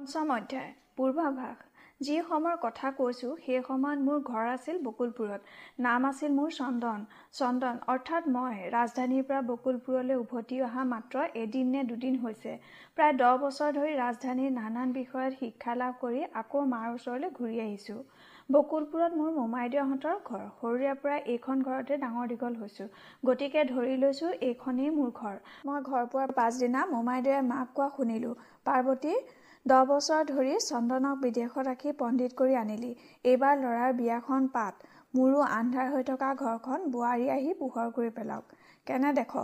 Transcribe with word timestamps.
পঞ্চম 0.00 0.30
অধ্যায় 0.32 0.70
পূৰ্বাভাস 0.96 1.56
যি 2.00 2.14
সময়ৰ 2.20 2.56
কথা 2.60 2.90
কৈছোঁ 2.98 3.32
সেই 3.40 3.62
সময়ত 3.64 3.98
মোৰ 4.04 4.20
ঘৰ 4.28 4.46
আছিল 4.50 4.76
বকুলপুৰত। 4.84 5.40
নাম 5.86 6.06
আছিল 6.10 6.30
মোৰ 6.36 6.54
চন্দন। 6.58 7.00
চন্দন 7.32 7.80
অৰ্থাৎ 7.94 8.30
মই। 8.36 8.54
ৰাজধানীৰ 8.76 9.26
পৰা 9.28 9.40
বকুলপুৰলৈ 9.50 10.16
উভতি 10.22 10.60
অহা 10.68 10.84
মাত্ৰ 10.92 11.24
এদিন 11.42 11.66
নে 11.74 11.82
দুদিন 11.90 12.16
হৈছে। 12.22 12.52
প্ৰায় 12.96 13.14
দহ 13.18 13.34
বছৰ 13.42 13.74
ধৰি 13.78 13.92
ৰাজধানীৰ 13.98 14.54
নানান 14.54 14.94
বিষয়ত 14.94 15.32
শিক্ষা 15.40 15.74
লাভ 15.74 15.92
কৰি 16.00 16.22
আকৌ 16.34 16.62
মাৰ 16.72 16.86
ওচৰলৈ 16.94 17.30
ঘূৰি 17.38 17.60
আহিছোঁ। 17.66 18.00
বকুলপুৰত 18.50 19.12
মোৰ 19.18 19.30
মোমাইদেউহঁতৰ 19.34 20.16
ঘৰ। 20.24 20.46
সৰুৰে 20.56 20.94
পৰা 21.02 21.18
এইখন 21.34 21.66
ঘৰতে 21.66 22.00
ডাঙৰ 22.04 22.32
দীঘল 22.32 22.56
হৈছোঁ। 22.62 22.88
গতিকে 23.24 23.66
ধৰি 23.66 24.00
লৈছোঁ 24.04 24.32
এইখনেই 24.48 24.90
মোৰ 24.96 25.12
ঘৰ। 25.20 25.36
মই 25.66 25.78
ঘৰ 25.82 26.02
পোৱাৰ 26.12 26.34
পাছদিনা 26.40 26.80
মোমাইদেউয়ে 26.94 27.42
মাক 27.52 27.76
কোৱা 27.76 27.90
শুনিলোঁ 27.96 28.34
পাৰ্বতী 28.66 29.14
দহ 29.66 29.82
বছৰ 29.88 30.22
ধৰি 30.28 30.52
চন্দনক 30.62 31.18
বিদেশত 31.22 31.62
ৰাখি 31.66 31.90
পণ্ডিত 31.98 32.36
কৰি 32.36 32.54
আনিলি। 32.60 32.88
এইবাৰ 33.24 33.58
ল'ৰাৰ 33.58 33.92
বিয়াখন 33.98 34.48
পাত। 34.54 34.88
মোৰো 35.14 35.42
আন্ধাৰ 35.48 35.90
হৈ 35.92 36.06
থকা 36.08 36.30
ঘৰখন 36.38 36.86
বোৱাৰী 36.94 37.28
আহি 37.34 37.52
পোহৰ 37.58 37.92
কৰি 37.98 38.10
পেলাওক। 38.16 38.56
কেনে 38.86 39.12
দেখ? 39.18 39.34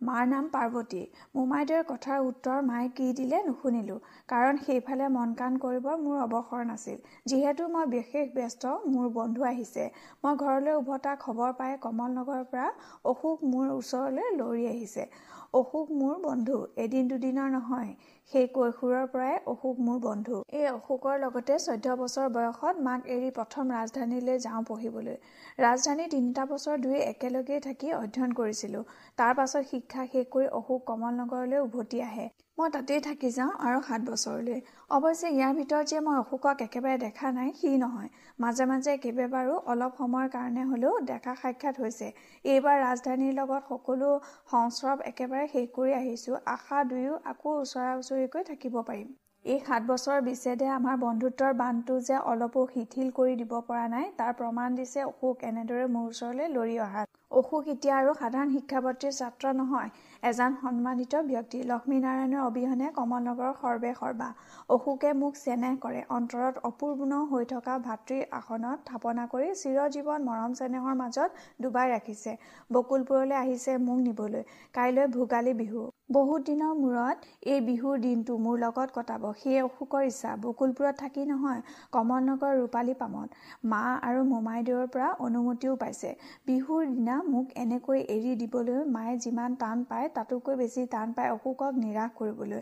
মাৰ 0.00 0.24
নাম 0.30 0.48
পাৰ্বতী। 0.54 1.02
মোমাইদেউৰ 1.34 1.84
কথাৰ 1.90 2.24
উত্তৰ 2.24 2.64
মায়ে 2.64 2.88
কি 2.96 3.10
দিলে 3.20 3.42
নুশুনিলোঁ। 3.44 3.98
কাৰণ 4.28 4.62
সেইফালে 4.64 5.10
মন 5.12 5.36
কাণ 5.38 5.60
কৰিবৰ 5.60 6.00
মোৰ 6.00 6.16
অৱসৰ 6.24 6.66
নাছিল। 6.66 6.98
যিহেতু 7.26 7.68
মই 7.68 7.92
বিশেষ 7.94 8.34
ব্যস্ত 8.34 8.74
মোৰ 8.88 9.14
বন্ধু 9.14 9.48
আহিছে। 9.52 9.86
মই 10.24 10.42
ঘৰলৈ 10.42 10.82
উভতা 10.82 11.16
খবৰ 11.24 11.56
পাই 11.60 11.78
কমল 11.84 12.18
নগৰৰ 12.18 12.44
পৰা 12.52 12.68
অশোক 13.12 13.48
মোৰ 13.52 13.66
ওচৰলৈ 13.76 14.36
লৰি 14.36 14.66
আহিছে। 14.74 15.08
অশোক 15.54 15.96
মোৰ 16.00 16.14
বন্ধু। 16.22 16.56
এদিন 16.84 17.08
দুদিনৰ 17.10 17.48
নহয়। 17.52 17.90
সেই 18.32 18.46
কৈশোৰৰ 18.54 19.04
পৰাই 19.10 19.34
অশোক 19.50 19.82
মোৰ 19.86 19.98
বন্ধু। 20.04 20.38
এই 20.52 20.64
অশোকৰ 20.68 21.18
লগতে 21.24 21.58
চৈধ্য 21.64 21.94
বছৰ 22.00 22.32
বয়সত 22.36 22.86
মাক 22.86 23.04
এৰি 23.16 23.28
প্ৰথম 23.36 23.70
ৰাজধানীলৈ 23.72 24.40
যাওঁ 24.46 24.62
পঢ়িবলৈ। 24.70 25.16
ৰাজধানী 25.58 26.08
তিনিটা 26.14 26.46
বছৰ 26.52 26.80
দুই 26.80 26.96
একেলগেই 27.02 27.60
থাকি 27.60 27.92
অধ্যয়ন 27.98 28.32
কৰিছিলোঁ। 28.40 28.82
তাৰ 29.18 29.32
পাছত 29.38 29.62
শিক্ষা 29.70 30.08
শেষ 30.12 30.26
কৰি 30.32 30.50
অশোক 30.60 30.82
কমল 30.90 31.14
নগৰলৈ 31.20 31.64
উভতি 31.66 32.02
আহে। 32.08 32.26
মই 32.58 32.68
তাতেই 32.74 33.00
থাকি 33.04 33.28
যাওঁ 33.30 33.52
আৰু 33.66 33.80
সাত 33.86 34.00
বছৰলৈ। 34.10 34.60
অৱশ্যে 34.96 35.28
ইয়াৰ 35.30 35.52
ভিতৰত 35.58 35.84
যে 35.90 35.98
মই 36.04 36.16
অশোকক 36.20 36.62
একেবাৰে 36.66 36.98
দেখা 36.98 37.32
নাই 37.38 37.50
সি 37.58 37.70
নহয়। 37.82 38.08
মাজে 38.38 38.64
মাজে 38.70 38.92
কেইবাবাৰো 39.02 39.54
অলপ 39.72 39.92
সময়ৰ 39.98 40.28
কাৰণে 40.36 40.62
হ'লেও 40.70 40.94
দেখা 41.10 41.34
সাক্ষাৎ 41.42 41.80
হৈছে। 41.82 42.08
এইবাৰ 42.44 42.76
ৰাজধানীৰ 42.82 43.34
লগত 43.40 43.62
সকলো 43.68 44.08
সংস্ৰৱ 44.52 44.98
একেবাৰে 45.10 45.46
শেষ 45.52 45.66
কৰি 45.76 45.92
আহিছোঁ। 46.00 46.36
আশা 46.54 46.78
দুয়ো 46.90 47.14
আকৌ 47.32 47.50
ওচৰা 47.62 47.90
ওচৰিকৈ 48.16 48.44
থাকিব 48.44 48.76
পাৰিম। 48.82 49.08
এই 49.44 49.58
সাত 49.62 49.86
বছৰ 49.88 50.20
বিচ্ছেদে 50.22 50.68
আমাৰ 50.74 50.94
বন্ধুত্বৰ 51.00 51.56
বান্ধটো 51.58 51.96
যে 52.02 52.20
অলপো 52.26 52.62
শিথিল 52.68 53.10
কৰি 53.12 53.34
দিব 53.40 53.52
পৰা 53.66 53.82
নাই 53.88 54.06
তাৰ 54.16 54.32
প্ৰমাণ 54.38 54.78
দিছে 54.78 55.04
অশোক 55.04 55.44
এনেদৰে 55.44 55.84
মোৰ 55.90 56.06
ওচৰলৈ 56.08 56.48
লৰি 56.52 56.78
অহাত 56.84 57.06
অশোক 57.32 57.68
এতিয়া 57.68 57.94
আৰু 57.96 58.14
সাধাৰণ 58.16 58.54
শিক্ষাৱতীৰ 58.54 59.12
ছাত্ৰ 59.14 59.52
নহয়। 59.54 59.90
এজন 60.22 60.50
সন্মানিত 60.62 61.14
ব্যক্তি 61.26 61.58
লক্ষ্মীনাৰায়ণৰ 61.62 62.42
অবিহনে 62.42 62.86
কমলনগৰৰ 62.94 63.52
সৰ্বে 63.60 63.90
সৰ্বা। 64.00 64.28
অশোকে 64.68 65.10
মোক 65.12 65.34
চেনেহ 65.40 65.74
কৰে। 65.80 66.00
অন্তৰত 66.10 66.54
অপূৰ্ণ 66.68 67.12
হৈ 67.30 67.44
থকা 67.44 67.74
ভাতৃৰ 67.86 68.22
আসনত 68.38 68.78
থাপনা 68.86 69.24
কৰি 69.32 69.48
চিৰজীৱন 69.62 70.20
মৰম 70.28 70.50
চেনেহৰ 70.54 70.94
মাজত 70.94 71.30
ডুবাই 71.62 71.86
ৰাখিছে। 71.90 72.32
বকুলপুৰলৈ 72.70 73.36
আহিছে 73.36 73.72
মোক 73.80 73.98
নিবলৈ। 74.06 74.42
কাইলৈ 74.74 75.06
ভোগালী 75.16 75.52
বিহু। 75.54 75.82
বহুত 76.12 76.40
দিনৰ 76.46 76.74
মূৰত 76.80 77.16
এই 77.46 77.60
বিহুৰ 77.60 77.96
দিনটো 77.98 78.32
মোৰ 78.38 78.56
লগত 78.58 78.88
কটাব। 78.96 79.22
সেয়ে 79.38 79.60
অশোকৰ 79.62 80.02
ইচ্ছা। 80.10 80.30
বকুলপুৰত 80.44 80.94
থাকি 80.98 81.22
নহয় 81.26 81.60
কমলনগৰ 81.92 82.52
ৰূপালী 82.60 82.94
পামত। 82.94 83.28
মা 83.72 83.82
আৰু 84.08 84.20
মোমাইদেউৰ 84.24 84.86
পৰা 84.94 85.08
অনুমতিও 85.26 85.74
পাইছে। 85.76 86.10
বিহুৰ 86.46 86.82
দিনা 86.86 87.16
মোক 87.32 87.46
এনেকৈ 87.56 88.00
এৰি 88.08 88.32
দিবলৈ 88.36 88.78
মায়ে 88.88 89.16
যিমান 89.18 89.50
টান 89.56 89.84
পায় 89.90 90.05
তাতোকৈ 90.14 90.54
বেছি 90.56 90.80
টান 90.90 91.08
পায় 91.14 91.30
অশোকক 91.32 91.72
নিৰাশ 91.78 92.10
কৰিবলৈ। 92.14 92.60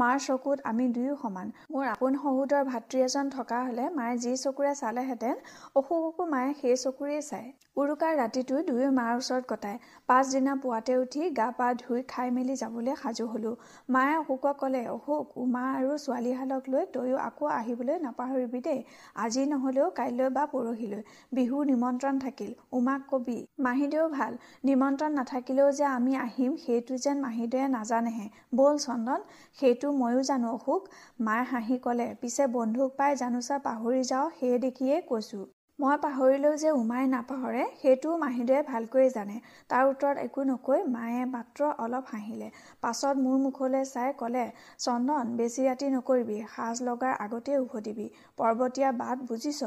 মাৰ 0.00 0.16
চকুত 0.22 0.58
আমি 0.70 0.86
দুয়ো 0.94 1.14
সমান। 1.20 1.50
মোৰ 1.72 1.84
আপোন 1.90 2.16
সহোদৰ 2.22 2.64
ভাতৃ 2.68 2.98
এজন 3.02 3.28
থকা 3.30 3.58
হলে 3.66 3.84
মায়ে 3.90 4.16
যি 4.24 4.32
চকুৰে 4.40 4.72
চালেহেঁতেন 4.80 5.36
অশোককো 5.80 6.24
মায়ে 6.32 6.50
সেই 6.60 6.74
চকুৰেই 6.82 7.22
চায়। 7.28 7.46
উৰুকাৰ 7.76 8.12
ৰাতিটো 8.18 8.56
দুয়ো 8.68 8.88
মাৰ 8.98 9.12
ওচৰত 9.20 9.44
কটায়। 9.52 9.78
পাছদিনা 10.08 10.52
পুৱাতে 10.62 10.96
উঠি 11.02 11.22
গা 11.38 11.46
পা 11.58 11.68
ধুই 11.82 12.02
খাই 12.12 12.28
মেলি 12.36 12.56
যাবলৈ 12.62 12.94
সাজু 13.02 13.26
হলো। 13.26 13.52
মায়ে 13.88 14.14
অশোকক 14.18 14.56
ক'লে 14.60 14.82
অশোক 14.96 15.24
উমা 15.42 15.64
আৰু 15.78 15.92
ছোৱালীহালক 16.04 16.62
লৈ 16.72 16.84
তয়ো 16.94 17.16
আকৌ 17.28 17.44
আহিবলৈ 17.60 17.96
নাপাহৰিবি 18.06 18.60
দেই। 18.66 18.80
আজি 19.24 19.42
নহলেও 19.52 19.88
কাইলৈ 19.98 20.28
বা 20.36 20.44
পৰহিলৈ। 20.54 21.02
বিহুৰ 21.36 21.62
নিমন্ত্ৰণ 21.72 22.14
থাকিল। 22.24 22.50
উমাক 22.78 23.00
কবি 23.10 23.38
মাহীদেউ 23.66 24.04
ভাল। 24.16 24.32
নিমন্ত্ৰণ 24.68 25.10
নাথাকিলেও 25.20 25.68
যে 25.78 25.84
আমি 25.96 26.12
আহিম 26.26 26.52
সেইটো 26.64 26.94
যেন 27.04 27.16
মাহীদেৱে 27.26 27.66
নাজানেহে। 27.76 28.26
ব'ল 28.58 28.74
চন্দন 28.86 29.20
সেইটো 29.58 29.85
ময়ো 29.92 30.22
জানো। 30.22 30.48
অশোক 30.52 30.82
মায়ে 31.20 31.44
হাঁহি 31.50 31.76
ক'লে 31.84 32.06
পিছে 32.20 32.44
বন্ধুক 32.52 32.90
পাই 32.96 33.12
জানোচা 33.16 33.56
পাহৰি 33.64 34.02
যাওঁ 34.04 34.26
সেয়ে 34.38 34.58
দেখিয়েই 34.58 35.02
কৈছোঁ। 35.08 35.44
মই 35.78 35.96
পাহৰিলেও 36.02 36.54
যে 36.56 36.70
উমাই 36.72 37.04
নাপাহৰে 37.06 37.64
সেইটোও 37.80 38.14
মাহীদেৱে 38.16 38.62
ভালকৈয়ে 38.62 39.10
জানে। 39.10 39.36
তাৰ 39.68 39.82
উত্তৰত 39.88 40.16
একো 40.22 40.44
নকৈ 40.44 40.80
মায়ে 40.88 41.22
মাত্ৰ 41.32 41.60
অলপ 41.78 42.04
হাঁহিলে। 42.12 42.48
পাছত 42.80 43.14
মোৰ 43.18 43.36
মুখলৈ 43.42 43.84
চাই 43.90 44.14
ক'লে 44.18 44.44
চন্দন 44.78 45.36
বেছি 45.36 45.60
ৰাতি 45.68 45.86
নকৰিবি 45.96 46.38
সাজ 46.54 46.82
লগাৰ 46.82 47.12
আগতেই 47.20 47.58
উভতিবি। 47.58 48.06
পৰ্বতীয়া 48.38 48.90
বাট 48.98 49.28
বুজিছ? 49.28 49.60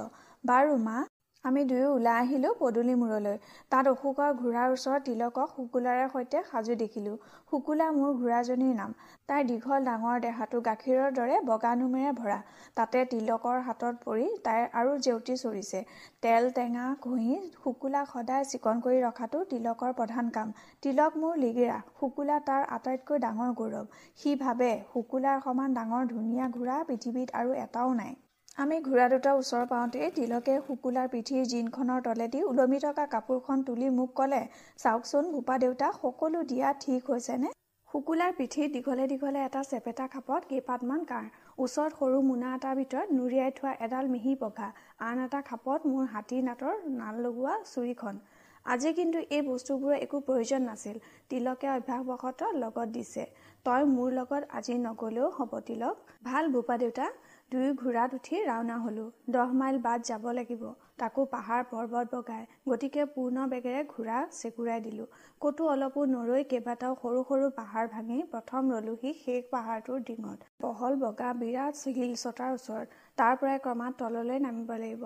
বাৰু 0.44 0.75
মা। 0.84 0.97
আমি 1.45 1.61
দুয়ো 1.69 1.89
ওলাই 1.97 2.16
আহিলোঁ 2.22 2.50
পদূলি 2.61 2.94
মূৰলৈ। 3.01 3.35
তাত 3.72 3.85
অশোকৰ 3.91 4.31
ঘোঁৰাৰ 4.39 4.73
ওচৰত 4.73 5.01
তিলকক 5.05 5.53
শুকুলাৰে 5.55 6.05
সৈতে 6.13 6.41
সাজু 6.50 6.75
দেখিলোঁ। 6.81 7.16
শুকুলা 7.51 7.88
মোৰ 7.97 8.11
ঘোঁৰাজনীৰ 8.19 8.73
নাম। 8.79 8.91
তাইৰ 9.29 9.47
দীঘল 9.51 9.88
ডাঙৰ 9.89 10.19
দেহাটো 10.25 10.61
গাখীৰৰ 10.67 11.16
দৰে 11.19 11.39
বগা 11.50 11.72
নোমেৰে 11.81 12.11
ভৰা। 12.19 12.38
তাতে 12.77 13.05
তিলকৰ 13.13 13.57
হাতত 13.67 14.03
পৰি 14.05 14.27
তাইৰ 14.45 14.66
আৰু 14.79 14.91
জেউতি 15.07 15.39
চৰিছে। 15.44 15.83
তেল 16.22 16.51
টেঙা 16.57 16.85
ঘঁহি 17.01 17.41
শুকুলাক 17.63 18.13
সদায় 18.13 18.45
চিকন 18.51 18.85
কৰি 18.85 19.01
ৰখাটো 19.07 19.44
তিলকৰ 19.51 19.97
প্ৰধান 20.00 20.31
কাম। 20.38 20.56
তিলক 20.83 21.19
মোৰ 21.23 21.44
লিগিৰা। 21.44 21.81
শুকুলা 22.00 22.39
তাৰ 22.47 22.71
আটাইতকৈ 22.77 23.25
ডাঙৰ 23.25 23.59
গৌৰৱ। 23.59 23.85
সি 24.19 24.39
ভাবে 24.39 24.71
শুকুলাৰ 24.94 25.45
সমান 25.45 25.69
ডাঙৰ 25.77 26.09
ধুনীয়া 26.16 26.45
ঘোঁৰা 26.50 26.77
পৃথিৱীত 26.89 27.29
আৰু 27.39 27.61
এটাও 27.66 27.94
নাই। 28.01 28.17
আমি 28.59 28.78
ঘোঁৰা 28.86 29.03
দুটা 29.12 29.31
ওচৰ 29.40 29.68
পাওঁতেই 29.68 30.08
তিলকে 30.16 30.53
শুকুলাৰ 30.64 31.06
পিঠিৰ 31.12 31.44
জিনখনৰ 31.52 32.00
তলেদি 32.08 32.40
ওলমি 32.47 32.80
থকা 32.86 33.06
কাপোৰখন 33.14 33.62
তুলি 33.70 33.92
মোক 34.00 34.09
ক'লে 34.18 34.40
চাওকচোন 34.80 35.30
ভূপা 35.36 35.56
দেউতা 35.64 35.92
সকলো 36.00 36.42
দিয়া 36.50 36.74
ঠিক 36.81 37.12
হৈছেনে? 37.12 37.52
শুকুলাৰ 37.90 38.34
পিঠিত 38.40 38.68
দীঘলে 38.74 39.06
দীঘলে 39.12 39.46
এটা 39.46 39.62
চেপেটা 39.69 40.09
খাপত 40.16 40.50
কেইপাতমান 40.50 41.06
কাঁড় 41.12 41.30
ওচৰত 41.59 41.92
সৰু 42.00 42.19
মোনা 42.28 42.52
এটাৰ 42.58 42.75
ভিতৰত 42.81 43.08
নুৰিয়াই 43.18 43.52
থোৱা 43.58 43.72
এডাল 43.88 44.12
মিহি 44.14 44.36
পঘা 44.44 44.69
আন 45.08 45.24
এটা 45.28 45.42
খাপত 45.50 45.80
মোৰ 45.94 46.12
হাতী 46.14 46.44
নাটৰ 46.50 46.75
নাল 47.00 47.16
লগোৱা 47.25 47.56
চুৰিখন। 47.72 48.22
আজি 48.66 48.90
কিন্তু 48.96 49.19
এই 49.36 49.42
বস্তুবোৰৰ 49.46 49.96
একো 50.06 50.18
প্ৰয়োজন 50.28 50.62
নাছিল 50.69 50.98
তিলকে 51.31 51.68
অভ্যাসবশতঃ 51.78 52.50
লগত 52.64 52.88
দিছে। 52.96 53.24
তই 53.66 53.81
মোৰ 53.96 54.09
লগত 54.19 54.44
আজি 54.58 54.75
নগলেও 54.86 55.28
হ'ব 55.38 55.52
তিলক। 55.68 55.96
ভাল 56.24 56.44
বোপা 56.53 56.75
দেউতা 56.81 57.06
দুয়ো 57.52 57.70
ঘোঁৰাত 57.76 58.16
উঠি 58.16 58.40
ৰাওনা 58.44 58.74
হলো। 58.82 59.04
দহ 59.36 59.54
মাইল 59.54 59.78
বাট 59.84 60.04
যাব 60.06 60.26
লাগিব। 60.34 60.66
তাকো 60.98 61.24
পাহাৰ 61.32 61.64
পৰ্বত 61.70 62.12
বগাই। 62.12 62.44
গতিকে 62.66 63.06
পূৰ্ণ 63.14 63.46
বেগেৰে 63.54 63.80
ঘোঁৰা 63.88 64.20
চেকুৰাই 64.32 64.84
দিলোঁ। 64.84 65.08
ক'তো 65.42 65.70
অলপো 65.72 66.04
নৰৈ 66.12 66.46
কেইবাটাও 66.52 66.98
সৰু 67.02 67.24
সৰু 67.30 67.50
পাহাৰ 67.56 67.90
ভাঙি 67.96 68.20
প্ৰথম 68.34 68.70
ৰলোহি 68.72 69.14
শেষ 69.22 69.50
পাহাৰটোৰ 69.52 70.06
ডিঙত। 70.08 70.52
বহল 70.62 71.00
বগা 71.00 71.32
বিৰাট 71.42 71.82
শিল 71.82 72.14
চটাৰ 72.18 72.52
ওচৰত। 72.54 73.01
তাৰ 73.18 73.34
পৰাই 73.40 73.60
ক্ৰমাৎ 73.66 73.98
তললৈ 73.98 74.40
নামিব 74.40 74.72
লাগিব। 74.78 75.04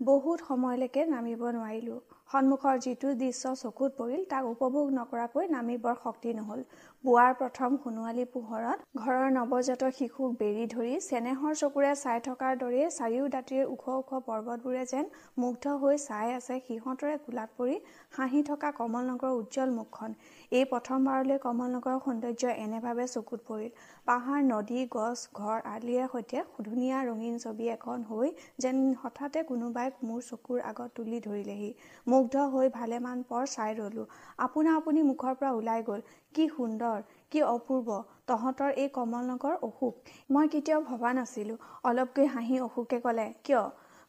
বহুত 0.00 0.42
সময়লৈকে 0.48 1.02
নামিব 1.06 1.40
নোৱাৰিলোঁ। 1.54 1.96
সন্মুখৰ 2.30 2.76
যিটো 2.84 3.08
দৃশ্য 3.20 3.50
চকুত 3.60 3.96
পৰিল 3.96 4.20
তাক 4.32 4.44
উপভোগ 4.50 4.90
নকৰাকৈ 4.92 5.48
নামিবৰ 5.54 5.96
শক্তি 6.02 6.34
নহ'ল। 6.34 6.60
পুৱাৰ 7.04 7.32
প্ৰথম 7.40 7.78
সোণোৱালী 7.82 8.26
পোহৰত 8.34 8.78
ঘৰৰ 9.00 9.26
নৱজাতক 9.36 9.96
শিশুক 9.98 10.36
বেৰি 10.42 10.66
ধৰি 10.74 10.92
চেনেহৰ 11.06 11.56
চকুৰে 11.62 11.92
চাই 12.02 12.22
থকাৰ 12.28 12.60
দৰেই 12.62 12.86
চাৰিও 12.98 13.24
দাঁতিৰ 13.34 13.64
ওখ 13.66 13.84
ওখ 13.94 14.10
পৰ্বতবোৰে 14.28 14.84
যেন 14.92 15.10
মুগ্ধ 15.38 15.74
হৈ 15.82 15.96
চাই 16.04 16.34
আছে 16.34 16.60
সিহঁতৰে 16.68 17.16
কোলাত 17.24 17.50
পৰি 17.58 17.76
হাঁহি 18.18 18.44
থকা 18.50 18.70
কমল 18.78 19.10
নগৰৰ 19.10 19.32
উজ্জ্বল 19.40 19.74
মুখখন। 19.78 20.10
এই 20.52 20.64
প্ৰথমবাৰলৈ 20.68 21.38
কমল 21.40 21.72
নগৰৰ 21.72 21.96
সৌন্দৰ্য 22.04 22.52
এনেভাৱে 22.60 23.04
চকুত 23.14 23.40
পৰিল। 23.48 23.72
পাহাৰ 24.06 24.44
নদী 24.44 24.84
গছ 24.94 25.18
ঘৰ 25.38 25.58
আদিৰে 25.72 26.06
সৈতে 26.12 26.44
ধুনীয়া 26.68 26.98
ৰঙীন 27.08 27.34
ছবি 27.42 27.68
এখন 27.72 28.06
হৈ 28.10 28.30
যেন 28.64 28.78
হঠাতে 29.02 29.42
কোনোবাই 29.50 29.92
মোৰ 30.04 30.22
চকুৰ 30.30 30.62
আগত 30.70 30.88
তুলি 30.96 31.20
ধৰিলেহি। 31.26 31.68
মুগ্ধ 32.06 32.46
হৈ 32.54 32.72
ভালেমান 32.78 33.26
পৰ 33.28 33.44
চাই 33.56 33.76
ৰলোঁ। 33.80 34.06
আপোনা 34.46 34.78
আপুনি 34.78 35.04
মুখৰ 35.10 35.36
পৰা 35.42 35.52
ওলাই 35.58 35.84
গ'ল। 35.90 36.00
কি 36.34 36.48
সুন্দৰ 36.56 37.04
কি 37.32 37.44
অপূৰ্ব 37.46 38.00
তহঁতৰ 38.28 38.70
এই 38.82 38.88
কমলনগৰ 38.96 39.54
অসুখ। 39.62 40.16
মই 40.30 40.52
কেতিয়াও 40.52 40.80
ভবা 40.90 41.10
নাছিলোঁ। 41.18 41.58
অলপকৈ 41.84 42.26
হাঁহি 42.34 42.56
অসুখে 42.62 43.04
ক'লে 43.04 43.28
কিয়? 43.44 43.62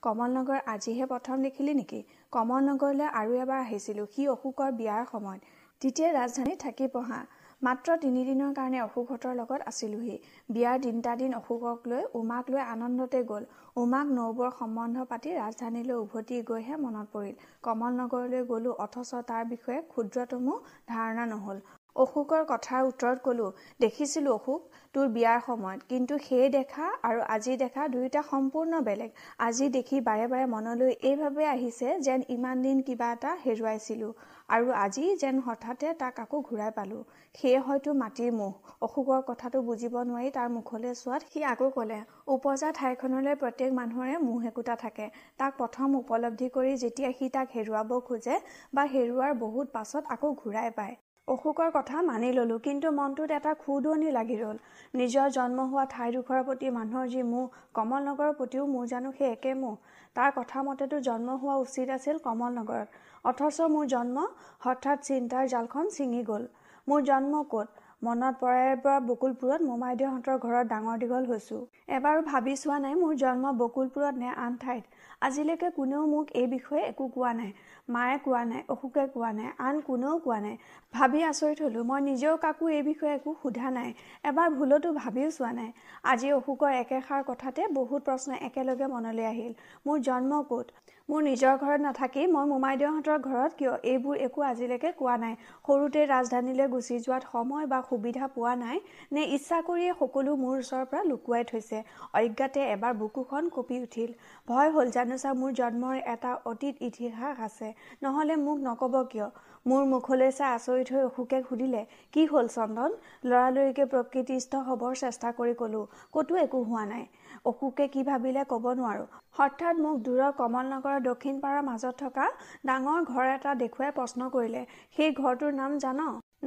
কমলনগৰ 0.03 0.59
আজিহে 0.74 1.06
প্ৰথম 1.12 1.38
দেখিলি 1.45 1.74
নেকি? 1.77 2.01
কমলনগৰলৈ 2.33 3.07
আৰু 3.19 3.31
এবাৰ 3.44 3.59
আহিছিলোঁ। 3.63 4.06
সি 4.13 4.21
অসুখৰ 4.36 4.69
বিয়াৰ 4.80 5.03
সময়ত। 5.13 5.57
তেতিয়াই 5.81 6.14
ৰাজধানীত 6.14 6.60
থাকি 6.62 6.88
পঢ়া 6.94 7.20
মাত্ৰ 7.62 7.94
তিনিদিনৰ 8.02 8.52
কাৰণে 8.56 8.80
অশোকহঁতৰ 8.81 9.38
লগত 9.38 9.68
আছিলোহি। 9.72 10.16
বিয়াৰ 10.50 10.78
তিনিটা 10.86 11.14
দিন 11.22 11.38
অশোকক 11.38 11.88
লৈ 11.92 12.04
উমাক 12.20 12.52
লৈ 12.54 12.62
আনন্দতে 12.66 13.22
গ'ল। 13.30 13.44
উমাক 13.78 14.12
নৌবৰ 14.18 14.52
সম্বন্ধ 14.60 15.06
পাতি 15.10 15.30
ৰাজধানীলৈ 15.38 15.98
উভতি 16.04 16.42
গৈহে 16.50 16.76
মনত 16.84 17.08
পৰিল। 17.14 17.36
কমল 17.64 18.00
নগৰলৈ 18.02 18.46
গ'লো 18.52 18.78
অথচ 18.86 19.12
তাৰ 19.30 19.44
বিষয়ে 19.52 19.80
ক্ষুদ্ৰতমো 19.92 20.56
ধাৰণা 20.90 21.26
নহ'ল। 21.34 21.62
অশোকৰ 21.96 22.44
কথাৰ 22.50 22.82
উত্তৰত 22.88 23.24
ক'লো 23.24 23.48
দেখিছিলোঁ 23.80 24.34
অশোক 24.34 24.60
তোৰ 24.96 25.08
বিয়াৰ 25.16 25.40
সময়ত। 25.48 25.80
কিন্তু 25.92 26.18
সেই 26.25 26.50
দেখা 26.56 26.86
আৰু 27.08 27.20
আজি 27.36 27.56
দেখা 27.64 27.88
দুয়োটা 27.94 28.22
সম্পূৰ্ণ 28.28 28.82
বেলেগ। 28.88 29.10
আজি 29.48 29.66
দেখি 29.78 29.98
বাৰে 30.10 30.28
বাৰে 30.34 30.46
মনলৈ 30.56 30.92
এইভাৱে 31.10 31.46
আহিছে 31.56 31.88
যেন 32.08 32.28
ইমান 32.36 32.68
দিন 32.68 32.78
কিবা 32.88 33.10
এটা 33.16 33.32
হেৰুৱাইছিলোঁ। 33.46 34.12
আৰু 34.50 34.72
আজি 34.75 35.04
যেন 35.22 35.36
হঠাতে 35.46 35.90
তাক 35.98 36.19
আকৌ 36.22 36.38
ঘূৰাই 36.46 36.72
পালোঁ। 36.78 37.01
সেয়ে 37.36 37.60
হয়তো 37.66 37.90
মাটিৰ 37.98 38.31
মুখ 38.34 38.54
অশোকৰ 38.81 39.19
কথাটো 39.28 39.60
বুজিব 39.68 39.98
নোৱাৰি 40.04 40.30
তাৰ 40.38 40.48
মুখলৈ 40.54 40.94
চোৱাত 41.01 41.22
সি 41.28 41.44
আকৌ 41.50 41.68
ক'লে 41.75 42.00
উপজা 42.36 42.69
ঠাইখনলৈ 42.80 43.36
প্ৰত্যেক 43.42 43.69
মানুহৰে 43.74 44.16
মুখ 44.24 44.48
একোটা 44.51 44.75
থাকে। 44.84 45.06
তাক 45.40 45.51
প্ৰথম 45.57 46.00
উপলব্ধি 46.00 46.48
কৰি 46.56 46.72
যেতিয়া 46.84 47.12
সি 47.12 47.30
তাক 47.36 47.54
হেৰুৱাব 47.56 47.94
খোজে 48.07 48.40
বা 48.74 48.84
হেৰুৱাৰ 48.94 49.38
বহুত 49.40 49.68
পাছত 49.74 50.04
আকৌ 50.10 50.34
ঘূৰাই 50.42 50.69
পায়। 50.80 50.96
অশোকৰ 51.28 51.69
কথা 51.74 52.01
মানি 52.04 52.30
ললো 52.31 52.56
কিন্তু 52.60 52.88
মনটোত 52.92 53.30
এটা 53.31 53.51
খুদনি 53.63 54.10
লাগি 54.12 54.38
ৰ'ল। 54.40 54.57
নিজৰ 54.94 55.28
জন্ম 55.36 55.66
হোৱা 55.72 55.84
ঠাইডোখৰৰ 55.92 56.42
প্ৰতি 56.48 56.72
মানুহৰ 56.78 57.06
যি 57.13 57.22
মোহ 57.28 57.46
কমল 57.75 58.01
নগৰৰ 58.06 58.31
প্ৰতিও 58.40 58.63
মোৰ 58.74 58.86
জানো 58.88 59.12
সেই 59.18 59.30
একে 59.31 59.54
মোহ। 59.62 59.75
তাৰ 60.16 60.31
কথা 60.36 60.63
মতেতো 60.63 61.00
জন্ম 61.07 61.38
হোৱা 61.42 61.56
উচিত 61.66 61.88
আছিল 61.98 62.16
কমল 62.24 62.51
নগৰত 62.56 62.88
অথচ 63.25 63.57
মোৰ 63.74 63.86
জন্ম 63.88 64.18
হঠাৎ 64.60 64.98
চিন্তাৰ 65.04 65.45
জালখন 65.48 65.86
ছিঙি 65.89 66.21
গ'ল। 66.24 66.44
মোৰ 66.88 67.01
জন্ম 67.04 67.44
ক'ত? 67.50 67.68
মনত 68.04 68.36
পৰাৰে 68.42 68.75
পৰা 68.83 69.00
বকুলপুৰত 69.07 69.62
মোমাইদেউহঁতৰ 69.62 70.38
ঘৰত 70.44 70.66
ডাঙৰ 70.68 71.00
দীঘল 71.00 71.25
হৈছোঁ। 71.25 71.62
এবাৰো 71.95 72.21
ভাবি 72.27 72.54
চোৱা 72.56 72.77
নাই 72.80 72.94
মোৰ 72.95 73.16
জন্ম 73.16 73.51
বকুলপুৰত 73.57 74.16
নে 74.16 74.30
আন 74.44 74.54
ঠাইত। 74.57 74.83
আজিলৈকে 75.21 75.69
কোনেও 75.69 76.04
মোক 76.06 76.25
এই 76.33 76.48
বিষয়ে 76.48 76.83
একো 76.83 77.07
কোৱা 77.07 77.31
নাই। 77.33 77.51
মায়ে 77.89 78.18
কোৱা 78.25 78.44
নাই 78.45 78.62
অশোকে 78.69 79.04
কোৱা 79.13 79.31
নাই 79.31 79.50
আন 79.68 79.81
কোনেও 79.81 80.15
কোৱা 80.19 80.39
নাই। 80.39 80.56
ভাবি 80.94 81.19
আচৰিত 81.24 81.60
হ'লোঁ 81.62 81.83
মই 81.83 82.00
নিজেও 82.01 82.36
কাকো 82.38 82.69
এই 82.69 82.83
বিষয়ে 82.83 83.13
একো 83.13 83.31
সোধা 83.44 83.69
নাই। 83.69 83.89
এবাৰ 84.24 84.48
ভুলতো 84.57 84.89
ভাবিও 84.94 85.30
চোৱা 85.31 85.51
নাই। 85.60 85.69
আজি 86.12 86.27
অশোকৰ 86.31 86.72
একেষাৰ 86.83 87.22
কথাতে 87.24 87.62
বহুত 87.74 88.01
প্ৰশ্ন 88.04 88.30
একেলগে 88.48 88.88
মনলৈ 88.88 89.25
আহিল। 89.25 89.54
মোৰ 89.86 89.98
জন্ম 90.07 90.31
ক'ত? 90.50 90.68
মোৰ 91.10 91.22
নিজৰ 91.26 91.56
ঘৰত 91.60 91.82
নাথাকি 91.84 92.24
মই 92.32 92.46
মোমাইদেউহঁতৰ 92.50 93.22
ঘৰত 93.22 93.56
কিয় 93.60 93.72
এইবোৰ 93.92 94.18
একো 94.26 94.44
আজিলৈকে 94.48 94.90
কোৱা 94.98 95.14
নাই? 95.22 95.32
সৰুতে 95.68 96.02
ৰাজধানীলৈ 96.12 96.68
গুচি 96.74 96.98
যোৱাত 97.06 97.30
সময় 97.32 97.66
বা 97.72 97.80
সুবিধা 97.88 98.28
পোৱা 98.36 98.52
নাই 98.60 98.78
নে 99.12 99.24
ইচ্ছা 99.38 99.58
কৰিয়ে 99.70 99.96
সকলো 100.02 100.36
মোৰ 100.42 100.60
ওচৰৰ 100.60 100.86
পৰা 100.92 101.02
লুকুৱাই 101.08 101.48
থৈছে? 101.52 101.80
অজ্ঞাতে 102.14 102.68
এবাৰ 102.74 102.94
বুকুখন 103.00 103.50
কঁপি 103.56 103.80
উঠিল। 103.86 104.12
ভয় 104.48 104.70
হ'ল 104.76 104.92
জানোচা 104.98 105.32
মোৰ 105.40 105.56
জন্মৰ 105.62 105.96
এটা 106.14 106.34
অতীত 106.46 106.76
ইতিহাস 106.90 107.42
আছে। 107.48 107.70
নহ'লে 108.04 108.36
মোক 108.46 108.58
নক'ব 108.68 109.00
কিয়? 109.12 109.28
মোৰ 109.66 109.82
মুখলৈ 109.94 110.32
চাই 110.38 110.50
আচৰিত 110.52 110.88
হৈ 110.94 111.02
অশোকে 111.08 111.40
সুধিলে 111.50 111.82
কি 112.14 112.28
হ'ল 112.28 112.46
চন্দন? 112.56 112.92
লৰালৰিকে 113.26 113.90
প্ৰকৃতিস্থ 113.94 114.62
হ'বৰ 114.70 114.94
চেষ্টা 115.04 115.34
কৰি 115.40 115.54
ক'লোঁ 115.62 115.84
ক'তো 116.14 116.34
একো 116.46 116.60
হোৱা 116.70 116.86
নাই। 116.94 117.04
অশোকে 117.45 117.86
কি 117.94 118.01
ভাবিলে 118.03 118.41
ক'ব 118.51 118.65
নোৱাৰোঁ। 118.80 119.07
হঠাৎ 119.38 119.75
মোক 119.83 119.95
দূৰৰ 120.06 120.31
কমল 120.39 120.65
নগৰৰ 120.74 121.00
দক্ষিণ 121.03 121.36
পাৰৰ 121.44 121.62
মাজত 121.63 121.95
থকা 122.00 122.25
ডাঙৰ 122.65 123.00
ঘৰ 123.12 123.25
এটা 123.36 123.51
দেখুৱাই 123.63 123.91
প্ৰশ্ন 123.97 124.21
কৰিলে 124.36 124.62
সেই 124.97 125.09
ঘৰটোৰ 125.13 125.51
নাম 125.53 125.71
জান? 125.80 126.00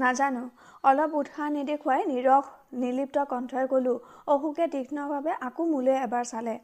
নাজানো। 0.03 0.43
অলপ 0.85 1.11
উৎসাহ 1.15 1.47
নেদেখুৱাই 1.57 2.01
নিৰস 2.11 2.47
নিলিপ্ত 2.83 3.25
কণ্ঠই 3.33 3.67
ক'লো 3.73 3.95
অশোকে 4.35 4.67
তীক্ষ্ণভাৱে 4.75 5.33
আকৌ 5.49 5.63
মোলৈ 5.73 5.97
এবাৰ 6.07 6.25
চালে। 6.31 6.55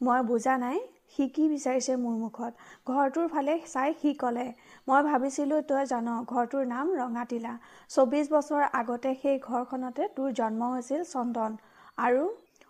মই 0.00 0.20
বুজা 0.30 0.54
নাই 0.58 0.78
সি 1.14 1.24
কি 1.34 1.44
বিচাৰিছে 1.52 1.92
মোৰ 2.04 2.16
মুখত? 2.22 2.52
ঘৰটোৰ 2.86 3.26
ফালে 3.28 3.54
চাই 3.66 3.94
সি 4.00 4.10
ক'লে 4.22 4.46
মই 4.88 5.00
ভাবিছিলোঁ 5.08 5.60
তই 5.70 5.84
জান 5.92 6.08
ঘৰটোৰ 6.32 6.64
নাম 6.72 6.86
ৰঙাটিলা। 7.00 7.52
চৌবিছ 7.90 8.26
বছৰ 8.34 8.62
আগতে 8.80 9.10
সেই 9.22 9.36
ঘৰখনতে 9.48 10.02
তোৰ 10.16 10.28
জন্ম 10.40 10.60
হৈছিল 10.74 11.02
চন্দন। 11.12 11.52
আৰু 11.98 12.22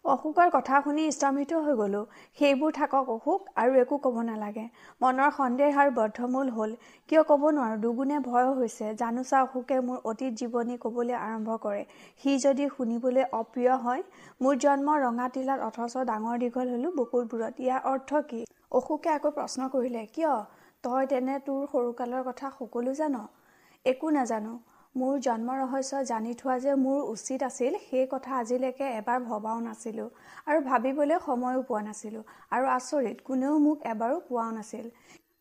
অশোকৰ 0.04 0.48
কথা 0.52 0.78
শুনি 0.80 1.02
স্তম্ভিত 1.10 1.58
হৈ 1.64 1.74
গ'লোঁ। 1.78 2.02
সেইবোৰ 2.38 2.70
থাকক 2.72 3.08
অশোক 3.14 3.40
আৰু 3.56 3.72
একো 3.80 3.96
ক'ব 4.04 4.16
নালাগে। 4.22 4.64
মনৰ 5.00 5.30
সন্দেহ 5.32 5.80
আৰু 5.82 5.90
বদ্ধমূল 5.94 6.48
হ'ল 6.50 6.70
কিয় 7.08 7.22
ক'ব 7.22 7.42
নোৱাৰোঁ 7.50 7.80
দুগুণে 7.80 8.20
ভয় 8.22 8.48
হৈছে। 8.58 8.86
জানোচা 8.96 9.42
অশোকে 9.42 9.80
মোৰ 9.82 9.98
অতীত 10.04 10.32
জীৱনী 10.40 10.76
ক'বলৈ 10.78 11.14
আৰম্ভ 11.18 11.58
কৰে। 11.60 11.82
সি 12.20 12.32
যদি 12.38 12.68
শুনিবলৈ 12.70 13.24
অপ্ৰিয় 13.32 13.74
হয় 13.78 14.02
মোৰ 14.40 14.54
জন্ম 14.58 14.88
ৰঙাটিলাত 15.00 15.60
অথচ 15.62 15.94
ডাঙৰ 16.10 16.36
দীঘল 16.38 16.66
হ'লোঁ 16.72 16.92
বকুলপুৰত 16.98 17.54
ইয়াৰ 17.58 17.80
অৰ্থ 17.92 18.10
কি? 18.30 18.40
অশোকে 18.72 19.10
আকৌ 19.10 19.30
প্ৰশ্ন 19.36 19.68
কৰিলে 19.68 20.02
কিয়? 20.14 20.32
তই 20.84 21.02
তেনে 21.10 21.36
তোৰ 21.46 21.60
সৰুকালৰ 21.70 22.22
কথা 22.26 22.46
সকলো 22.56 22.92
জান? 22.94 23.16
একো 23.84 24.10
নাজানো। 24.10 24.54
মোৰ 24.94 25.19
জন্ম 25.25 25.55
ৰহস্য 25.56 25.99
জানি 26.06 26.31
থোৱা 26.35 26.55
যে 26.58 26.73
মোৰ 26.76 27.02
উচিত 27.08 27.43
আছিল 27.43 27.75
সেই 27.82 28.06
কথা 28.06 28.38
আজিলৈকে 28.38 28.87
এবাৰ 28.94 29.19
ভবাও 29.25 29.61
নাছিলোঁ 29.61 30.06
আৰু 30.46 30.64
ভাবিবলৈ 30.64 31.19
সময়ো 31.26 31.61
পোৱা 31.69 31.82
নাছিলোঁ 31.82 32.23
আৰু 32.50 32.70
আচৰিত 32.73 33.26
কোনেও 33.29 33.61
মোক 33.67 33.85
এবাৰো 33.90 34.17
কোৱাও 34.25 34.50
নাছিল। 34.56 34.88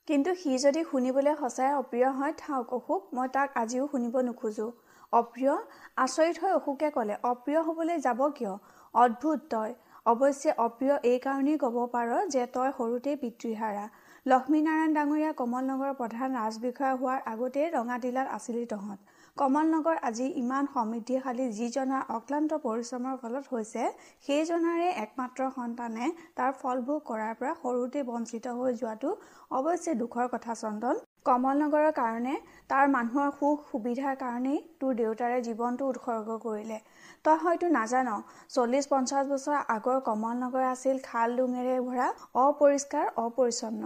কিন্তু 0.07 0.35
সি 0.35 0.57
যদি 0.57 0.83
শুনিবলৈ 0.91 1.35
সঁচাই 1.39 1.71
অপ্ৰিয় 1.73 2.09
হয় 2.11 2.33
থাওক 2.37 2.73
অশোক 2.73 3.09
মই 3.13 3.33
তাক 3.33 3.57
আজিও 3.61 3.87
শুনিব 3.87 4.19
নোখোজোঁ। 4.27 4.69
অপ্ৰিয়? 5.13 5.55
আচৰিত 5.97 6.35
হৈ 6.41 6.51
অশোকে 6.53 6.89
ক'লে 6.91 7.15
অপ্ৰিয় 7.23 7.61
হ'বলৈ 7.67 7.97
যাব 8.01 8.23
কিয়? 8.37 8.53
অদ্ভুত 8.95 9.39
তই। 9.49 9.75
অৱশ্যে 10.05 10.49
অপ্ৰিয় 10.59 10.95
এইকাৰণেই 11.05 11.57
ক'ব 11.57 11.75
পাৰ 11.93 12.13
যে 12.29 12.43
তই 12.53 12.69
সৰুতেই 12.77 13.15
পিতৃহাৰা। 13.21 13.85
লক্ষ্মীনাৰায়ণ 14.25 14.91
ডাঙৰীয়া 14.93 15.31
কমল 15.39 15.63
নগৰৰ 15.67 15.93
প্ৰধান 15.99 16.29
ৰাজবিষয়া 16.37 16.91
হোৱাৰ 16.95 17.19
আগতেই 17.31 17.67
ৰঙাটিলাত 17.75 18.27
আছিলি 18.37 18.65
তহঁত। 18.73 19.06
কমল 19.37 19.67
নগৰ 19.71 19.97
আজি 20.07 20.27
ইমান 20.41 20.67
সমৃদ্ধিশালী 20.75 21.43
যিজনাৰ 21.57 22.07
অক্লান্ত 22.13 22.57
পৰিশ্ৰমৰ 22.61 23.17
ফলত 23.21 23.51
হৈছে 23.51 23.83
সেইজনাৰে 24.27 24.87
একমাত্ৰ 25.01 25.49
সন্তানে 25.57 26.07
তাৰ 26.39 26.55
ফলভোগ 26.61 27.03
কৰাৰ 27.09 27.35
পৰা 27.41 27.51
সৰুতে 27.59 28.03
বঞ্চিত 28.07 28.55
হৈ 28.59 28.73
যোৱাটো 28.79 29.11
অৱশ্যে 29.59 29.95
দুখৰ 30.01 30.31
কথা 30.33 30.55
চন্দন। 30.61 31.03
কমল 31.29 31.61
নগৰৰ 31.61 31.93
কাৰণে 31.99 32.33
তাৰ 32.69 32.89
মানুহৰ 32.91 33.29
সুখ 33.37 33.69
সুবিধাৰ 33.71 34.17
কাৰণেই 34.23 34.59
তোৰ 34.81 34.97
দেউতাৰে 35.01 35.37
জীৱনটো 35.47 35.83
উৎসৰ্গ 35.91 36.37
কৰিলে। 36.45 36.79
তই 37.25 37.37
হয়তো 37.43 37.71
নাজান 37.77 38.09
চল্লিছ 38.55 38.85
পঞ্চাছ 38.91 39.25
বছৰ 39.31 39.57
আগৰ 39.75 39.97
কমল 40.07 40.35
নগৰ 40.43 40.63
আছিল 40.73 41.03
খাল 41.07 41.37
ডুঙেৰে 41.39 41.77
ভৰা 41.87 42.07
অপৰিষ্কাৰ 42.45 43.05
অপৰিচ্ছন্ন। 43.25 43.83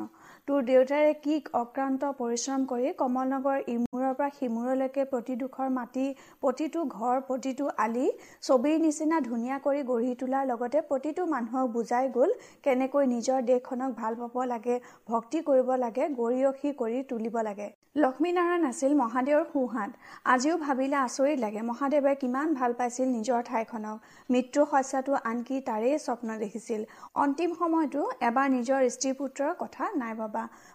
তোৰ 0.47 0.63
দেউতাৰে 0.67 1.11
কি 1.23 1.35
অক্ৰান্ত 1.57 2.07
পৰিশ্ৰম 2.19 2.63
কৰি 2.65 2.91
কমলনগৰ 2.99 3.59
ইমূৰৰ 3.73 4.13
পৰা 4.13 4.29
সিমূৰলৈকে 4.37 5.03
প্ৰতিডোখৰ 5.11 5.67
মাটি 5.75 6.05
প্ৰতিটো 6.41 6.85
ঘৰ 6.93 7.19
প্ৰতিটো 7.27 7.67
আলি 7.77 8.07
ছবিৰ 8.41 8.79
নিচিনা 8.85 9.19
ধুনীয়া 9.27 9.59
কৰি 9.59 9.83
গঢ়ি 9.89 10.15
তোলাৰ 10.21 10.47
লগতে 10.47 10.81
প্ৰতিটো 10.89 11.27
মানুহক 11.33 11.69
বুজাই 11.75 12.09
গ'ল 12.15 12.33
কেনেকৈ 12.63 13.11
নিজৰ 13.13 13.45
দেশখনক 13.51 13.93
ভাল 13.97 14.17
পাব 14.23 14.41
লাগে 14.53 14.79
ভক্তি 15.09 15.43
কৰিব 15.47 15.69
লাগে 15.83 16.09
গৰিয়সী 16.15 16.73
কৰি 16.81 17.03
তুলিব 17.09 17.39
লাগে। 17.49 17.69
লক্ষ্মীনাৰায়ণ 17.95 18.63
আছিল 18.65 18.91
মহাদেৱৰ 18.97 19.41
সোঁহাত। 19.47 19.89
আজিও 20.33 20.55
ভাবিলে 20.57 20.97
আচৰিত 20.99 21.37
লাগে 21.39 21.61
মহাদেৱে 21.69 22.13
কিমান 22.21 22.53
ভাল 22.53 22.71
পাইছিল 22.73 23.07
নিজৰ 23.15 23.41
ঠাইখনক। 23.49 23.97
মৃত্যু 24.29 24.61
শস্যাটো 24.71 25.13
আনকি 25.25 25.57
তাৰেই 25.69 25.97
স্বপ্ন 26.05 26.29
দেখিছিল। 26.43 26.81
অন্তিম 27.23 27.49
সময়তো 27.59 28.01
এবাৰ 28.29 28.47
নিজৰ 28.55 28.79
স্ত্ৰী 28.95 29.11
পুত্ৰৰ 29.19 29.51
কথা 29.59 29.83
নাই 29.95 30.13
ভবা। 30.13 30.30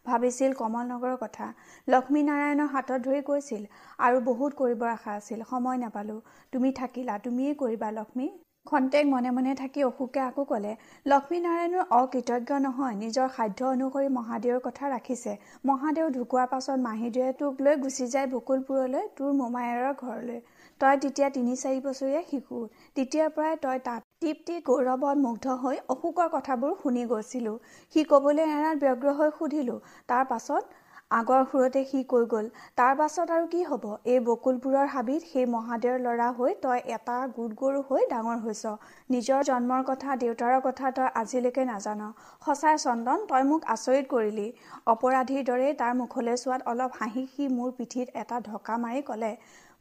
ভাবিছিল 0.06 0.50
কমল 0.60 0.84
নগৰৰ 0.92 1.16
কথা। 1.20 1.46
লক্ষ্মীনাৰায়ণৰ 1.88 2.72
হাতত 2.74 2.98
ধৰি 3.06 3.20
কৈছিল 3.30 3.62
আৰু 3.98 4.16
বহুত 4.24 4.50
কৰিবৰ 4.54 4.88
আশা 4.88 5.12
আছিল 5.20 5.40
সময় 5.50 5.78
নাপালোঁ। 5.84 6.20
তুমি 6.52 6.68
থাকিলা 6.80 7.14
তুমিয়েই 7.24 7.54
কৰিবা 7.62 7.88
লক্ষ্মী? 7.92 8.28
খন্তেক 8.66 9.04
মনে 9.06 9.30
মনে 9.30 9.52
থাকি 9.54 9.80
অশোকে 9.84 10.20
আকৌ 10.20 10.44
ক'লে 10.44 10.72
লক্ষ্মীনাৰায়ণৰ 11.06 11.84
অকৃতজ্ঞ 11.98 12.50
নহয় 12.62 12.94
নিজৰ 13.02 13.28
সাধ্য 13.36 13.60
অনুসৰি 13.74 14.08
মহাদেৱৰ 14.16 14.60
কথা 14.64 14.84
ৰাখিছে। 14.94 15.32
মহাদেৱ 15.64 16.06
ঢুকোৱাৰ 16.16 16.48
পাছত 16.52 16.78
মাহীদেৱে 16.86 17.32
তোক 17.40 17.54
লৈ 17.64 17.76
গুচি 17.84 18.06
যায় 18.14 18.26
বকুলপুৰলৈ 18.32 19.04
তোৰ 19.16 19.30
মোমায়েৰৰ 19.40 19.94
ঘৰলৈ। 20.02 20.40
তই 20.80 20.96
তেতিয়া 21.02 21.28
তিনি 21.30 21.52
চাৰি 21.56 21.78
বছৰীয়া 21.80 22.22
শিশু। 22.24 22.56
তেতিয়াৰ 22.96 23.30
পৰাই 23.30 23.56
তই 23.60 23.78
তাত 23.84 24.00
তৃপ্তিত 24.20 24.60
গৌৰৱত 24.64 25.14
মুগ্ধ 25.20 25.54
হৈ 25.62 25.76
অশোকৰ 25.88 26.28
কথাবোৰ 26.32 26.74
শুনি 26.82 27.04
গৈছিলোঁ। 27.06 27.54
সি 27.94 28.04
ক'বলৈ 28.10 28.44
এৰাত 28.48 28.76
ব্যগ্ৰ 28.80 29.14
হৈ 29.18 29.30
সুধিলোঁ 29.38 29.78
তাৰ 30.08 30.24
পাছত 30.28 30.62
আগৰ 31.10 31.42
সুৰতে 31.50 31.80
সি 31.88 31.98
কৈ 32.04 32.24
গল 32.30 32.46
তাৰ 32.78 32.94
পাছত 32.98 33.34
আৰু 33.34 33.44
কি 33.50 33.60
হব? 33.66 33.84
এই 34.06 34.22
বকুলপুৰৰ 34.26 34.88
হাবিত 34.94 35.26
সেই 35.26 35.44
মহাদেৱৰ 35.50 36.00
ল'ৰা 36.06 36.26
হৈ 36.38 36.54
তই 36.62 36.80
এটা 36.94 37.18
গোট 37.36 37.52
গৰু 37.60 37.82
হৈ 37.90 38.08
ডাঙৰ 38.10 38.40
হৈছ। 38.40 38.72
নিজৰ 39.10 39.44
জন্মৰ 39.48 39.84
কথা 39.90 40.16
দেউতাৰৰ 40.22 40.64
কথা 40.64 40.90
তই 40.96 41.12
আজিলৈকে 41.20 41.66
নাজান। 41.68 42.02
সঁচাই 42.46 42.80
চন্দন 42.84 43.22
তই 43.28 43.46
মোক 43.50 43.68
আচৰিত 43.74 44.10
কৰিলি। 44.14 44.48
অপৰাধীৰ 44.86 45.46
দৰেই 45.50 45.78
তাৰ 45.80 45.94
মুখলৈ 46.00 46.42
চোৱাত 46.42 46.60
অলপ 46.66 46.98
হাঁহি 46.98 47.24
সি 47.36 47.48
মোৰ 47.52 47.70
পিঠিত 47.78 48.06
এটা 48.16 48.42
ঢকা 48.50 48.80
মাৰি 48.84 49.06
কলে 49.10 49.32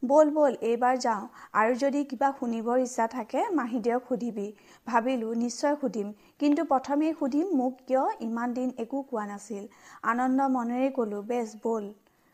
ব'ল 0.02 0.30
ব'ল 0.32 0.54
এইবাৰ 0.62 0.96
যাওঁ। 1.02 1.22
আৰু 1.60 1.76
যদি 1.82 2.00
কিবা 2.08 2.28
শুনিবৰ 2.40 2.80
ইচ্ছা 2.80 3.06
থাকে 3.12 3.44
মাহীদেউক 3.58 4.02
সুধিবি। 4.08 4.48
ভাবিলোঁ 4.86 5.30
নিশ্চয় 5.42 5.74
সুধিম। 5.80 6.08
কিন্তু 6.40 6.64
প্ৰথমেই 6.72 7.12
সুধিম 7.20 7.46
মোক 7.60 7.78
কিয় 7.86 8.04
ইমান 8.26 8.48
দিন 8.58 8.74
একো 8.84 8.98
কোৱা 9.10 9.24
নাছিল। 9.30 9.64
আনন্দ 10.12 10.48
মনেৰে 10.56 10.90
ক'লোঁ 10.98 11.15
বেছ 11.22 11.48
ব'ল 11.62 11.84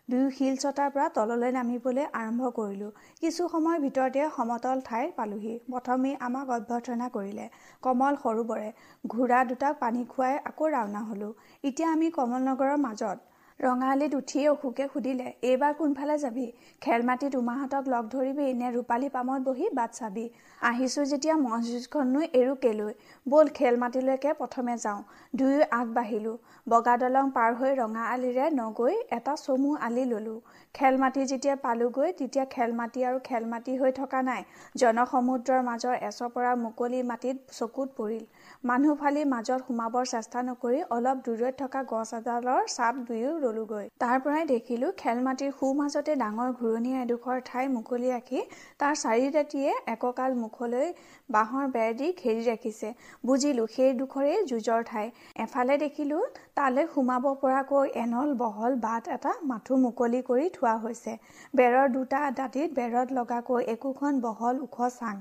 দুয়ো 0.09 0.29
শিল 0.31 0.55
চটাৰ 0.57 0.89
পৰা 0.95 1.05
তললৈ 1.17 1.51
নামিবলৈ 1.53 2.07
আৰম্ভ 2.13 2.49
কৰিলোঁ। 2.57 2.91
কিছু 3.21 3.43
সময়ৰ 3.49 3.79
ভিতৰতে 3.85 4.25
সমতল 4.37 4.83
ঠাই 4.85 5.11
পালোহি। 5.17 5.55
প্ৰথমেই 5.69 6.15
আমাক 6.21 6.47
অভ্যৰ্থনা 6.57 7.07
কৰিলে 7.09 7.47
কমল 7.83 8.19
সৰোবৰে 8.23 8.69
ঘোঁৰা 9.05 9.41
দুটাক 9.51 9.79
পানী 9.83 10.03
খুৱাই 10.09 10.35
আকৌ 10.51 10.65
ৰাওনা 10.75 11.03
হলোঁ। 11.09 11.33
এতিয়া 11.65 11.89
আমি 11.91 12.11
কমল 12.17 12.43
নগৰৰ 12.49 12.77
মাজত। 12.87 13.19
ৰঙালীত 13.61 14.13
উঠিয়ে 14.15 14.47
অশোকে 14.49 14.85
সুধিলে 14.89 15.27
এইবাৰ 15.43 15.73
কোনফালে 15.75 16.17
যাবি? 16.19 16.47
খেল 16.83 17.03
মাটিত 17.03 17.33
উমাহঁতক 17.37 17.89
লগ 17.89 18.05
ধৰিবি 18.15 18.47
নে 18.61 18.69
ৰূপালী 18.77 19.09
পামত 19.11 19.41
বহি 19.45 19.67
বাট 19.75 19.91
চাবি? 19.95 20.25
আহিছোঁ 20.63 21.05
যেতিয়া 21.05 21.35
মছজিদখননো 21.39 22.21
এৰো 22.33 22.55
কেলৈ 22.57 22.93
ব'ল 23.27 23.53
খেল 23.55 23.77
মাটিলৈকে 23.77 24.35
প্ৰথমে 24.41 24.75
যাওঁ। 24.77 25.01
দুয়ো 25.35 25.61
আগবাঢ়িলোঁ। 25.73 26.37
বগা 26.67 26.95
দলং 26.97 27.31
পাৰ 27.37 27.51
হৈ 27.55 27.73
ৰঙা 27.75 28.05
আলিৰে 28.09 28.47
নগৈ 28.55 28.95
এটা 29.11 29.35
চমু 29.37 29.71
আলি 29.81 30.05
ললোঁ। 30.05 30.39
খেল 30.75 30.95
মাটি 30.97 31.23
যেতিয়া 31.27 31.57
পালোগৈ 31.63 32.13
তেতিয়া 32.19 32.45
খেল 32.55 32.71
মাটি 32.73 33.01
আৰু 33.05 33.19
খেল 33.25 33.45
মাটি 33.47 33.73
হৈ 33.77 33.93
থকা 33.93 34.21
নাই। 34.23 34.43
জনসমুদ্ৰৰ 34.81 35.61
মাজৰ 35.63 35.95
এচপৰা 36.09 36.53
মুকলি 36.65 37.01
মাটিত 37.11 37.37
চকুত 37.59 37.89
পৰিল। 37.97 38.25
মানুহ 38.65 38.93
ফালি 38.99 39.23
মাজত 39.31 39.63
সোমাবৰ 39.69 40.05
চেষ্টা 40.09 40.43
নকৰি 40.49 40.81
অলপ 40.97 41.23
দূৰৈত 41.29 41.55
থকা 41.61 41.81
গছ 41.93 42.11
এডালৰ 42.19 42.67
চাপ 42.75 42.99
দুয়ো 43.07 43.31
ৰলোগৈ। 43.45 43.87
তাৰ 44.03 44.21
পৰাই 44.27 44.45
দেখিলোঁ 44.51 44.91
খেল 45.01 45.23
মাটিৰ 45.27 45.51
সোঁমাজতে 45.63 46.15
ডাঙৰ 46.21 46.53
ঘূৰণীয়া 46.59 46.99
এডোখৰ 47.07 47.41
ঠাই 47.49 47.73
মুকলি 47.77 48.13
ৰাখি 48.13 48.41
তাৰ 48.83 48.95
চাৰিদাঁতিয়ে 49.01 49.71
এককাল 49.95 50.37
মুখলৈ 50.43 50.87
বাঁহৰ 51.29 51.73
বেৰ 51.75 51.91
দি 52.03 52.11
ঘেৰি 52.23 52.45
ৰাখিছে। 52.51 52.93
বুজিলোঁ 53.25 53.67
সেই 53.75 53.91
ডোখৰেই 54.03 54.47
যুঁজৰ 54.53 54.87
ঠাই। 54.93 55.11
এফালে 55.47 55.81
দেখিলোঁ 55.85 56.23
তালৈ 56.61 56.89
সোমাব 56.95 57.29
পৰাকৈ 57.43 57.87
এনল 58.05 58.31
বহল 58.45 58.79
বাট 58.87 59.13
এটা 59.17 59.35
মাথো 59.51 59.81
মুকলি 59.87 60.23
কৰি 60.31 60.47
থোৱা 60.57 60.77
হৈছে। 60.85 61.17
বেৰৰ 61.57 61.87
দুটা 61.97 62.23
দাঁতিত 62.39 62.69
বেৰত 62.79 63.09
লগাকৈ 63.19 63.61
একোখন 63.75 64.23
বহল 64.29 64.65
ওখ 64.69 64.81
চাং। 65.01 65.15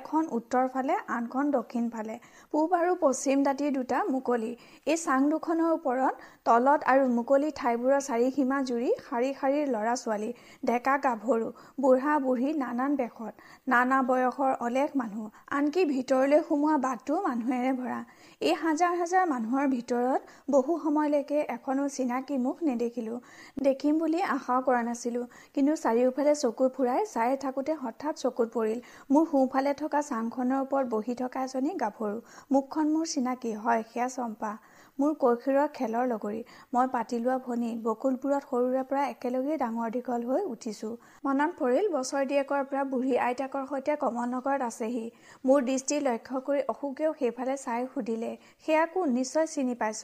এখন 0.00 0.32
উত্তৰ 0.38 0.72
ফালে 0.72 1.02
আনখন 1.18 1.54
দক্ষিণ 1.58 1.92
ফালে। 1.94 2.18
পূব 2.52 2.68
আৰু 2.80 2.83
পশ্চিম 3.00 3.36
দাঁতি 3.42 3.64
দুটা 3.70 3.98
মুকলি। 4.12 4.52
এই 4.86 4.96
চাং 4.96 5.20
দুখনৰ 5.32 5.70
ওপৰত 5.78 6.14
তলত 6.46 6.80
আৰু 6.92 7.04
মুকলি 7.10 7.50
ঠাইবোৰৰ 7.58 8.00
চাৰিসীমা 8.06 8.56
জুৰি 8.70 8.88
শাৰী 9.04 9.28
শাৰীৰ 9.36 9.68
ল'ৰা 9.74 9.92
ছোৱালী 10.00 10.26
ডেকা 10.70 10.96
গাভৰু 11.04 11.46
বুঢ়া 11.82 12.16
বুঢ়ী 12.24 12.50
নানান 12.62 12.96
বেশত। 12.98 13.32
নানা 13.66 14.00
বয়সৰ 14.08 14.52
অলেখ 14.66 14.98
মানুহ। 15.02 15.24
আনকি 15.58 15.84
ভিতৰলৈ 15.92 16.42
সোমোৱা 16.48 16.76
বাটটো 16.82 17.20
মানুহেৰে 17.28 17.70
ভৰা। 17.78 18.00
এই 18.40 18.54
হাজাৰ 18.64 18.92
হাজাৰ 19.00 19.24
মানুহৰ 19.30 19.70
ভিতৰত 19.76 20.20
বহু 20.50 20.76
সময়লৈকে 20.84 21.38
এখনো 21.56 21.88
চিনাকি 21.96 22.38
মুখ 22.44 22.62
নেদেখিলোঁ। 22.68 23.18
দেখিম 23.62 24.04
বুলি 24.04 24.22
আশাও 24.28 24.60
কৰা 24.68 24.82
নাছিলোঁ। 24.90 25.24
কিন্তু 25.54 25.72
চাৰিওফালে 25.84 26.34
চকু 26.42 26.64
ফুৰাই 26.76 27.00
চাই 27.14 27.40
থাকোঁতে 27.44 27.72
হঠাৎ 27.82 28.14
চকুত 28.22 28.48
পৰিল। 28.56 28.78
মোৰ 29.12 29.24
সোঁফালে 29.32 29.72
থকা 29.82 30.00
চাংখনৰ 30.10 30.60
ওপৰত 30.64 30.86
বহি 30.94 31.14
থকা 31.22 31.48
এজনী 31.48 31.72
গাভৰু। 31.82 32.16
মুখখন 32.52 32.86
মোৰ 32.94 33.06
চিনাকি। 33.12 33.52
হয় 33.64 33.82
সেয়া 33.90 34.08
চম্পা। 34.16 34.52
মোৰ 34.98 35.14
কৈশোৰৰ 35.20 35.68
খেলৰ 35.76 36.04
লগৰী। 36.08 36.40
মই 36.72 36.88
পাতি 36.90 37.18
লোৱা 37.18 37.36
ভনী। 37.46 37.70
বকুলপুৰত 37.84 38.42
সৰুৰে 38.44 38.82
পৰা 38.90 39.02
একেলগেই 39.06 39.56
ডাঙৰ 39.58 39.88
দীঘল 39.90 40.26
হৈ 40.26 40.42
উঠিছোঁ। 40.50 40.90
মনত 41.24 41.56
পৰিল 41.58 41.88
বছৰ 41.92 42.28
দিয়েকৰ 42.30 42.62
পৰা 42.70 42.84
বুঢ়ী 42.92 43.16
আইতাকৰ 43.24 43.64
সৈতে 43.66 43.96
কমলনগৰত 43.96 44.68
আছেহি। 44.68 45.04
মোৰ 45.44 45.58
দৃষ্টি 45.64 45.98
লক্ষ্য 46.02 46.42
কৰি 46.46 46.62
অশোকেও 46.68 47.10
সেইফালে 47.18 47.56
চাই 47.56 47.90
সুধিলে 47.94 48.32
সেয়া 48.64 48.84
কোন? 48.88 49.06
নিশ্চয় 49.14 49.46
চিনি 49.48 49.74
পাইছ? 49.76 50.02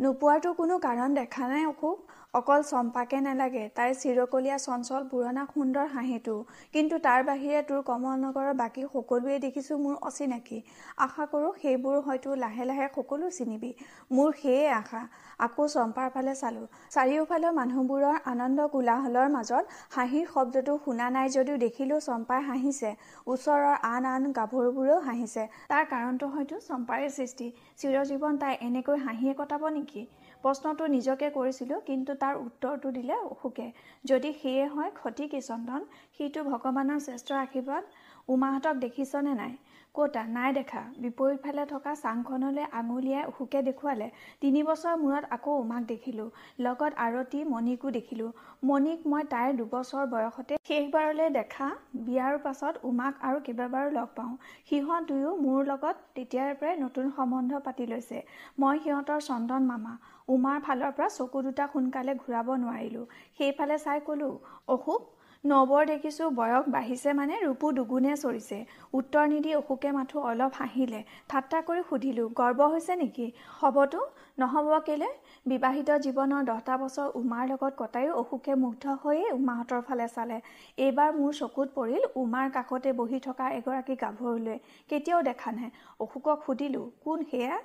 নোপোৱাৰতো 0.00 0.50
কোনো 0.54 0.76
কাৰণ 0.80 1.16
দেখা 1.16 1.48
নাই 1.48 1.64
অশোক। 1.66 1.96
অকল 2.34 2.60
চম্পাকে 2.62 3.18
নালাগে 3.22 3.62
তাইৰ 3.76 3.94
চিৰকলীয়া 3.94 4.58
চঞ্চল 4.58 5.06
পুৰণা 5.10 5.42
সুন্দৰ 5.46 5.86
হাঁহিটো। 5.94 6.34
কিন্তু 6.72 6.98
তাৰ 7.06 7.24
বাহিৰে 7.28 7.62
তোৰ 7.70 7.80
কমল 7.82 8.20
নগৰৰ 8.20 8.52
বাকী 8.60 8.84
সকলোৱে 8.92 9.38
দেখিছোঁ 9.44 9.78
মোৰ 9.78 9.96
অচিনাকি। 10.10 10.58
আশা 10.98 11.26
কৰোঁ 11.32 11.50
সেইবোৰ 11.62 11.96
হয়তো 12.06 12.36
লাহে 12.36 12.64
লাহে 12.64 12.86
সকলো 12.94 13.30
চিনিবি। 13.30 13.70
মোৰ 14.12 14.30
সেয়ে 14.36 14.68
আশা। 14.72 15.02
আকৌ 15.40 15.66
চম্পাৰ 15.74 16.08
ফালে 16.14 16.34
চালোঁ। 16.34 16.66
চাৰিওফালৰ 16.90 17.52
মানুহবোৰৰ 17.52 18.16
আনন্দ 18.26 18.68
কোলাহলৰ 18.68 19.28
মাজত 19.28 19.64
হাঁহিৰ 19.96 20.26
শব্দটো 20.34 20.78
শুনা 20.84 21.10
নাই 21.10 21.26
যদিও 21.30 21.56
দেখিলোঁ 21.56 22.00
চম্পাই 22.00 22.40
হাঁহিছে। 22.42 22.90
ওচৰৰ 23.26 23.64
আন 23.90 24.04
আন 24.06 24.22
গাভৰুবোৰেও 24.38 24.98
হাঁহিছে। 25.00 25.42
তাৰ 25.68 25.84
কাৰণটো 25.92 26.26
হয়তো 26.28 26.62
চম্পাৰে 26.68 27.06
সৃষ্টি। 27.10 27.46
চিৰজীৱন 27.78 28.34
তাই 28.38 28.54
এনেকৈ 28.62 28.96
হাঁহিয়ে 29.06 29.34
কটাব 29.34 29.62
নেকি? 29.76 30.02
প্ৰশ্নটো 30.44 30.84
নিজকে 30.86 31.26
কৰিছিলোঁ 31.30 31.78
কিন্তু 31.86 32.14
তাৰ 32.16 32.34
উত্তৰটো 32.40 32.88
দিলে 32.90 33.16
অশোকে। 33.26 33.66
যদি 34.04 34.30
সেয়ে 34.32 34.66
হয় 34.66 34.90
ক্ষতি 34.94 35.24
কি 35.28 35.40
চন্দন 35.42 35.82
সিটো 36.14 36.40
ভগৱানৰ 36.44 36.98
শ্ৰেষ্ঠ 37.00 37.28
আশীৰ্বাদ 37.40 37.84
উমাহঁতক 38.28 38.74
দেখিছনে 38.80 39.34
নাই? 39.34 39.52
ক'তা 39.94 40.22
নাই 40.34 40.50
দেখা। 40.56 40.82
বিপৰীত 41.04 41.38
ফালে 41.44 41.62
থকা 41.70 41.92
চাংখনলৈ 42.02 42.64
আঙুলিয়াই 42.80 43.24
অশোকে 43.30 43.60
দেখুৱালে। 43.68 44.06
তিনি 44.42 44.60
বছৰ 44.68 44.94
মূৰত 45.02 45.24
আকৌ 45.36 45.54
উমাক 45.62 45.82
দেখিলোঁ। 45.88 46.28
লগত 46.66 46.92
আৰতী 47.06 47.40
মণিকো 47.52 47.88
দেখিলোঁ। 47.96 48.30
মণিক 48.70 49.00
মই 49.10 49.22
তাইৰ 49.32 49.50
দুবছৰ 49.60 50.04
বয়সতে 50.14 50.54
শেষবাৰলৈ 50.68 51.28
দেখা। 51.38 51.68
বিয়াৰ 52.06 52.34
পাছত 52.44 52.74
উমাক 52.84 53.14
আৰু 53.28 53.38
কেইবাবাৰো 53.46 53.90
লগ 53.98 54.08
পাওঁ। 54.16 54.32
সিহঁত 54.68 55.02
দুয়ো 55.10 55.30
মোৰ 55.44 55.60
লগত 55.72 55.96
তেতিয়াৰ 56.16 56.50
পৰাই 56.60 56.76
নতুন 56.84 57.06
সম্বন্ধ 57.16 57.52
পাতি 57.66 57.84
লৈছে। 57.92 58.18
মই 58.60 58.76
সিহঁতৰ 58.84 59.20
চন্দন 59.28 59.62
মামা। 59.70 59.94
উমাৰ 60.28 60.58
ফালৰ 60.66 60.92
পৰা 60.96 61.08
চকু 61.14 61.38
দুটা 61.46 61.64
সোনকালে 61.72 62.12
ঘূৰাব 62.22 62.48
নোৱাৰিলোঁ। 62.64 63.04
সেইফালে 63.38 63.76
চাই 63.84 63.98
ক'লোঁ 64.06 64.34
অশোক 64.74 65.00
নৱৰ 65.44 65.84
দেখিছোঁ 65.86 66.26
বয়স 66.30 66.66
বাঢ়িছে 66.72 67.12
মানে 67.12 67.36
ৰূপো 67.42 67.68
দুগুণে 67.76 68.16
চৰিছে। 68.22 68.56
উত্তৰ 68.94 69.28
নিদি 69.28 69.54
অশোকে 69.54 69.92
মাথো 69.92 70.24
অলপ 70.30 70.52
হাঁহিলে। 70.54 71.00
ঠাট্টা 71.28 71.60
কৰি 71.68 71.84
সুধিলোঁ 71.90 72.26
গৰ্ব 72.40 72.66
হৈছে 72.72 72.96
নেকি? 73.02 73.28
হ'বতো। 73.60 74.00
নহ'ব 74.38 74.68
কেলে? 74.88 75.08
বিবাহিত 75.46 75.88
জীৱনৰ 76.04 76.42
দহটা 76.44 76.76
বছৰ 76.82 77.08
উমাৰ 77.14 77.48
লগত 77.52 77.72
কটায়ো 77.80 78.12
অশোকে 78.14 78.58
মুগ্ধ 78.64 78.84
হৈয়ে 79.02 79.26
উমাহঁতৰ 79.30 79.80
ফালে 79.82 80.06
চালে। 80.16 80.38
এইবাৰ 80.78 81.10
মোৰ 81.16 81.32
চকুত 81.40 81.68
পৰিল 81.74 82.02
উমাৰ 82.22 82.46
কাষতে 82.50 82.92
বহি 83.00 83.18
থকা 83.20 83.46
এগৰাকী 83.58 83.94
গাভৰুলৈ। 84.04 84.58
কেতিয়াও 84.90 85.20
দেখা 85.22 85.50
নাই। 85.52 85.70
অশোকক 86.00 86.38
সুধিলোঁ 86.46 86.86
কোন 87.04 87.18
সেয়া? 87.30 87.56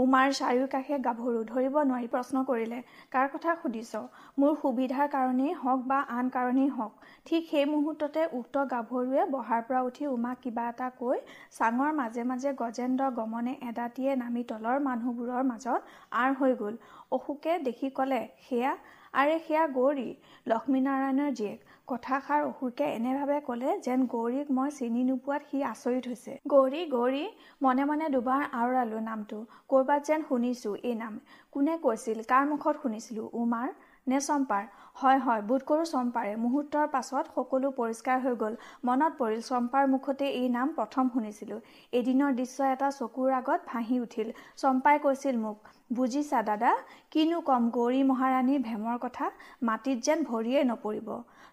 উমাৰ 0.00 0.28
চাৰিওকাষে 0.34 0.96
গাভৰু 1.04 1.40
ধৰিব 1.46 1.74
নোৱাৰি 1.84 2.08
প্ৰশ্ন 2.10 2.42
কৰিলে 2.48 2.76
কাৰ 3.12 3.26
কথা 3.32 3.54
সুধিছ? 3.56 4.02
মোৰ 4.38 4.52
সুবিধাৰ 4.60 5.08
কাৰণেই 5.14 5.56
হওক 5.58 5.80
বা 5.86 5.98
আন 6.14 6.28
কাৰণেই 6.30 6.68
হওক 6.76 7.08
ঠিক 7.26 7.48
সেই 7.48 7.66
মুহূৰ্ততে 7.70 8.26
উক্ত 8.38 8.62
গাভৰুৱে 8.70 9.24
বহাৰ 9.32 9.64
পৰা 9.68 9.80
উঠি 9.88 10.06
উমাক 10.10 10.40
কিবা 10.42 10.68
এটা 10.68 10.88
কৈ 10.98 11.18
চাঙৰ 11.58 11.90
মাজে 11.94 12.24
মাজে 12.24 12.54
গজেন্দ্ৰ 12.58 13.10
গমনে 13.18 13.56
এদাতিয়ে 13.64 14.16
নামি 14.16 14.46
তলৰ 14.48 14.80
মানুহবোৰৰ 14.86 15.44
মাজত 15.50 15.80
আঁৰ 16.18 16.38
হৈ 16.38 16.56
গ'ল। 16.62 16.80
অশোকে 17.12 17.58
দেখি 17.64 17.92
ক'লে 17.96 18.22
সেয়া? 18.44 18.72
আৰে 19.14 19.36
সেয়া 19.44 19.62
গৌৰী 19.74 20.08
লক্ষ্মীনাৰায়ণৰ 20.46 21.30
জীয়েক। 21.34 21.69
কথাষাৰ 21.90 22.42
অশোকে 22.44 22.86
এনেভাৱে 22.88 23.38
ক'লে 23.46 23.70
যেন 23.84 24.02
গৌৰীক 24.06 24.50
মই 24.52 24.70
চিনি 24.74 25.00
নোপোৱাত 25.04 25.42
সি 25.46 25.62
আচৰিত 25.64 26.04
হৈছে। 26.10 26.34
গৌৰী 26.48 26.82
গৌৰী 26.90 27.22
মনে 27.62 27.84
মনে 27.84 28.08
দুবাৰ 28.08 28.42
আওৰালোঁ 28.52 29.00
নামটো। 29.06 29.38
ক'ৰবাত 29.68 30.00
যেন 30.06 30.26
শুনিছোঁ 30.28 30.74
এই 30.82 30.94
নাম। 30.94 31.16
কোনে 31.52 31.74
কৈছিল? 31.82 32.20
কাৰ 32.28 32.44
মুখত 32.46 32.74
শুনিছিলোঁ? 32.82 33.26
উমাৰ 33.34 33.72
নে 34.06 34.20
চম্পাৰ? 34.20 34.64
হয় 34.94 35.18
হয় 35.18 35.42
বোধ 35.42 35.66
কৰোঁ 35.66 35.86
চম্পাৰে। 35.86 36.36
মুহূৰ্তৰ 36.36 36.86
পাছত 36.88 37.24
সকলো 37.34 37.72
পৰিষ্কাৰ 37.72 38.18
হৈ 38.20 38.34
গ'ল। 38.36 38.54
মনত 38.84 39.12
পৰিল 39.18 39.42
চম্পাৰ 39.42 39.90
মুখতে 39.90 40.30
এই 40.34 40.48
নাম 40.50 40.72
প্ৰথম 40.74 41.12
শুনিছিলোঁ। 41.12 41.60
এদিনৰ 41.92 42.30
দৃশ্য 42.34 42.72
এটা 42.72 42.88
চকুৰ 42.94 43.28
আগত 43.32 43.60
ভাহি 43.66 44.00
উঠিল। 44.00 44.32
চম্পাই 44.56 45.02
কৈছিল 45.02 45.36
মোক 45.38 45.70
বুজিছা 45.90 46.40
দাদা 46.48 46.72
কিনো 47.12 47.38
কম 47.48 47.64
গৌৰী 47.76 48.02
মহাৰাণীৰ 48.10 48.60
ভেমৰ 48.68 48.98
কথা 49.04 49.26
মাটিত 49.68 49.98
যেন 50.06 50.18
ভৰিয়ে 50.30 50.60
নপৰিব। 50.70 51.08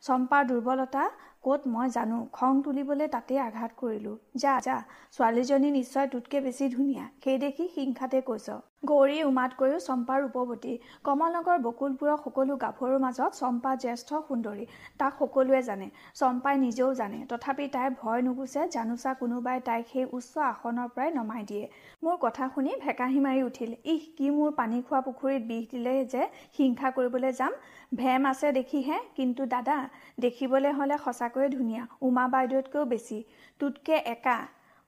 চম্পাৰ 0.08 0.44
দুৰ্বলতা 0.50 1.04
ক'ত 1.46 1.62
মই 1.74 1.88
জানো 1.96 2.18
খং 2.38 2.54
তুলিবলৈ 2.66 3.08
তাতেই 3.16 3.40
আঘাত 3.48 3.72
কৰিলোঁ। 3.82 4.16
যা 4.42 4.54
যা 4.68 4.78
ছোৱালীজনী 5.16 5.70
নিশ্চয় 5.80 6.08
তোতকৈ 6.14 6.40
বেছি 6.46 6.66
ধুনীয়া 6.76 7.06
সেই 7.24 7.38
দেখি 7.44 7.66
হিংসাতে 7.76 8.20
কৈছ। 8.30 8.48
গৌৰী 8.90 9.18
উমাতকৈও 9.30 9.80
চম্পাৰ 9.88 10.20
ৰূপৱতী 10.24 10.74
কমলনগৰ 11.08 11.58
বকুলপুৰৰ 11.66 12.18
সকলো 12.26 12.54
গাভৰুৰ 12.64 13.00
মাজত 13.06 13.32
চম্পা 13.40 13.72
জ্যেষ্ঠ 13.84 14.10
সুন্দৰী 14.28 14.66
তাক 15.00 15.14
সকলোৱে 15.22 15.62
জানে 15.70 15.88
চম্পাই 16.20 16.56
নিজেও 16.66 16.90
জানে 17.00 17.20
তথাপি 17.32 17.66
তাইৰ 17.76 17.92
ভয় 18.02 18.22
নুগুচে 18.28 18.62
জানোচা 18.76 19.12
কোনোবাই 19.22 19.58
তাইক 19.68 19.86
সেই 19.94 20.06
উচ্চ 20.18 20.34
আসনৰ 20.52 20.88
পৰাই 20.96 21.10
নমাই 21.20 21.44
দিয়ে। 21.50 21.66
মোৰ 22.04 22.16
কথা 22.26 22.44
শুনি 22.54 22.72
ভেকাহি 22.86 23.20
মাৰি 23.26 23.42
উঠিল 23.50 23.72
ইহ 23.94 24.04
কি 24.18 24.27
মোৰ 24.32 24.52
পানী 24.56 24.78
খোৱা 24.84 25.00
পুখুৰীত 25.04 25.44
বিষ 25.46 25.64
দিলে 25.70 25.94
যে 26.08 26.24
হিংসা 26.58 26.92
কৰিবলৈ 26.92 27.32
যাম। 27.34 27.54
ভেম 27.96 28.28
আছে 28.28 28.52
দেখিহে 28.54 28.98
কিন্তু 29.16 29.48
দাদা 29.48 29.78
দেখিবলৈ 30.20 30.72
হ'লে 30.74 30.98
সঁচাকৈয়ে 31.00 31.50
ধুনীয়া 31.50 31.84
উমা 32.02 32.26
বাইদেউতকৈও 32.30 32.86
বেছি। 32.90 33.18
তোতকৈ 33.60 33.98
একা। 34.10 34.38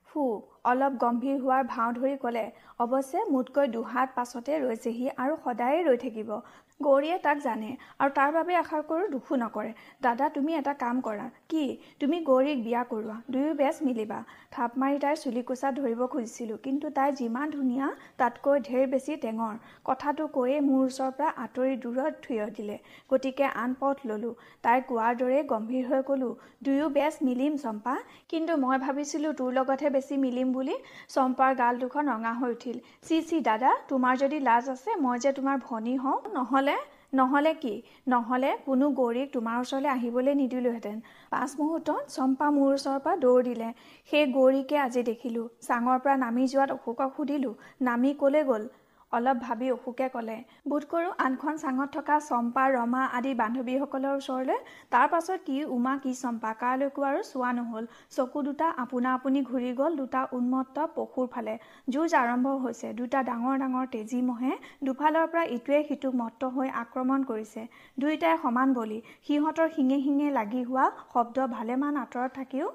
ফু 0.08 0.22
অলপ 0.64 0.94
গম্ভীৰ 1.00 1.36
হোৱাৰ 1.40 1.66
ভাও 1.66 1.90
ধৰি 1.92 2.14
ক'লে 2.22 2.40
অৱশ্যে 2.78 3.20
মোতকৈ 3.28 3.68
দুহাত 3.74 4.08
পাছতে 4.16 4.56
ৰৈছেহি 4.60 5.06
আৰু 5.16 5.36
সদায়ে 5.44 5.78
ৰৈ 5.84 5.98
থাকিব। 5.98 6.30
গৌৰীয়ে 6.80 7.16
তাক 7.24 7.40
জানে 7.44 7.70
আৰু 8.00 8.12
তাৰ 8.14 8.30
বাবে 8.34 8.54
আশা 8.56 8.78
কৰোঁ 8.90 9.08
দুখো 9.10 9.36
নকৰে। 9.36 9.72
দাদা 10.02 10.28
তুমি 10.34 10.54
এটা 10.54 10.72
কাম 10.74 11.00
কৰা। 11.00 11.26
কি? 11.48 11.64
তুমি 12.00 12.20
গৌৰীক 12.24 12.58
বিয়া 12.66 12.82
কৰোৱা। 12.90 13.16
দুয়ো 13.28 13.52
বেচ 13.54 13.80
মিলিবা। 13.82 14.20
থাপ 14.52 14.78
মাৰি 14.80 14.96
তাইৰ 15.02 15.18
চুলিকোচা 15.22 15.72
ধৰিব 15.78 16.00
খুজিছিলোঁ 16.06 16.56
কিন্তু 16.62 16.90
তাই 16.90 17.12
যিমান 17.12 17.50
ধুনীয়া 17.50 17.86
তাতকৈ 18.18 18.62
ঢেৰ 18.68 18.86
বেছি 18.92 19.16
টেঙৰ। 19.24 19.58
কথাটো 19.84 20.26
কৈয়ে 20.36 20.56
মোৰ 20.60 20.80
ওচৰৰ 20.86 21.12
পৰা 21.18 21.28
আঁতৰি 21.44 21.74
দূৰত 21.84 22.14
থিয় 22.22 22.44
দিলে। 22.56 22.76
গতিকে 23.10 23.46
আন 23.62 23.76
পথ 23.80 23.96
ল'লোঁ। 24.04 24.32
তাই 24.62 24.78
কোৱাৰ 24.88 25.12
দৰে 25.20 25.38
গম্ভীৰ 25.52 25.84
হৈ 25.90 26.02
ক'লোঁ 26.02 26.32
দুয়ো 26.62 26.88
বেচ 26.96 27.20
মিলিম 27.22 27.52
চম্পা। 27.56 27.94
কিন্তু 28.28 28.56
মই 28.56 28.76
ভাবিছিলোঁ 28.78 29.34
তোৰ 29.34 29.50
লগতহে 29.52 29.90
বেছি 29.90 30.20
মিলিম 30.24 30.48
বুলি। 30.52 30.76
চম্পাৰ 31.10 31.52
গাল 31.56 31.84
দুখন 31.84 32.04
ৰঙা 32.08 32.32
হৈ 32.40 32.50
উঠিল। 32.56 32.76
চি 33.06 33.16
চি 33.28 33.40
দাদা 33.42 33.70
তোমাৰ 33.88 34.14
যদি 34.24 34.38
লাজ 34.40 34.64
আছে 34.70 34.90
মই 35.04 35.16
যে 35.24 35.30
তোমাৰ 35.32 35.56
ভনী 35.68 35.94
হওঁ 35.98 36.18
নহ'লে 36.34 36.69
নহ'লে 37.14 37.52
কি? 37.54 37.74
নহ'লে 38.08 38.50
কোনো 38.66 38.86
গৌৰীক 38.90 39.28
তোমাৰ 39.32 39.56
ওচৰলৈ 39.60 39.88
আহিবলৈ 39.88 40.34
নিদিলোহেঁতেন। 40.34 40.96
পাঁচ 41.30 41.50
মুহূৰ্তত 41.60 42.02
চম্পা 42.08 42.46
মোৰ 42.50 42.70
ওচৰৰ 42.74 43.00
পৰা 43.04 43.14
দৌৰ 43.16 43.40
দিলে। 43.42 43.68
সেই 44.10 44.24
গৌৰীকে 44.32 44.76
আজি 44.78 45.02
দেখিলোঁ। 45.02 45.46
চাঙৰ 45.60 45.98
পৰা 46.04 46.14
নামি 46.16 46.44
যোৱাত 46.46 46.70
অশোকক 46.70 47.10
সুধিলোঁ 47.16 47.54
নামি 47.80 48.10
ক'লৈ 48.20 48.42
গ'ল? 48.44 48.62
অলপ 49.12 49.36
ভাবি 49.46 49.66
অশোকে 49.76 50.06
ক'লে 50.14 50.36
বোধ 50.70 50.82
কৰোঁ 50.92 51.12
আনখন 51.24 51.54
চাঙত 51.62 51.88
থকা 51.96 52.16
চম্পা 52.28 52.64
ৰমা 52.76 53.02
আদি 53.18 53.32
বান্ধৱীসকলৰ 53.40 54.14
ওচৰলৈ 54.20 54.58
তাৰ 54.92 55.06
পাছত 55.12 55.38
কি 55.46 55.56
উমা 55.76 55.94
কি 56.02 56.12
চম্পা 56.22 56.50
কালৈকো 56.62 57.00
আৰু 57.10 57.20
চোৱা 57.30 57.50
নহ'ল। 57.58 57.84
চকু 58.16 58.38
দুটা 58.46 58.68
আপোনা 58.84 59.10
আপুনি 59.18 59.40
ঘূৰি 59.50 59.70
গ'ল 59.80 59.92
দুটা 60.00 60.20
উন্মত্ত 60.38 60.76
পশুৰ 60.96 61.26
ফালে। 61.32 61.54
যুঁজ 61.88 62.10
আৰম্ভ 62.22 62.46
হৈছে 62.64 62.88
দুটা 63.00 63.18
ডাঙৰ 63.30 63.54
ডাঙৰ 63.62 63.86
তেজী 63.94 64.20
মহে 64.28 64.52
দুফালৰ 64.86 65.26
পৰা 65.32 65.44
ইটোৱে 65.56 65.80
সিটোক 65.88 66.14
মত্ত 66.22 66.42
হৈ 66.54 66.68
আক্ৰমণ 66.82 67.20
কৰিছে। 67.30 67.62
দুয়োটাই 68.00 68.36
সমান 68.42 68.68
বলি 68.78 68.98
সিহঁতৰ 69.26 69.68
শিঙে 69.76 69.98
শিঙে 70.04 70.28
লাগি 70.38 70.62
হোৱা 70.68 70.86
শব্দ 71.12 71.36
ভালেমান 71.56 71.94
আঁতৰত 72.04 72.30
থাকিও 72.38 72.66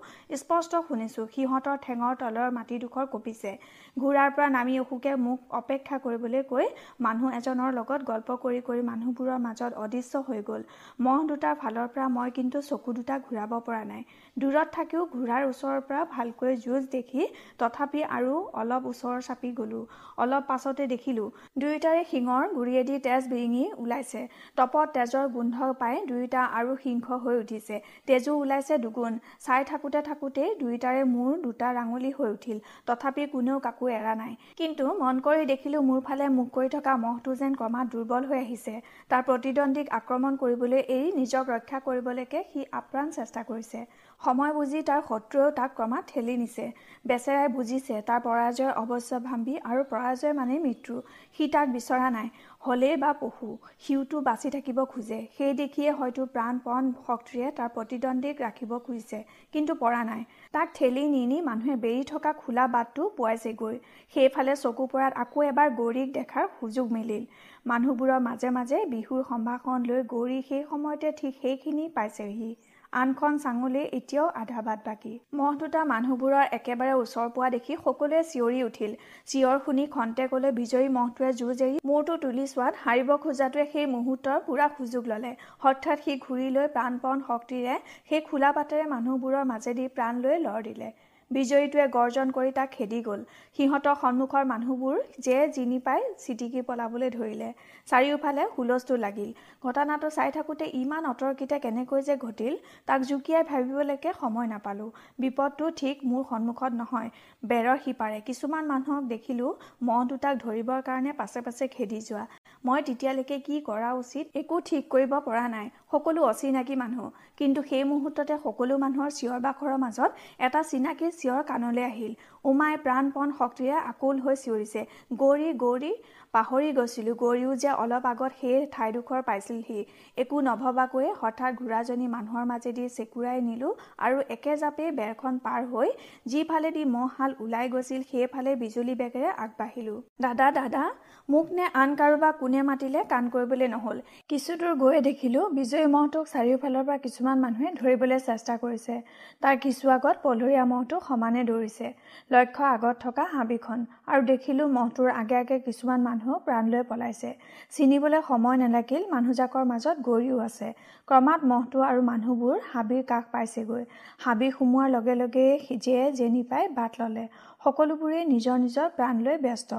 স্পষ্ট 0.42 0.72
শুনিছোঁ 0.88 1.26
সিহঁতৰ 1.36 1.78
ঠেঙৰ 1.86 2.14
তলৰ 2.22 2.50
মাটিডোখৰ 2.58 3.06
কঁপিছে। 3.14 3.52
ঘোঁৰাৰ 3.98 4.30
পৰা 4.32 4.48
নামি 4.50 4.74
অশোকে 4.80 5.12
মোক 5.20 5.40
অপেক্ষা 5.54 5.98
কৰিবলৈ 5.98 6.42
কৈ 6.44 6.66
মানুহ 7.00 7.28
এজনৰ 7.38 7.70
লগত 7.74 8.02
গল্প 8.04 8.36
কৰি 8.42 8.60
কৰি 8.62 8.82
মানুহবোৰৰ 8.86 9.40
মাজত 9.40 9.72
অদৃশ্য 9.84 10.22
হৈ 10.28 10.40
গ'ল। 10.44 10.62
মহ 11.00 11.18
দুটাৰ 11.28 11.56
ফালৰ 11.62 11.88
পৰা 11.94 12.08
মই 12.12 12.30
কিন্তু 12.32 12.58
চকু 12.62 12.90
দুটা 12.94 13.16
ঘূৰাব 13.26 13.52
পৰা 13.66 13.84
নাই। 13.86 14.02
দূৰত 14.38 14.68
থাকিও 14.76 15.04
ঘোঁৰাৰ 15.16 15.44
ওচৰৰ 15.50 15.80
পৰা 15.90 16.02
ভালকৈ 16.16 16.56
যুঁজ 16.64 16.88
দেখি 16.96 17.28
তথাপি 17.60 18.02
আৰু 18.16 18.34
অলপ 18.62 18.88
ওচৰ 18.92 19.22
চাপি 19.28 19.52
গ'লোঁ। 19.60 19.84
অলপ 20.24 20.44
পাছতে 20.50 20.88
দেখিলোঁ 20.94 21.28
দুয়োটাৰে 21.62 22.02
শিঙৰ 22.12 22.44
গুৰিয়েদি 22.58 22.96
তেজ 23.06 23.30
বিৰিঙি 23.34 23.64
ওলাইছে। 23.84 24.22
তপত 24.58 24.88
তেজৰ 24.96 25.26
গোন্ধ 25.36 25.70
পাই 25.82 25.96
দুয়োটা 26.10 26.42
আৰু 26.60 26.76
সিংহ 26.84 27.20
হৈ 27.24 27.36
উঠিছে। 27.44 27.76
তেজো 28.08 28.34
ওলাইছে 28.42 28.78
দুগুণ। 28.86 29.14
চাই 29.46 29.62
থাকোঁতে 29.72 30.02
থাকোঁতেই 30.10 30.50
দুয়োটাৰে 30.62 31.02
মূৰ 31.14 31.32
দুটা 31.46 31.68
ৰাঙলী 31.80 32.12
হৈ 32.18 32.30
উঠিল। 32.36 32.58
তথাপি 32.88 33.24
কোনেও 33.34 33.58
কাকো 33.66 33.86
এৰা 34.00 34.14
নাই। 34.22 34.34
কিন্তু 34.60 34.84
মন 35.02 35.16
কৰি 35.26 35.44
দেখিলোঁ 35.54 35.82
মোৰ 35.90 36.00
ফালে 36.08 36.26
মুখ 36.38 36.48
কৰি 36.58 36.70
থকা 36.76 36.98
মহটো 37.06 37.32
যেন 37.42 37.54
ক্ৰমাৎ 37.60 37.86
দুৰ্বল 37.94 38.24
হৈ 38.30 38.40
আহিছে। 38.46 38.76
তাৰ 39.12 39.22
প্ৰতিদ্বন্দ্বীক 39.30 39.88
আক্ৰমণ 40.00 40.34
কৰিবলৈ 40.42 40.82
এৰি 40.96 41.10
নিজক 41.22 41.44
ৰক্ষা 41.56 41.78
কৰিবলৈকে 41.88 42.40
সি 42.52 42.62
আপ্ৰাণ 42.80 43.08
চেষ্টা 43.18 43.42
কৰিছে। 43.50 43.80
সময় 44.22 44.52
বুজি 44.54 44.80
তাৰ 44.88 45.02
শত্ৰুৱেও 45.08 45.50
তাক 45.58 45.72
ক্ৰমাৎ 45.78 46.04
ঠেলি 46.12 46.36
নিছে। 46.42 46.66
বেচেৰাই 47.06 47.50
বুজিছে 47.56 47.96
তাৰ 48.08 48.20
পৰাজয়ৰ 48.22 48.72
অৱশ্যভাম্বী 48.84 49.56
আৰু 49.64 49.82
পৰাজয় 49.92 50.34
মানেই 50.34 50.60
মৃত্যু। 50.60 50.96
সি 51.36 51.48
তাক 51.56 51.68
বিচৰা 51.76 52.08
নাই 52.16 52.28
হ'লেই 52.62 52.96
বা 53.04 53.12
পশু। 53.20 53.50
সিওতো 53.84 54.22
বাচি 54.22 54.50
থাকিব 54.56 54.80
খোজে। 54.94 55.20
সেই 55.38 55.54
দেখিয়ে 55.54 55.92
হয়তো 55.92 56.22
প্ৰাণ 56.36 56.54
পণ 56.66 56.84
শক্তিৰে 57.08 57.52
তাৰ 57.58 57.70
প্ৰতিদ্বন্দ্বীক 57.76 58.42
ৰাখিব 58.42 58.72
খুজিছে 58.86 59.20
কিন্তু 59.54 59.76
পৰা 59.82 60.02
নাই। 60.10 60.22
তাক 60.54 60.68
ঠেলি 60.76 61.04
নি 61.14 61.24
নি 61.32 61.38
মানুহে 61.50 61.76
বেৰি 61.86 62.04
থকা 62.12 62.32
খোলা 62.42 62.66
বাটটো 62.76 63.04
পোৱাইছেগৈ। 63.18 63.76
সেইফালে 64.16 64.54
চকু 64.64 64.84
পৰাত 64.92 65.14
আকৌ 65.24 65.40
এবাৰ 65.50 65.70
গৌৰীক 65.80 66.10
দেখাৰ 66.14 66.46
সুযোগ 66.60 66.86
মিলিল। 66.98 67.24
মানুহবোৰৰ 67.68 68.20
মাজে 68.28 68.50
মাজে 68.58 68.80
বিহুৰ 68.92 69.22
সম্ভাষণ 69.30 69.78
লৈ 69.90 70.02
গৌৰী 70.14 70.40
সেই 70.50 70.64
সময়তে 70.70 71.12
ঠিক 71.20 71.34
সেইখিনি 71.42 71.86
পাইছেহি। 71.96 72.52
আনখন 72.96 73.34
চাঙলৈ 73.44 73.84
এতিয়াও 73.98 74.28
আধা 74.42 74.62
বাট 74.68 74.80
বাকী। 74.84 75.14
মহ 75.38 75.56
দুটা 75.62 75.80
মানুহবোৰৰ 75.90 76.46
একেবাৰে 76.58 76.94
ওচৰ 77.00 77.32
পোৱা 77.36 77.48
দেখি 77.56 77.74
সকলোৱে 77.80 78.20
চিঞৰি 78.30 78.60
উঠিল। 78.68 78.92
চিঞৰ 79.32 79.58
শুনি 79.66 79.84
খন্তেকলৈ 79.96 80.52
বিজয়ী 80.60 80.88
মহটোৱে 80.98 81.32
যুঁজ 81.40 81.64
এৰি 81.68 81.82
মূৰটো 81.90 82.16
তুলি 82.24 82.46
চোৱাত 82.52 82.74
হাৰিব 82.84 83.10
খোজাটোৱে 83.24 83.66
সেই 83.74 83.90
মুহূৰ্তৰ 83.96 84.38
পূৰা 84.48 84.68
সুযোগ 84.78 85.10
ল'লে। 85.12 85.32
হঠাৎ 85.64 86.06
সি 86.06 86.14
ঘূৰি 86.26 86.48
লৈ 86.56 86.72
প্ৰাণপণ 86.76 87.26
শক্তিৰে 87.28 87.76
সেই 88.10 88.22
খোলা 88.30 88.54
বাটেৰে 88.58 88.86
মানুহবোৰৰ 88.94 89.44
মাজেদি 89.52 89.86
প্ৰাণ 89.96 90.24
লৈ 90.26 90.40
লৰ 90.46 90.62
দিলে। 90.70 90.90
বিজয়ীটোৱে 91.36 91.86
গৰ্জন 91.94 92.28
কৰি 92.32 92.52
তাক 92.52 92.70
খেদি 92.72 93.00
গ'ল। 93.08 93.22
সিহঁতৰ 93.58 93.96
সন্মুখৰ 94.02 94.44
মানুহবোৰ 94.46 94.98
যে 95.20 95.38
জিনি 95.56 95.80
পাই 95.86 96.02
চিটিকি 96.24 96.62
পলাবলৈ 96.68 97.10
ধৰিলে। 97.10 97.50
চাৰিওফালে 97.88 98.44
হুলস্থুল 98.56 99.00
লাগিল। 99.00 99.30
ঘটনাটো 99.64 100.08
চাই 100.10 100.30
থাকোঁতে 100.32 100.66
ইমান 100.82 101.04
অতৰ্কিতে 101.12 101.60
কেনেকৈ 101.60 102.02
যে 102.02 102.16
ঘটিল 102.20 102.54
তাক 102.88 103.00
জুকিয়াই 103.10 103.44
ভাবিবলৈকে 103.44 104.14
সময় 104.22 104.48
নাপালোঁ। 104.48 104.90
বিপদটো 105.20 105.66
ঠিক 105.78 105.96
মোৰ 106.06 106.24
সন্মুখত 106.30 106.72
নহয় 106.74 107.10
বেৰৰ 107.44 107.78
সিপাৰে। 107.86 108.20
কিছুমান 108.30 108.64
মানুহক 108.68 109.04
দেখিলোঁ 109.14 109.52
মহ 109.82 110.00
দুটাক 110.10 110.36
ধৰিবৰ 110.40 110.80
কাৰণে 110.88 111.12
পাছে 111.18 111.40
পাছে 111.42 111.68
খেদি 111.68 112.00
যোৱা। 112.08 112.26
মই 112.64 112.80
তেতিয়ালৈকে 112.88 113.38
কি 113.40 113.56
কৰা 113.66 113.90
উচিত 113.98 114.26
একো 114.42 114.56
ঠিক 114.70 114.84
কৰিব 114.90 115.12
পৰা 115.26 115.46
নাই। 115.50 115.68
সকলো 115.96 116.22
অচিনাকি 116.30 116.76
মানুহ। 116.84 117.04
কিন্তু 117.40 117.60
সেই 117.70 117.84
মুহূৰ্ততে 117.92 118.36
সকলো 118.46 118.74
মানুহৰ 118.84 119.10
চিঞৰ 119.18 119.40
বাখৰৰ 119.48 119.78
মাজত 119.84 120.10
এটা 120.46 120.62
চিনাকি 120.72 121.08
চিঞৰ 121.20 121.42
কাণলৈ 121.52 121.84
আহিল। 121.92 122.14
উমাই 122.50 122.74
প্ৰাণপণ 122.86 123.28
শক্তিৰে 123.40 123.76
আকুল 123.92 124.16
হৈ 124.26 124.36
চিঞৰিছে। 124.44 124.82
গৌৰী 125.22 125.50
গৌৰী 125.64 125.92
পাহৰি 126.36 126.70
গৈছিলোঁ। 126.80 127.16
গৌৰীও 127.24 127.52
যে 127.64 127.72
অলপ 127.84 128.06
আগত 128.12 128.32
সেই 128.42 128.66
ঠাইডোখৰ 128.76 129.22
পাইছিলহি 129.30 129.80
একো 130.24 130.38
নভবাকৈয়ে 130.48 131.12
হঠাৎ 131.22 131.52
ঘোঁৰাজনী 131.62 132.08
মানুহৰ 132.16 132.44
মাজেদি 132.52 132.86
চেকুৰাই 132.98 133.40
নিলোঁ 133.50 133.72
আৰু 134.06 134.18
একে 134.36 134.54
জাপেই 134.62 134.90
বেৰখন 135.00 135.34
পাৰ 135.46 135.62
হৈ 135.72 135.90
যিফালেদি 136.32 136.84
মহহাল 136.96 137.32
ওলাই 137.44 137.66
গৈছিল 137.74 138.02
সেইফালে 138.12 138.52
বিজুলী 138.64 138.94
বেগেৰে 139.02 139.30
আগবাঢ়িলোঁ। 139.44 139.98
দাদা 140.26 140.48
দাদা 140.60 140.84
মোক 141.30 141.48
নে 141.58 141.66
আন 141.82 141.90
কাৰোবাক 142.00 142.34
কোনে 142.42 142.62
মাতিলে 142.70 143.02
কাণ 143.12 143.24
কৰিবলৈ 143.36 143.68
নহ'ল? 143.76 143.98
কিছু 144.30 144.52
দূৰ 144.60 144.74
গৈয়ে 144.82 145.02
দেখিলোঁ 145.10 145.44
বিজয়ী 145.58 145.85
মহটোক 145.94 146.26
চাৰিওফালৰ 146.28 146.84
পৰা 146.88 146.98
কিছুমান 146.98 147.40
মানুহে 147.40 147.70
ধৰিবলৈ 147.72 148.20
চেষ্টা 148.20 148.54
কৰিছে। 148.58 148.96
তাৰ 149.42 149.56
কিছু 149.58 149.90
আগত 149.90 150.16
পলহৰীয়া 150.24 150.66
মহটো 150.66 151.00
সমানে 151.00 151.44
দৌৰিছে। 151.44 151.88
লক্ষ্য 152.32 152.64
আগত 152.66 152.96
থকা 153.00 153.26
হাবিখন। 153.34 153.86
আৰু 154.08 154.22
দেখিলোঁ 154.26 154.68
মহটোৰ 154.68 155.10
আগে 155.12 155.36
আগে 155.36 155.58
কিছুমান 155.60 156.00
মানুহ 156.02 156.38
প্ৰাণ 156.46 156.70
লৈ 156.70 156.84
পলাইছে। 156.84 157.32
চিনিবলৈ 157.70 158.22
সময় 158.28 158.58
নালাগিল 158.58 159.04
মানুহজাকৰ 159.12 159.66
মাজত 159.66 159.98
গৌৰীও 160.02 160.38
আছে। 160.40 160.70
ক্ৰমাৎ 161.08 161.40
মহটো 161.46 161.82
আৰু 161.82 162.02
মানুহবোৰ 162.12 162.56
হাবিৰ 162.74 163.04
কাষ 163.04 163.26
পাইছেগৈ। 163.32 163.84
হাবি 164.20 164.48
সোমোৱাৰ 164.52 164.90
লগে 164.90 165.16
লগে 165.16 165.48
যিয়ে 165.84 166.04
যেনি 166.12 166.44
পাই 166.44 166.64
বাট 166.78 166.92
ল'লে। 167.02 167.26
সকলোবোৰেই 167.64 168.26
নিজৰ 168.26 168.58
নিজৰ 168.60 168.88
প্ৰাণ 168.98 169.16
লৈ 169.26 169.38
ব্যস্ত। 169.38 169.72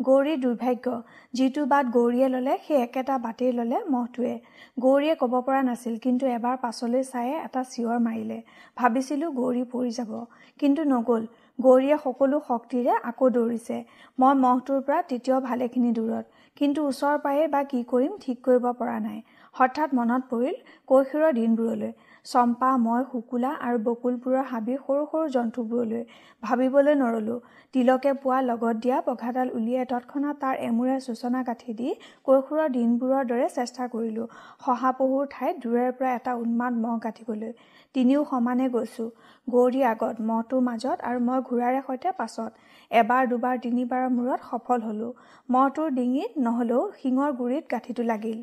গৌৰীৰ 0.00 0.38
দুৰ্ভাগ্য। 0.40 0.94
যিটো 1.34 1.62
বাট 1.66 1.90
গৌৰীয়ে 1.92 2.28
ল'লে 2.28 2.54
সেই 2.66 2.78
একেটা 2.82 3.14
বাটেই 3.18 3.52
ল'লে 3.52 3.78
মহটোৱে। 3.92 4.32
গৌৰীয়ে 4.78 5.14
ক'ব 5.20 5.34
পৰা 5.46 5.60
নাছিল 5.68 5.94
কিন্তু 6.04 6.24
এবাৰ 6.28 6.56
পাছলৈ 6.64 7.04
চায়ে 7.10 7.34
এটা 7.38 7.62
চিঞৰ 7.72 7.98
মাৰিলে। 8.06 8.38
ভাবিছিলোঁ 8.76 9.30
গৌৰী 9.36 9.62
পৰি 9.74 9.90
যাব 9.98 10.12
কিন্তু 10.60 10.84
নগ'ল। 10.84 11.22
গৌৰীয়ে 11.58 11.96
সকলো 12.04 12.40
শক্তিৰে 12.48 12.92
আকৌ 13.10 13.30
দৌৰিছে। 13.36 13.76
মই 14.18 14.34
মহটোৰ 14.44 14.80
পৰা 14.86 15.00
তেতিয়াও 15.10 15.40
ভালেখিনি 15.40 15.92
দূৰত 15.98 16.24
কিন্তু 16.56 16.80
ওচৰ 16.88 17.16
পায়ে 17.24 17.44
বা 17.54 17.60
কি 17.70 17.80
কৰিম 17.92 18.12
ঠিক 18.24 18.42
কৰিব 18.46 18.66
পৰা 18.80 18.98
নাই। 19.06 19.18
হঠাৎ 19.54 19.94
মনত 19.94 20.22
পৰিল 20.30 20.56
কৈশোৰৰ 20.88 21.32
দিনবোৰলৈ। 21.40 21.92
চম্পা 22.26 22.68
মই 22.82 23.00
শুকুলা 23.08 23.50
আৰু 23.66 23.78
বকুলপুৰৰ 23.86 24.44
হাবি 24.50 24.74
সৰু 24.84 25.02
সৰু 25.10 25.24
জন্তুবোৰলৈ 25.32 26.02
ভাবিবলৈ 26.42 26.94
নৰলোঁ। 27.00 27.38
তিলকে 27.74 28.12
পোৱা 28.22 28.38
লগত 28.42 28.74
দিয়া 28.84 28.98
পঘাডাল 29.08 29.48
উলিয়াই 29.58 29.86
তৎক্ষণাত 29.90 30.36
তাৰ 30.40 30.54
এমূৰে 30.68 30.96
সূচনা 31.06 31.42
গাঁঠি 31.48 31.74
দি 31.80 31.88
কৈশোৰৰ 32.26 32.68
দিনবোৰৰ 32.76 33.28
দৰে 33.30 33.48
চেষ্টা 33.56 33.88
কৰিলোঁ। 33.94 34.26
শহাপহুৰ 34.64 35.28
ঠাইত 35.34 35.54
দূৰৈৰ 35.64 35.92
পৰা 35.98 36.14
এটা 36.14 36.32
উন্মাদ 36.44 36.80
মহ 36.84 36.94
গাঁঠিবলৈ 37.04 37.52
তিনিও 37.94 38.24
সমানে 38.30 38.70
গৈছোঁ। 38.70 39.08
গৌৰী 39.48 39.84
আগত 39.90 40.16
মহটোৰ 40.28 40.64
মাজত 40.70 40.98
আৰু 41.08 41.18
মই 41.28 41.38
ঘোঁৰাৰে 41.48 41.80
সৈতে 41.86 42.16
পাছত। 42.18 42.50
এবাৰ 42.90 43.22
দুবাৰ 43.30 43.62
তিনিবাৰৰ 43.64 44.10
মূৰত 44.16 44.40
সফল 44.50 44.88
হ'লোঁ। 44.88 45.12
মহটোৰ 45.48 45.94
ডিঙিত 46.00 46.44
নহ'লেও 46.44 46.82
শিঙৰ 46.98 47.30
গুৰিত 47.40 47.64
গাঁঠিটো 47.70 48.10
লাগিল। 48.10 48.42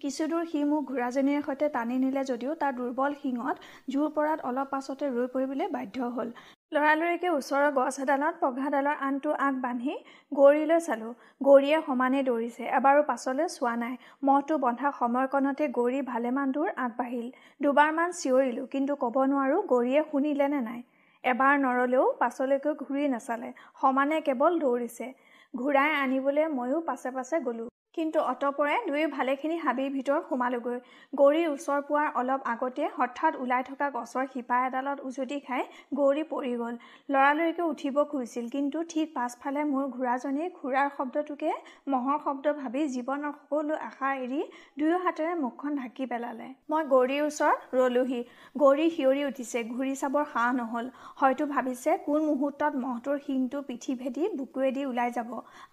কিছুদূৰ 0.00 0.44
সি 0.50 0.60
মোক 0.68 0.82
ঘোঁৰাজনীৰ 0.90 1.40
সৈতে 1.46 1.66
টানি 1.72 1.96
নিলে 2.02 2.22
যদিও 2.28 2.52
তাৰ 2.60 2.72
দুৰ্বল 2.76 3.16
শিঙত 3.22 3.56
জোৰ 3.94 4.08
পৰাত 4.16 4.38
অলপ 4.50 4.68
পাছতে 4.74 5.08
ৰৈ 5.16 5.26
পৰিবলৈ 5.34 5.66
বাধ্য 5.74 6.08
হ'ল। 6.14 6.28
লৰালৰিকে 6.72 7.28
ওচৰৰ 7.30 7.72
গছ 7.78 7.94
এডালত 8.04 8.34
পঘাডালৰ 8.42 9.02
আনটো 9.06 9.30
আগ 9.46 9.54
বান্ধি 9.64 9.94
গৌৰীলৈ 10.32 10.80
চালোঁ। 10.86 11.12
গৌৰীয়ে 11.46 11.78
সমানে 11.86 12.20
দৌৰিছে 12.28 12.64
এবাৰো 12.78 13.02
পাছলৈ 13.10 13.48
চোৱা 13.54 13.74
নাই। 13.82 13.94
মহটো 14.28 14.58
বন্ধা 14.64 14.92
সময়কণতে 15.00 15.68
গৌৰী 15.78 16.00
ভালেমান 16.12 16.54
দূৰ 16.56 16.68
আগবাঢ়িল। 16.84 17.26
দুবাৰমান 17.60 18.14
চিঞৰিলোঁ 18.20 18.66
কিন্তু 18.74 18.96
ক'ব 19.02 19.16
নোৱাৰোঁ 19.32 19.60
গৌৰীয়ে 19.72 20.02
শুনিলে 20.10 20.46
নে 20.54 20.60
নাই। 20.68 20.80
এবাৰ 21.24 21.54
নৰলেও 21.64 22.06
পাছলৈকে 22.22 22.70
ঘূৰি 22.82 23.04
নাচালে 23.14 23.50
সমানে 23.80 24.22
কেৱল 24.28 24.52
দৌৰিছে। 24.64 25.06
ঘূৰাই 25.54 25.90
আনিবলৈ 25.98 26.48
ময়ো 26.56 26.80
পাছে 26.88 27.10
পাছে 27.16 27.42
গ'লোঁ। 27.48 27.68
কিন্তু 27.94 28.18
অতপৰে 28.30 28.74
দুয়ো 28.88 29.06
ভালেখিনি 29.14 29.56
হাবিৰ 29.62 29.88
ভিতৰত 29.94 30.22
সোমালোগৈ। 30.30 30.76
গৌৰীৰ 31.20 31.46
ওচৰ 31.54 31.80
পোৱাৰ 31.86 32.08
অলপ 32.20 32.44
আগতে 32.52 32.84
হঠাৎ 32.98 33.38
ওলাই 33.44 33.64
থকা 33.68 33.86
গছৰ 33.96 34.26
শিপা 34.34 34.58
এডালত 34.66 34.98
উজুতি 35.08 35.38
খাই 35.46 35.62
গৌৰী 35.98 36.22
পৰি 36.32 36.52
গ'ল। 36.60 36.74
লৰালৰিকে 37.14 37.62
উঠিব 37.72 37.96
খুজিছিল 38.12 38.46
কিন্তু 38.54 38.82
ঠিক 38.92 39.10
পাছফালে 39.16 39.64
মোৰ 39.72 39.88
ঘোঁৰাজনীৰ 39.96 40.50
খুৰাৰ 40.58 40.92
শব্দটোকে 40.98 41.50
মহৰ 41.94 42.20
শব্দ 42.26 42.54
ভাবি 42.60 42.84
জীৱনৰ 42.94 43.34
সকলো 43.40 43.80
আশা 43.88 44.12
এৰি 44.24 44.40
দুয়ো 44.78 44.98
হাতেৰে 45.04 45.34
মুখখন 45.42 45.72
ঢাকি 45.80 46.08
পেলালে। 46.12 46.48
মই 46.70 46.82
গৌৰীৰ 46.94 47.22
ওচৰত 47.28 47.58
ৰলোহি। 47.80 48.20
গৌৰী 48.62 48.86
সিঁয়ৰি 48.94 49.22
উঠিছে 49.30 49.58
ঘূৰি 49.72 49.94
চাবৰ 50.02 50.24
সাহ 50.32 50.48
নহ'ল। 50.60 50.86
হয়তো 51.20 51.50
ভাবিছে 51.54 51.98
কোন 52.06 52.20
মুহূৰ্তত 52.30 52.72
মহটোৰ 52.84 53.18
শিংটো 53.26 53.58
পিঠি 53.68 53.92
ভেদি 54.00 54.22
বুকুৱেদি 54.38 54.82
ওলাই 54.90 55.10
যাব। 55.18 55.30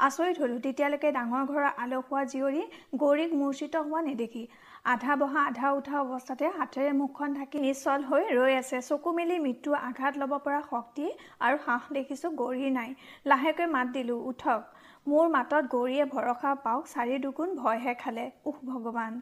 আচৰিত 0.08 0.36
হ'লোঁ 0.42 0.60
তেতিয়ালৈকে 0.66 1.10
ডাঙৰ 1.18 1.44
ঘৰৰ 1.52 1.72
আলস 1.84 2.06
হোৱা 2.08 2.24
জীয়ৰী 2.26 2.64
গৌৰীক 3.02 3.32
মূৰ্ছিত 3.40 3.74
হোৱা 3.86 4.02
নেদেখি। 4.02 4.44
আধা 4.86 5.14
বহা 5.16 5.42
আধা 5.50 5.68
উঠা 5.72 5.96
অৱস্থাতে 6.02 6.46
হাতেৰে 6.58 6.92
মুখখন 6.94 7.30
ঢাকি 7.34 7.58
নিশ্চল 7.60 8.00
হৈ 8.10 8.24
ৰৈ 8.32 8.54
আছে। 8.58 8.78
চকু 8.90 9.10
মেলি 9.18 9.38
মৃত্যু 9.40 9.70
আঘাত 9.80 10.14
ল'ব 10.18 10.34
পৰা 10.46 10.62
শক্তি 10.70 11.06
আৰু 11.42 11.58
সাহ 11.66 11.82
দেখিছোঁ 11.94 12.32
গৌৰীৰ 12.42 12.72
নাই। 12.72 12.90
লাহেকৈ 13.26 13.68
মাত 13.76 13.88
দিলোঁ 13.94 14.20
উঠক। 14.32 14.62
মোৰ 15.08 15.26
মাতত 15.30 15.64
গৌৰীয়ে 15.74 16.06
ভৰসা 16.14 16.52
পাওক 16.64 16.84
চাৰি 16.88 17.16
দুগুণ 17.26 17.50
ভয়হে 17.56 17.94
খালে। 18.04 18.26
উহ 18.46 18.58
ভগৱান। 18.70 19.14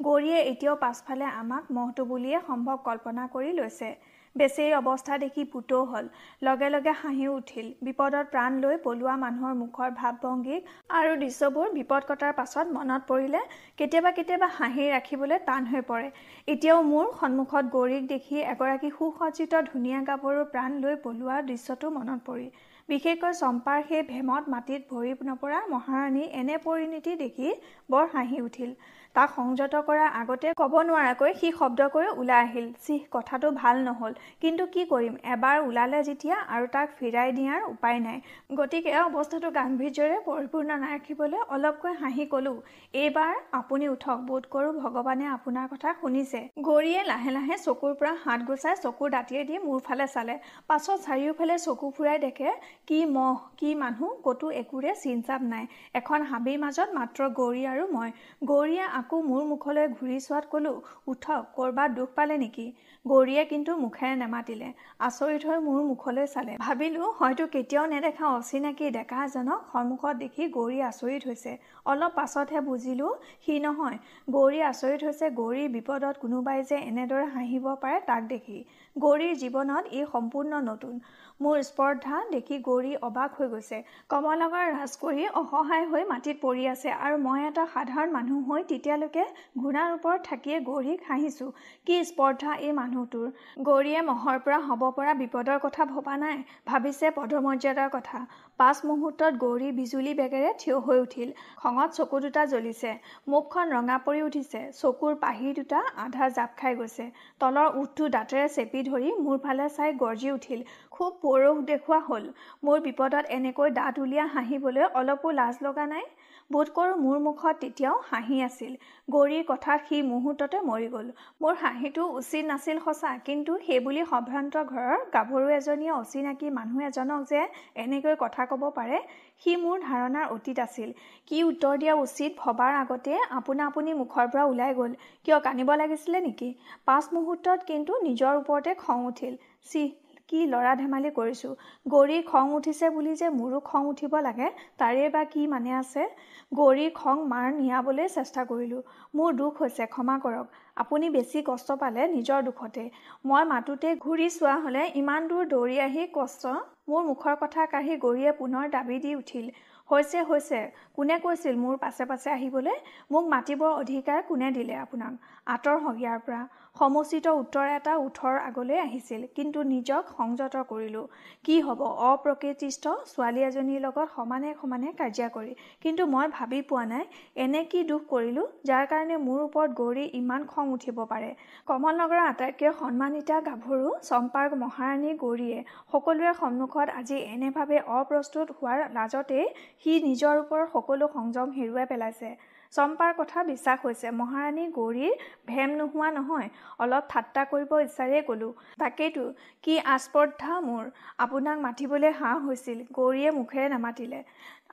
গৌৰীয়ে 0.00 0.38
এতিয়াও 0.52 0.76
পাছফালে 0.76 1.26
আমাক 1.40 1.64
মহটো 1.70 2.04
বুলিয়ে 2.04 2.38
সম্ভৱ 2.46 2.76
কল্পনা 2.84 3.26
কৰি 3.34 3.50
লৈছে। 3.52 3.90
বেচেৰি 4.36 4.72
অৱস্থা 4.76 5.16
দেখি 5.18 5.42
পুতৌ 5.50 5.80
হ'ল। 5.90 6.06
লগে 6.42 6.68
লগে 6.74 6.92
হাঁহি 7.02 7.26
উঠিল। 7.32 7.66
বিপদত 7.86 8.24
প্ৰাণ 8.32 8.56
লৈ 8.62 8.76
পলোৱা 8.86 9.14
মানুহৰ 9.24 9.54
মুখৰ 9.58 9.90
ভাৱ 10.00 10.14
ভংগী 10.22 10.56
আৰু 10.98 11.12
দৃশ্যবোৰ 11.22 11.70
বিপদ 11.74 12.08
কটাৰ 12.08 12.32
পাছত 12.40 12.66
মনত 12.76 13.02
পৰিলে 13.10 13.40
কেতিয়াবা 13.78 14.10
কেতিয়াবা 14.18 14.48
হাঁহি 14.58 14.84
ৰাখিবলৈ 14.90 15.38
টান 15.48 15.62
হৈ 15.72 15.82
পৰে। 15.90 16.08
এতিয়াও 16.48 16.80
মোৰ 16.90 17.06
সন্মুখত 17.20 17.64
গৌৰীক 17.76 18.04
দেখি 18.08 18.36
এগৰাকী 18.52 18.90
সুসজ্জিত 18.98 19.52
ধুনীয়া 19.70 20.00
গাভৰুৰ 20.08 20.46
প্ৰাণ 20.52 20.70
লৈ 20.82 20.94
পলোৱা 21.04 21.36
দৃশ্যটো 21.50 21.86
মনত 21.98 22.20
পৰি। 22.26 22.46
বিশেষকৈ 22.88 23.32
চম্পাৰ 23.36 23.78
সেই 23.88 24.02
ভেমত 24.08 24.44
মাটিত 24.54 24.82
ভৰি 24.90 25.12
নপৰা 25.28 25.60
মহাৰাণী 25.68 26.24
এনে 26.40 26.56
পৰিণতি 26.64 27.12
দেখি 27.22 27.48
বৰ 27.92 28.04
হাঁহি 28.14 28.40
উঠিল। 28.48 28.70
তাক 29.16 29.28
সংযত 29.34 29.80
কৰাৰ 29.88 30.10
আগতে 30.20 30.52
ক'ব 30.60 30.74
নোৱাৰাকৈ 30.88 31.32
সি 31.40 31.48
শব্দ 31.58 31.86
কৰি 31.94 32.08
ওলাই 32.20 32.40
আহিল। 32.46 32.66
চিহ 32.86 33.02
কথাটো 33.12 33.50
ভাল 33.60 33.76
নহ'ল। 33.86 34.12
কিন্তু 34.42 34.66
কি 34.74 34.82
কৰিম? 34.92 35.14
এবাৰ 35.34 35.56
ওলালে 35.68 36.00
যেতিয়া 36.08 36.36
আৰু 36.54 36.66
তাক 36.74 36.88
ফিৰাই 36.98 37.28
দিয়াৰ 37.38 37.60
উপায় 37.74 37.98
নাই। 38.06 38.18
গতিকে 38.58 38.90
অৱস্থাটো 39.02 39.48
গাম্ভীৰ্যৰে 39.58 40.18
পৰিপূৰ্ণ 40.28 40.70
নাৰাখিবলৈ 40.84 41.40
অলপকৈ 41.54 41.92
হাঁহি 42.02 42.24
ক'লোঁ 42.32 42.56
এইবাৰ 42.94 43.34
আপুনি 43.60 43.88
উঠক। 43.94 44.18
বোধ 44.28 44.44
কৰোঁ 44.54 44.72
ভগৱানে 44.82 45.30
আপোনাৰ 45.36 45.66
কথা 45.72 45.94
শুনিছে 46.00 46.40
গৌৰীয়ে 46.66 47.02
লাহে 47.10 47.30
লাহে 47.38 47.56
চকুৰ 47.66 47.92
পৰা 47.98 48.12
হাত 48.24 48.40
গুচাই 48.48 48.74
চকুৰ 48.84 49.08
দাঁতিয়েদি 49.16 49.54
মোৰ 49.66 49.78
ফালে 49.86 50.06
চালে। 50.14 50.34
পাছত 50.68 50.98
চাৰিওফালে 51.06 51.56
চকু 51.66 51.86
ফুৰাই 51.96 52.18
দেখে 52.26 52.48
কি 52.88 52.98
মহ 53.06 53.36
কি 53.58 53.70
মানুহ 53.74 54.08
ক'তো 54.24 54.46
একোৰে 54.60 54.90
চিনচাপ 55.02 55.42
নাই। 55.52 55.64
এখন 56.00 56.24
হাবিৰ 56.30 56.58
মাজত 56.64 56.88
মাত্ৰ 56.96 57.28
গৌৰী 57.38 57.62
আৰু 57.72 57.84
মই। 57.92 58.10
গৌৰীয়ে 58.50 58.84
আকৌ 58.98 59.20
মোৰ 59.28 59.42
মুখলৈ 59.52 59.86
ঘূৰি 59.96 60.18
চোৱাত 60.26 60.44
ক'লোঁ 60.52 60.74
উঠক 61.12 61.40
ক'ৰবাত 61.56 61.90
দুখ 61.98 62.10
পালে 62.18 62.36
নেকি? 62.44 62.66
গৌৰীয়ে 63.04 63.44
কিন্তু 63.44 63.72
মুখেৰে 63.76 64.14
নেমাতিলে। 64.16 64.68
আচৰিত 65.00 65.42
হৈ 65.48 65.58
মোৰ 65.68 65.80
মুখলৈ 65.86 66.26
চালে। 66.26 66.52
ভাবিলোঁ 66.58 67.08
হয়তো 67.18 67.44
কেতিয়াও 67.54 67.86
নেদেখা 67.86 68.26
অচিনাকি 68.34 68.86
ডেকা 68.90 69.18
এজনক 69.24 69.60
সন্মুখত 69.72 70.14
দেখি 70.22 70.42
গৌৰী 70.56 70.78
আচৰিত 70.90 71.22
হৈছে। 71.28 71.52
অলপ 71.86 72.12
পাছতহে 72.14 72.60
বুজিলোঁ 72.68 73.12
সি 73.44 73.54
নহয়। 73.66 73.98
গৌৰী 74.30 74.60
আচৰিত 74.70 75.00
হৈছে 75.06 75.26
গৌৰীৰ 75.40 75.68
বিপদত 75.76 76.14
কোনোবাই 76.22 76.58
যে 76.70 76.76
এনেদৰে 76.90 77.26
হাঁহিব 77.34 77.66
পাৰে 77.82 77.98
তাক 78.06 78.22
দেখি। 78.28 78.58
গৌৰীৰ 78.96 79.34
জীৱনত 79.38 79.84
ই 79.90 80.02
সম্পূৰ্ণ 80.10 80.58
নতুন। 80.64 80.98
মোৰ 81.40 81.62
স্পৰ্ধা 81.68 82.18
দেখি 82.32 82.58
গৌৰী 82.66 82.92
অবাক 83.06 83.38
হৈ 83.38 83.48
গৈছে। 83.48 83.78
কমলাগৰ 84.10 84.68
ৰাজ 84.70 84.92
কৰি 84.96 85.24
অসহায় 85.40 85.86
হৈ 85.92 86.04
মাটিত 86.10 86.36
পৰি 86.42 86.66
আছে 86.72 86.92
আৰু 86.98 87.16
মই 87.22 87.40
এটা 87.46 87.64
সাধাৰণ 87.72 88.12
মানুহ 88.12 88.38
হৈ 88.50 88.62
তেতিয়ালৈকে 88.68 89.24
ঘোঁৰাৰ 89.58 89.96
ওপৰত 89.96 90.20
থাকিয়ে 90.28 90.60
গৌৰীক 90.68 91.00
হাঁহিছোঁ। 91.08 91.50
কি 91.86 91.96
স্পৰ্ধা 92.04 92.54
এই 92.60 92.72
মানুহটোৰ? 92.78 93.26
গৌৰীয়ে 93.60 94.00
মহৰ 94.10 94.38
পৰা 94.44 94.58
হ'ব 94.68 94.82
পৰা 94.96 95.16
বিপদৰ 95.22 95.58
কথা 95.60 95.88
ভবা 95.90 96.14
নাই 96.16 96.38
ভাবিছে 96.66 97.10
পদমৰ্যাদাৰ 97.18 97.90
কথা। 97.96 98.24
পাঁচ 98.60 98.80
মুহূৰ্তত 98.88 99.38
গৌৰী 99.38 99.68
বিজুলী 99.76 100.10
বেগেৰে 100.18 100.50
থিয় 100.58 100.76
হৈ 100.80 100.98
উঠিল। 101.00 101.30
খঙত 101.56 101.96
চকু 101.96 102.18
দুটা 102.24 102.42
জ্বলিছে। 102.52 102.90
মুখখন 103.28 103.72
ৰঙা 103.76 103.96
পৰি 104.04 104.20
উঠিছে। 104.26 104.60
চকুৰ 104.76 105.16
পাহি 105.24 105.54
দুটা 105.56 105.80
আধা 106.04 106.28
জাপ 106.36 106.54
খাই 106.56 106.76
গৈছে। 106.80 107.06
তলৰ 107.40 107.78
ওঠটো 107.80 108.10
দাঁতেৰে 108.16 108.44
চেপি 108.56 108.84
ধৰি 108.84 109.10
মোৰ 109.24 109.40
ফালে 109.44 109.66
চাই 109.76 109.96
গৰ্জি 110.02 110.30
উঠিল। 110.30 110.62
খুব 110.90 111.18
পৌৰুষ 111.22 111.64
দেখুওৱা 111.64 112.00
হ'ল। 112.08 112.24
মোৰ 112.64 112.84
বিপদত 112.86 113.24
এনেকৈ 113.38 113.74
দাঁত 113.78 113.94
উলিয়াই 113.98 114.32
হাঁহিবলৈ 114.34 114.84
অলপো 114.94 115.34
লাজ 115.40 115.60
লগা 115.62 115.86
নাই। 115.86 116.04
বোধ 116.50 116.68
কৰোঁ 116.76 116.96
মোৰ 117.02 117.18
মুখত 117.22 117.52
তেতিয়াও 117.60 117.96
হাঁহি 118.08 118.36
আছিল। 118.46 118.72
গৌৰীৰ 119.08 119.44
কথাত 119.46 119.86
সি 119.86 120.00
মুহূৰ্ততে 120.08 120.58
মৰি 120.66 120.88
গ'ল। 120.94 121.06
মোৰ 121.42 121.54
হাঁহিটো 121.62 122.02
উচিত 122.18 122.44
নাছিল 122.50 122.80
সঁচা 122.84 123.12
কিন্তু 123.28 123.56
সেইবুলি 123.62 124.02
সম্ভ্ৰান্ত 124.12 124.54
ঘৰৰ 124.72 125.06
গাভৰু 125.14 125.46
এজনীয়ে 125.58 125.92
অচিনাকি 125.94 126.52
মানুহ 126.58 126.84
এজনক 126.88 127.24
যে 127.32 127.40
এনেকৈ 127.84 128.14
কথা 128.24 128.46
ক'ব 128.52 128.62
পাৰে 128.78 129.00
সি 129.42 129.56
মোৰ 129.64 129.76
ধাৰণাৰ 129.88 130.26
অতীত 130.36 130.58
আছিল। 130.66 130.92
কি 131.30 131.42
উত্তৰ 131.50 131.74
দিয়া 131.82 131.94
উচিত 132.04 132.30
ভবাৰ 132.38 132.72
আগতে 132.82 133.18
আপোনা 133.38 133.66
আপুনি 133.66 133.90
মুখৰ 134.02 134.26
পৰা 134.32 134.44
ওলাই 134.52 134.72
গ'ল। 134.78 134.92
কিয় 135.24 135.38
কান্দিব 135.40 135.70
লাগিছিলে 135.82 136.24
নেকি? 136.28 136.48
পাঁচ 136.86 137.04
মুহূৰ্তত 137.14 137.58
কিন্তু 137.70 137.92
নিজৰ 138.08 138.32
ওপৰতে 138.40 138.70
খং 138.84 138.98
উঠিল। 139.10 139.34
চিহ 139.70 139.88
কি 140.28 140.38
ল'ৰা 140.50 140.70
ধেমালি 140.76 141.10
কৰিছোঁ? 141.16 141.50
গৌৰীৰ 141.86 142.22
খং 142.28 142.52
উঠিছে 142.58 142.88
বুলি 142.92 143.10
যে 143.22 143.28
মোৰো 143.32 143.58
খং 143.64 143.88
উঠিব 143.88 144.14
লাগে 144.26 144.46
তাৰে 144.78 145.08
বা 145.16 145.24
কি 145.32 145.42
মানে 145.46 145.74
আছে? 145.78 146.06
গৌৰীৰ 146.52 146.94
খং 146.94 147.24
মাৰ 147.32 147.50
নিয়াবলৈ 147.56 148.08
চেষ্টা 148.14 148.44
কৰিলোঁ। 148.52 148.80
মোৰ 149.14 149.36
দুখ 149.40 149.60
হৈছে 149.62 149.86
ক্ষমা 149.86 150.16
কৰক। 150.24 150.46
আপুনি 150.76 151.10
বেছি 151.16 151.42
কষ্ট 151.50 151.76
পালে 151.82 152.08
নিজৰ 152.14 152.48
দুখতে। 152.48 152.86
মই 153.24 153.44
মাতোতে 153.52 153.92
ঘূৰি 153.98 154.30
চোৱা 154.30 154.56
হ'লে 154.64 154.86
ইমান 155.02 155.28
দূৰ 155.28 155.44
দৌৰি 155.52 155.76
আহি 155.82 156.08
কষ্ট 156.14 156.56
মোৰ 156.88 157.04
মুখৰ 157.04 157.38
কথা 157.42 157.68
কাঢ়ি 157.72 157.94
গৌৰীয়ে 157.98 158.32
পুনৰ 158.40 158.64
দাবী 158.72 158.98
দি 159.04 159.14
উঠিল 159.14 159.46
হৈছে 159.90 160.20
হৈছে 160.28 160.58
কোনে 160.96 161.16
কৈছিল 161.22 161.54
মোৰ 161.62 161.74
পাছে 161.78 162.04
পাছে 162.10 162.28
আহিবলৈ? 162.32 162.76
মোক 163.12 163.24
মাতিবৰ 163.32 163.72
অধিকাৰ 163.80 164.22
কোনে 164.28 164.48
দিলে 164.58 164.74
আপোনাক? 164.82 165.14
আঁতৰ 165.54 165.76
ইয়াৰ 165.94 166.20
পৰা। 166.26 166.42
সমুচিত 166.76 167.26
উত্তৰ 167.40 167.66
এটা 167.72 167.92
ওঠৰ 167.96 168.36
আগলৈ 168.44 168.78
আহিছিল 168.78 169.20
কিন্তু 169.34 169.58
নিজক 169.66 170.08
সংযত 170.14 170.62
কৰিলোঁ। 170.70 171.02
কি 171.46 171.56
হ'ব? 171.66 171.80
অপ্ৰকৃতিস্থ 172.06 172.84
ছোৱালী 173.10 173.40
এজনীৰ 173.48 173.80
লগত 173.84 174.06
সমানে 174.14 174.50
সমানে 174.60 174.88
কাজিয়া 175.00 175.28
কৰি। 175.36 175.52
কিন্তু 175.82 176.06
মই 176.14 176.26
ভাবি 176.32 176.60
পোৱা 176.70 176.84
নাই 176.92 177.04
এনে 177.44 177.60
কি 177.70 177.82
দুখ 177.90 178.02
কৰিলোঁ 178.08 178.46
যাৰ 178.70 178.84
কাৰণে 178.92 179.16
মোৰ 179.26 179.38
ওপৰত 179.44 179.70
গৌৰী 179.80 180.04
ইমান 180.20 180.46
খং 180.52 180.72
উঠিব 180.76 180.98
পাৰে। 181.12 181.30
কমল 181.68 181.94
নগৰৰ 182.00 182.22
আটাইতকৈ 182.24 182.72
সন্মানিতা 182.80 183.36
গাভৰু 183.48 183.92
চম্পাৰ 184.08 184.46
মহাৰাণী 184.62 185.10
গৌৰীয়ে 185.22 185.58
সকলোৰে 185.92 186.32
সন্মুখত 186.40 186.88
আজি 187.00 187.18
এনেভাৱে 187.34 187.78
অপ্ৰস্তুত 187.98 188.46
হোৱাৰ 188.58 188.78
লাজতেই 188.96 189.46
সি 189.80 189.92
নিজৰ 190.08 190.34
ওপৰত 190.42 190.66
সকলো 190.74 191.04
সংযম 191.14 191.48
হেৰুৱাই 191.58 191.86
পেলাইছে। 191.92 192.30
চম্পাৰ 192.74 193.12
কথা 193.20 193.38
বিশ্বাস 193.50 193.78
হৈছে। 193.84 194.08
মহাৰাণী 194.20 194.64
গৌৰীৰ 194.78 195.14
ভেম 195.50 195.70
নোহোৱা 195.80 196.08
নহয় 196.18 196.48
অলপ 196.82 197.04
ঠাট্টা 197.12 197.42
কৰিব 197.52 197.70
ইচ্ছাৰে 197.86 198.18
ক'লোঁ 198.28 198.52
তাকেইতো 198.82 199.24
কি 199.64 199.74
আস্পৰ্ধা 199.96 200.52
মোৰ। 200.68 200.84
আপোনাক 201.24 201.56
মাতিবলৈ 201.66 202.12
হাঁহ 202.20 202.38
হৈছিল 202.46 202.78
গৌৰীয়ে 202.98 203.30
মুখেৰে 203.38 203.68
নামাতিলে। 203.74 204.20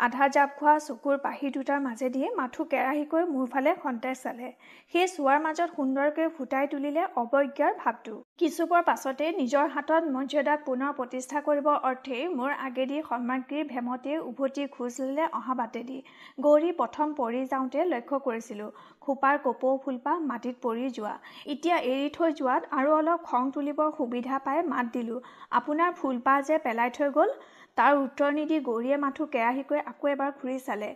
আধা 0.06 0.26
জাপ 0.36 0.54
খোৱা 0.60 0.74
চকুৰ 0.84 1.18
পাহি 1.24 1.50
দুটাৰ 1.56 1.82
মাজেদি 1.82 2.22
মাথো 2.38 2.64
কেৰাহীকৈ 2.70 3.26
মোৰ 3.34 3.50
ফালে 3.56 3.74
খন্তেজ 3.82 4.22
চালে। 4.24 4.48
সেই 4.94 5.10
চোৱাৰ 5.12 5.38
মাজত 5.44 5.70
সুন্দৰকৈ 5.76 6.30
ফুটাই 6.38 6.70
তুলিলে 6.72 7.04
অৱজ্ঞাৰ 7.22 7.76
ভাৱটো। 7.82 8.14
কিছুপৰ 8.42 8.82
পাছতে 8.88 9.28
নিজৰ 9.40 9.68
হাতত 9.76 10.04
মৰ্যাদাক 10.16 10.64
পুনৰ 10.70 10.96
প্ৰতিষ্ঠা 11.00 11.44
কৰিবৰ 11.50 11.78
অৰ্থেই 11.90 12.24
মোৰ 12.40 12.52
আগেদি 12.70 13.04
সন্মানগিৰিৰ 13.12 13.70
ভেমতে 13.74 14.18
উভতি 14.32 14.68
খোজ 14.76 14.98
ল'লে 15.04 15.30
অহা 15.42 15.58
বাটেদি। 15.62 16.00
গৌৰী 16.46 16.72
প্ৰথম 16.82 17.14
পৰি 17.22 17.46
যাওঁতে 17.54 17.88
লক্ষ্য 17.94 18.22
কৰিছিলোঁ 18.28 18.72
খোপাৰ 19.06 19.40
কপৌ 19.46 19.78
ফুলপাহ 19.86 20.28
মাটিত 20.32 20.56
পৰি 20.66 20.92
যোৱা। 20.98 21.16
এতিয়া 21.54 21.78
এৰি 21.94 22.10
থৈ 22.18 22.30
যোৱাত 22.42 22.62
আৰু 22.80 22.90
অলপ 22.98 23.30
খং 23.30 23.56
তুলিবৰ 23.56 23.96
সুবিধা 24.02 24.44
পাই 24.46 24.68
মাত 24.74 24.86
দিলোঁ 24.98 25.24
আপোনাৰ 25.60 25.98
ফুলপাহ 26.02 26.38
যে 26.48 26.62
পেলাই 26.66 26.90
থৈ 26.98 27.10
গ'ল? 27.18 27.32
তাৰ 27.78 27.94
উত্তৰ 27.98 28.32
নিদি 28.38 28.58
গৌৰীয়ে 28.68 28.98
মাথো 29.04 29.26
কেৰাহীকৈ 29.34 29.80
আকৌ 29.92 30.08
এবাৰ 30.14 30.32
ঘূৰি 30.40 30.58
চালে। 30.68 30.90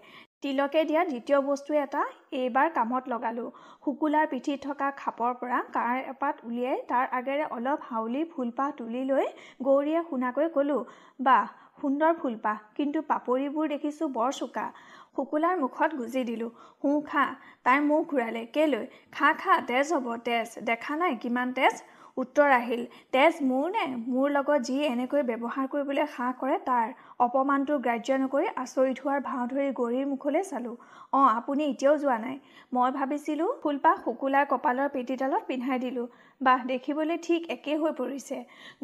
তিলকে 0.43 0.81
দিয়া 0.89 1.01
দ্বিতীয় 1.11 1.39
বস্তু 1.49 1.77
এটা 1.83 2.01
এইবাৰ 2.39 2.67
কামত 2.77 3.03
লগালোঁ। 3.13 3.49
শুকুলাৰ 3.85 4.25
পিঠিত 4.33 4.57
থকা 4.65 4.89
খাপৰ 5.01 5.31
পৰা 5.41 5.59
কাৰ 5.77 5.95
এপাত 6.13 6.35
উলিয়াই 6.47 6.77
তাৰ 6.91 7.05
আগেৰে 7.19 7.45
অলপ 7.57 7.87
হাউলি 7.89 8.21
ফুলপাহ 8.33 8.75
তুলি 8.79 9.03
লৈ 9.11 9.25
গৌৰীয়ে 9.67 10.01
শুনাকৈ 10.09 10.47
ক'লোঁ 10.55 10.81
বাহ 11.19 11.45
সুন্দৰ 11.81 12.13
ফুলপাহ 12.19 12.57
কিন্তু 12.77 12.99
পাপৰিবোৰ 13.09 13.65
দেখিছোঁ 13.73 14.07
বৰ 14.17 14.31
চোকা 14.39 14.67
শুকুলাৰ 15.15 15.55
মুখত 15.63 15.89
গুজি 15.99 16.21
দিলোঁ 16.29 16.51
সোঁ 16.81 16.95
খা 17.09 17.25
তাইৰ 17.65 17.81
মুখ 17.89 18.01
ঘূৰালে 18.11 18.43
কেলৈ? 18.55 18.85
খা 19.15 19.29
খা 19.41 19.53
তেজ 19.69 19.93
হ'ব 19.95 20.07
তেজ। 20.27 20.47
দেখা 20.69 20.93
নাই 21.01 21.13
কিমান 21.23 21.53
তেজ? 21.57 21.75
উত্তৰ 22.17 22.51
আহিল 22.51 22.83
তেজ 23.13 23.39
মোৰ 23.43 23.71
নে? 23.71 23.85
মোৰ 24.07 24.27
লগত 24.31 24.65
যি 24.67 24.75
এনেকৈ 24.85 25.23
ব্যৱহাৰ 25.23 25.65
কৰিবলৈ 25.71 26.05
সাহ 26.11 26.29
কৰে 26.39 26.59
তাৰ 26.65 26.93
অপমানটো 27.19 27.79
গ্ৰাহ্য 27.79 28.19
নকৰি 28.21 28.51
আচৰিত 28.55 29.03
হোৱাৰ 29.03 29.19
ভাও 29.25 29.47
ধৰি 29.47 29.65
গৌৰীৰ 29.79 30.05
মুখলৈ 30.11 30.45
চালোঁ। 30.51 30.75
অঁ 31.13 31.25
আপুনি 31.31 31.63
এতিয়াও 31.65 31.95
যোৱা 31.97 32.17
নাই। 32.19 32.37
মই 32.73 32.89
ভাবিছিলোঁ 32.91 33.49
ফুলপাহ 33.63 33.99
শুকুলাৰ 34.05 34.47
কপালৰ 34.53 34.93
পেটীডালত 34.95 35.43
পিন্ধাই 35.47 35.79
দিলোঁ। 35.79 36.07
বাহ 36.41 36.61
দেখিবলৈ 36.67 37.17
ঠিক 37.27 37.41
একেই 37.49 37.77
হৈ 37.81 37.91
পৰিছে। 37.99 38.37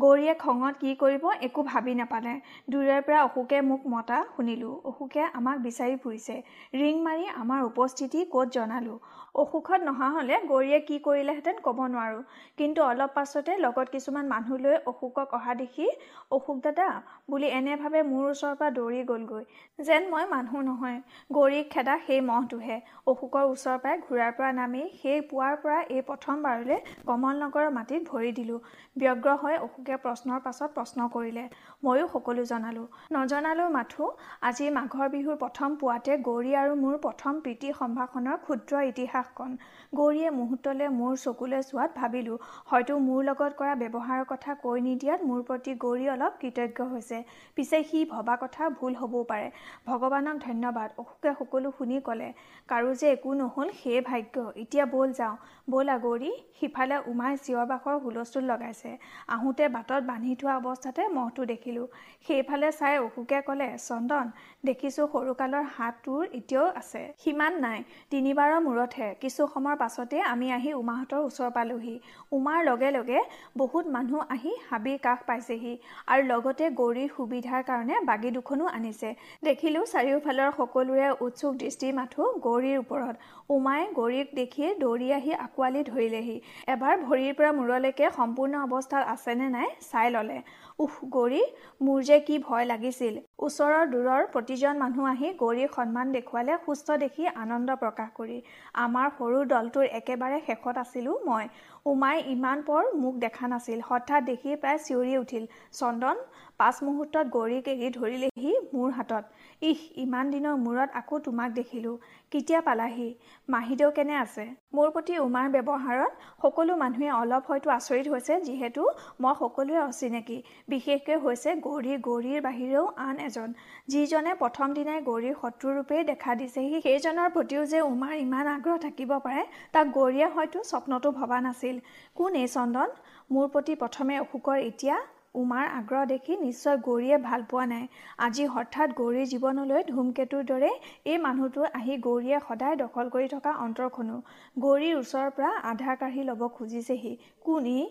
গৌৰীয়ে 0.04 0.34
খঙত 0.44 0.74
কি 0.82 0.92
কৰিব 1.02 1.24
একো 1.48 1.62
ভাবি 1.64 1.94
নাপালে। 2.02 2.34
দূৰৈৰ 2.72 3.02
পৰা 3.08 3.20
অশোকে 3.24 3.58
মোক 3.70 3.82
মতা 3.94 4.20
শুনিলোঁ। 4.36 4.76
অশোকে 4.92 5.24
আমাক 5.40 5.58
বিচাৰি 5.66 5.96
ফুৰিছে। 6.04 6.36
ৰিং 6.82 7.02
মাৰি 7.08 7.26
আমাৰ 7.42 7.60
উপস্থিতি 7.72 8.20
ক'ত 8.34 8.48
জনালোঁ? 8.58 9.00
অসুখত 9.42 9.80
নহা 9.88 10.08
হ'লে 10.16 10.38
গৌৰীয়ে 10.52 10.80
কি 10.88 10.96
কৰিলেহেঁতেন 11.08 11.60
ক'ব 11.66 11.78
নোৱাৰোঁ। 11.94 12.24
কিন্তু 12.58 12.80
অলপ 12.86 13.12
পাছতে 13.16 13.58
লগত 13.58 13.88
কিছুমান 13.96 14.26
মানুহ 14.34 14.58
লৈ 14.64 14.76
অশোকক 14.92 15.36
অহা 15.38 15.54
দেখি 15.62 15.88
অশোক 16.32 16.58
দাদা 16.66 16.88
বুলি 17.30 17.48
এনেভাৱে 17.60 18.02
মোৰ 18.12 18.26
ওচৰৰ 18.32 18.56
পৰা 18.60 18.70
দৌৰি 18.80 19.04
গ'লগৈ। 19.12 19.44
যেন 19.80 20.10
মই 20.14 20.26
মানুহ 20.36 20.54
নহয়। 20.70 20.98
গৌৰীক 21.32 21.66
খেদা 21.74 21.96
সেই 22.08 22.22
মহটোহে। 22.32 22.78
অশোকৰ 23.12 23.44
ওচৰৰ 23.54 23.78
পৰাই 23.84 23.98
ঘূৰাৰ 24.08 24.32
পৰা 24.38 24.52
নামি 24.62 24.84
সেই 25.02 25.22
পুৱাৰ 25.30 25.56
পৰা 25.64 25.80
এই 25.96 26.02
প্ৰথমবাৰলৈ 26.10 26.78
কমল 27.08 27.41
নগৰৰ 27.44 27.70
মাটিত 27.72 28.02
ভৰি 28.10 28.32
দিলোঁ। 28.40 28.60
ব্যগ্ৰ 28.96 29.36
হৈ 29.42 29.56
অশোকে 29.66 29.96
প্ৰশ্নৰ 30.04 30.40
পাছত 30.46 30.70
প্ৰশ্ন 30.78 31.00
কৰিলে 31.14 31.44
ময়ো 31.84 32.06
সকলো 32.14 32.44
জনালোঁ। 32.52 32.88
নজনালেও 33.12 33.70
মাথো 33.70 34.06
আজি 34.42 34.66
মাঘৰ 34.78 35.08
বিহুৰ 35.16 35.38
প্ৰথম 35.44 35.70
পুৱাতে 35.82 36.18
গৌৰী 36.28 36.52
আৰু 36.62 36.74
মোৰ 36.84 36.96
প্ৰথম 37.06 37.34
প্ৰীতি 37.44 37.70
সম্ভাষণৰ 37.80 38.38
ক্ষুদ্ৰ 38.46 38.74
ইতিহাসখন। 38.92 39.52
গৌৰীয়ে 39.94 40.30
মুহূৰ্তলৈ 40.32 40.88
মোৰ 40.92 41.16
চকুলৈ 41.22 41.62
চোৱাত 41.70 41.96
ভাবিলোঁ। 41.96 42.36
হয়তো 42.66 42.94
মোৰ 43.08 43.24
লগত 43.30 43.52
কৰা 43.56 43.72
ব্যৱহাৰৰ 43.80 44.26
কথা 44.28 44.54
কৈ 44.62 44.78
নিদিয়াত 44.86 45.28
মোৰ 45.30 45.42
প্ৰতি 45.48 45.74
গৌৰী 45.84 46.06
অলপ 46.14 46.38
কৃতজ্ঞ 46.42 46.86
হৈছে। 46.92 47.18
পিছে 47.58 47.82
সি 47.90 48.04
ভবা 48.14 48.36
কথা 48.44 48.70
ভুল 48.78 48.94
হ'বও 48.96 49.24
পাৰে। 49.32 49.50
ভগৱানক 49.86 50.40
ধন্যবাদ 50.46 50.90
অশোকে 50.98 51.34
সকলো 51.40 51.72
শুনি 51.80 51.98
ক'লে। 52.08 52.30
কাৰো 52.70 52.94
যে 53.02 53.12
একো 53.16 53.34
নহ'ল 53.42 53.74
সেয়ে 53.82 54.02
ভাগ্য। 54.02 54.46
এতিয়া 54.64 54.86
ব'ল 54.94 55.10
যাওঁ। 55.20 55.36
ব'লা 55.72 55.98
গৌৰী 56.06 56.32
সিফালে 56.60 56.98
উমাই 57.12 57.34
চিঞৰ 57.44 57.66
বাখৰ 57.74 58.00
হুলস্থুল 58.06 58.48
লগাইছে। 58.52 58.92
আহোঁতে 59.36 59.70
বাটত 59.76 60.02
বান্ধি 60.12 60.34
থোৱা 60.40 60.56
অৱস্থাতে 60.62 61.10
মহটো 61.18 61.50
দেখিলোঁ। 61.52 61.86
সেইফালে 62.26 62.72
চাই 62.80 62.96
অশোকে 63.04 63.44
ক'লে 63.48 63.70
চন্দন 63.88 64.26
দেখিছোঁ 64.66 65.06
সৰুকালৰ 65.14 65.64
হাত 65.76 65.94
তোৰ 66.06 66.22
এতিয়াও 66.40 66.68
আছে। 66.82 67.02
সিমান 67.24 67.54
নাই 67.66 67.80
তিনিবাৰৰ 68.12 68.60
মূৰতহে। 68.68 69.10
কিছু 69.22 69.42
সময়ৰ 69.54 69.80
পাছতে 69.82 70.18
আমি 70.32 70.48
আহি 70.58 70.72
উমাহঁতৰ 70.82 71.22
ওচৰ 71.28 71.50
পালোহি। 71.58 71.96
উমাৰ 72.38 72.60
লগে 72.70 72.90
লগে 72.98 73.20
বহুত 73.62 73.86
মানুহ 73.96 74.20
আহি 74.36 74.54
হাবিৰ 74.70 74.98
কাষ 75.06 75.20
পাইছেহি 75.28 75.74
আৰু 76.12 76.22
লগতে 76.32 76.66
গৌৰীৰ 76.80 77.10
সুবিধাৰ 77.16 77.62
কাৰণে 77.70 77.96
বাগি 78.10 78.32
দুখনো 78.38 78.66
আনিছে। 78.78 79.10
দেখিলোঁ 79.48 79.84
চাৰিওফালৰ 79.94 80.50
সকলোৰে 80.60 81.08
উৎসুক 81.26 81.54
দৃষ্টি 81.64 81.88
মাথো 82.00 82.24
গৌৰীৰ 82.46 82.78
ওপৰত। 82.84 83.16
উমাই 83.56 83.82
গৌৰীক 83.98 84.28
দেখি 84.40 84.66
দৌৰি 84.84 85.08
আহি 85.20 85.32
আঁকোৱালি 85.46 85.82
ধৰিলেহি। 85.92 86.38
এবাৰ 86.74 86.94
ভৰিৰ 87.06 87.34
পৰা 87.38 87.52
মূৰলৈকে 87.60 88.06
সম্পূৰ্ণ 88.18 88.54
অৱস্থাত 88.66 89.04
আছেনে 89.14 89.48
নাই 89.56 89.68
চাই 89.92 90.08
ল'লে। 90.16 90.38
উহ 90.82 90.94
গৌৰী 91.14 91.40
মোৰ 91.86 92.04
যে 92.06 92.18
কি 92.28 92.36
ভয় 92.44 92.66
লাগিছিল। 92.68 93.18
ওচৰৰ 93.48 93.90
দূৰৰ 93.90 94.28
প্ৰতিজন 94.34 94.80
মানুহ 94.84 95.10
আহি 95.10 95.30
গৌৰীক 95.42 95.76
সন্মান 95.78 96.14
দেখুৱালে 96.16 96.56
সুস্থ 96.66 96.98
দেখি 97.04 97.28
আনন্দ 97.36 97.76
প্ৰকাশ 97.82 98.10
কৰি। 98.20 98.38
আমাৰ 98.86 99.12
সৰু 99.18 99.44
দলটোৰ 99.52 99.86
একেবাৰে 100.00 100.40
শেষত 100.48 100.84
আছিলোঁ 100.84 101.16
মই। 101.28 101.46
উমাই 101.86 102.18
ইমান 102.34 102.64
পৰ 102.68 102.90
মোক 103.02 103.20
দেখা 103.26 103.52
নাছিল। 103.54 103.80
হঠাৎ 103.90 104.22
দেখি 104.32 104.50
প্ৰায় 104.62 104.80
চিঞৰি 104.88 105.14
উঠিল। 105.24 105.44
চন্দন 105.80 106.18
পাঁচ 106.60 106.76
মুহূৰ্তত 106.88 107.26
গৌৰীক 107.36 107.66
এৰি 107.74 107.90
ধৰিলেহি 107.98 108.52
মোৰ 108.74 108.90
হাতত। 108.98 109.24
ইহ 109.62 109.82
ইমান 110.04 110.30
দিনৰ 110.34 110.56
মূৰত 110.62 110.90
আকৌ 111.00 111.18
তোমাক 111.26 111.50
দেখিলোঁ। 111.58 111.96
কেতিয়া 112.32 112.62
পালাহি? 112.68 113.10
মাহীদেউ 113.50 113.90
কেনে 113.98 114.16
আছে? 114.22 114.46
মোৰ 114.78 114.88
প্ৰতি 114.96 115.18
উমাৰ 115.26 115.48
ব্যৱহাৰত 115.56 116.14
সকলো 116.44 116.78
মানুহে 116.84 117.10
অলপ 117.18 117.44
হয়তো 117.50 117.74
আচৰিত 117.78 118.08
হৈছে 118.14 118.34
যিহেতু 118.48 118.82
মই 119.24 119.34
সকলোৱে 119.42 119.78
অচিনাকি 119.84 120.38
বিশেষকৈ 120.74 121.16
হৈছে 121.26 121.50
গৌৰী 121.68 121.94
গৌৰীৰ 122.08 122.42
বাহিৰেও 122.48 122.86
আন 123.08 123.16
এজন। 123.28 123.50
যিজনে 123.92 124.36
প্ৰথম 124.42 124.68
দিনাই 124.78 125.00
গৌৰীৰ 125.10 125.36
শত্ৰুৰূপেই 125.42 126.04
দেখা 126.12 126.32
দিছেহি 126.42 126.84
সেইজনৰ 126.86 127.30
প্ৰতিও 127.38 127.64
যে 127.72 127.80
উমাৰ 127.94 128.14
ইমান 128.26 128.46
আগ্ৰহ 128.56 128.76
থাকিব 128.86 129.12
পাৰে 129.26 129.44
তাক 129.74 129.86
গৌৰীয়ে 129.98 130.28
হয়তো 130.36 130.60
স্বপ্নতো 130.72 131.08
ভবা 131.20 131.40
নাছিল। 131.48 131.76
কোন 132.18 132.32
এই 132.44 132.48
চন্দন? 132.56 132.90
মোৰ 133.34 133.48
প্ৰতি 133.54 133.74
প্ৰথমে 133.82 134.16
অশোকৰ 134.26 134.58
এতিয়া 134.70 134.96
উমাৰ 135.36 135.68
আগ্ৰহ 135.72 136.08
দেখি 136.08 136.36
নিশ্চয় 136.38 136.78
গৌৰীয়ে 136.78 137.18
ভাল 137.20 137.44
পোৱা 137.52 137.66
নাই। 137.66 137.86
আজি 138.26 138.46
হঠাৎ 138.56 138.96
গৌৰীৰ 138.96 139.28
জীৱনলৈ 139.34 139.84
ধূমকেতুৰ 139.88 140.42
দৰে 140.50 140.72
এই 141.06 141.18
মানুহটো 141.26 141.62
আহি 141.70 141.96
গৌৰীয়ে 142.08 142.40
সদায় 142.48 142.76
দখল 142.82 143.12
কৰি 143.14 143.28
থকা 143.34 143.54
অন্তৰখনো। 143.66 144.18
গৌৰীৰ 144.58 144.98
ওচৰৰ 144.98 145.30
পৰা 145.38 145.52
আধাৰ 145.72 145.96
কাঢ়ি 146.02 146.26
ল'ব 146.30 146.42
খুজিছেহি। 146.58 147.14
কোন 147.46 147.66
ই? 147.68 147.82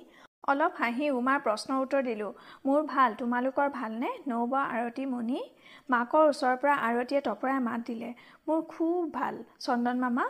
অলপ 0.49 0.77
হাঁহি 0.81 1.09
উমাৰ 1.15 1.41
প্ৰশ্নৰ 1.47 1.83
উত্তৰ 1.85 2.05
দিলোঁ। 2.05 2.31
মোৰ 2.67 2.85
ভাল 2.93 3.17
তোমালোকৰ 3.19 3.73
ভালনে? 3.75 4.11
নৌবা 4.27 4.63
আৰতী 4.75 5.05
মণি 5.07 5.41
মাকৰ 5.91 6.25
ওচৰৰ 6.29 6.57
পৰা 6.63 6.75
আৰতীয়ে 6.89 7.21
তপৰাই 7.29 7.59
মাত 7.67 7.81
দিলে। 7.87 8.11
মোৰ 8.47 8.61
খুব 8.69 9.11
ভাল 9.13 9.43
চন্দন 9.67 9.97
মামা। 10.05 10.25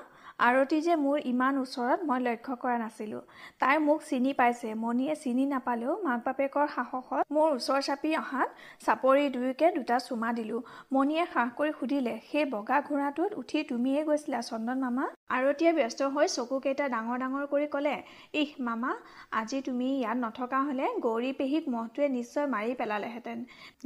আৰতি 0.48 0.76
যে 0.84 0.94
মোৰ 1.00 1.18
ইমান 1.30 1.56
ওচৰত 1.62 2.06
মই 2.08 2.20
লক্ষ্য 2.26 2.54
কৰা 2.60 2.76
নাছিলোঁ। 2.82 3.18
তাই 3.62 3.80
মোক 3.86 4.04
চিনি 4.10 4.30
পাইছে। 4.36 4.68
মণিয়ে 4.84 5.14
চিনি 5.22 5.44
নাপালেও 5.48 5.96
মাক 6.04 6.20
বাপেকৰ 6.26 6.66
সাহসত 6.74 7.24
মোৰ 7.36 7.48
ওচৰ 7.56 7.80
চাপি 7.88 8.12
অহাত 8.20 8.48
চাপৰি 8.84 9.26
দুয়োকে 9.34 9.66
দুটা 9.76 9.98
চুমা 10.06 10.30
দিলোঁ। 10.38 10.60
মণিয়ে 10.94 11.24
সাহ 11.32 11.48
কৰি 11.58 11.72
সুধিলে 11.80 12.14
সেই 12.30 12.44
বগা 12.54 12.78
ঘোঁৰাটোত 12.88 13.30
উঠি 13.40 13.58
তুমিয়ে 13.70 14.00
গৈছিলা 14.08 14.40
চন্দন 14.48 14.78
মামা? 14.84 15.04
আৰতীয়ে 15.36 15.72
ব্যস্ত 15.78 16.00
হৈ 16.14 16.26
চকুকেইটা 16.36 16.86
ডাঙৰ 16.94 17.16
ডাঙৰ 17.22 17.44
কৰি 17.52 17.66
ক'লে 17.74 17.96
ইহ 18.40 18.50
মামা 18.68 18.92
আজি 19.40 19.58
তুমি 19.68 19.88
ইয়াত 20.00 20.18
নথকা 20.24 20.60
হ'লে 20.68 20.86
গৌৰী 21.06 21.30
পেহীক 21.40 21.64
মহটোৱে 21.74 22.08
নিশ্চয় 22.16 22.46
মাৰি 22.54 22.72
পেলালেহেঁতেন। 22.80 23.38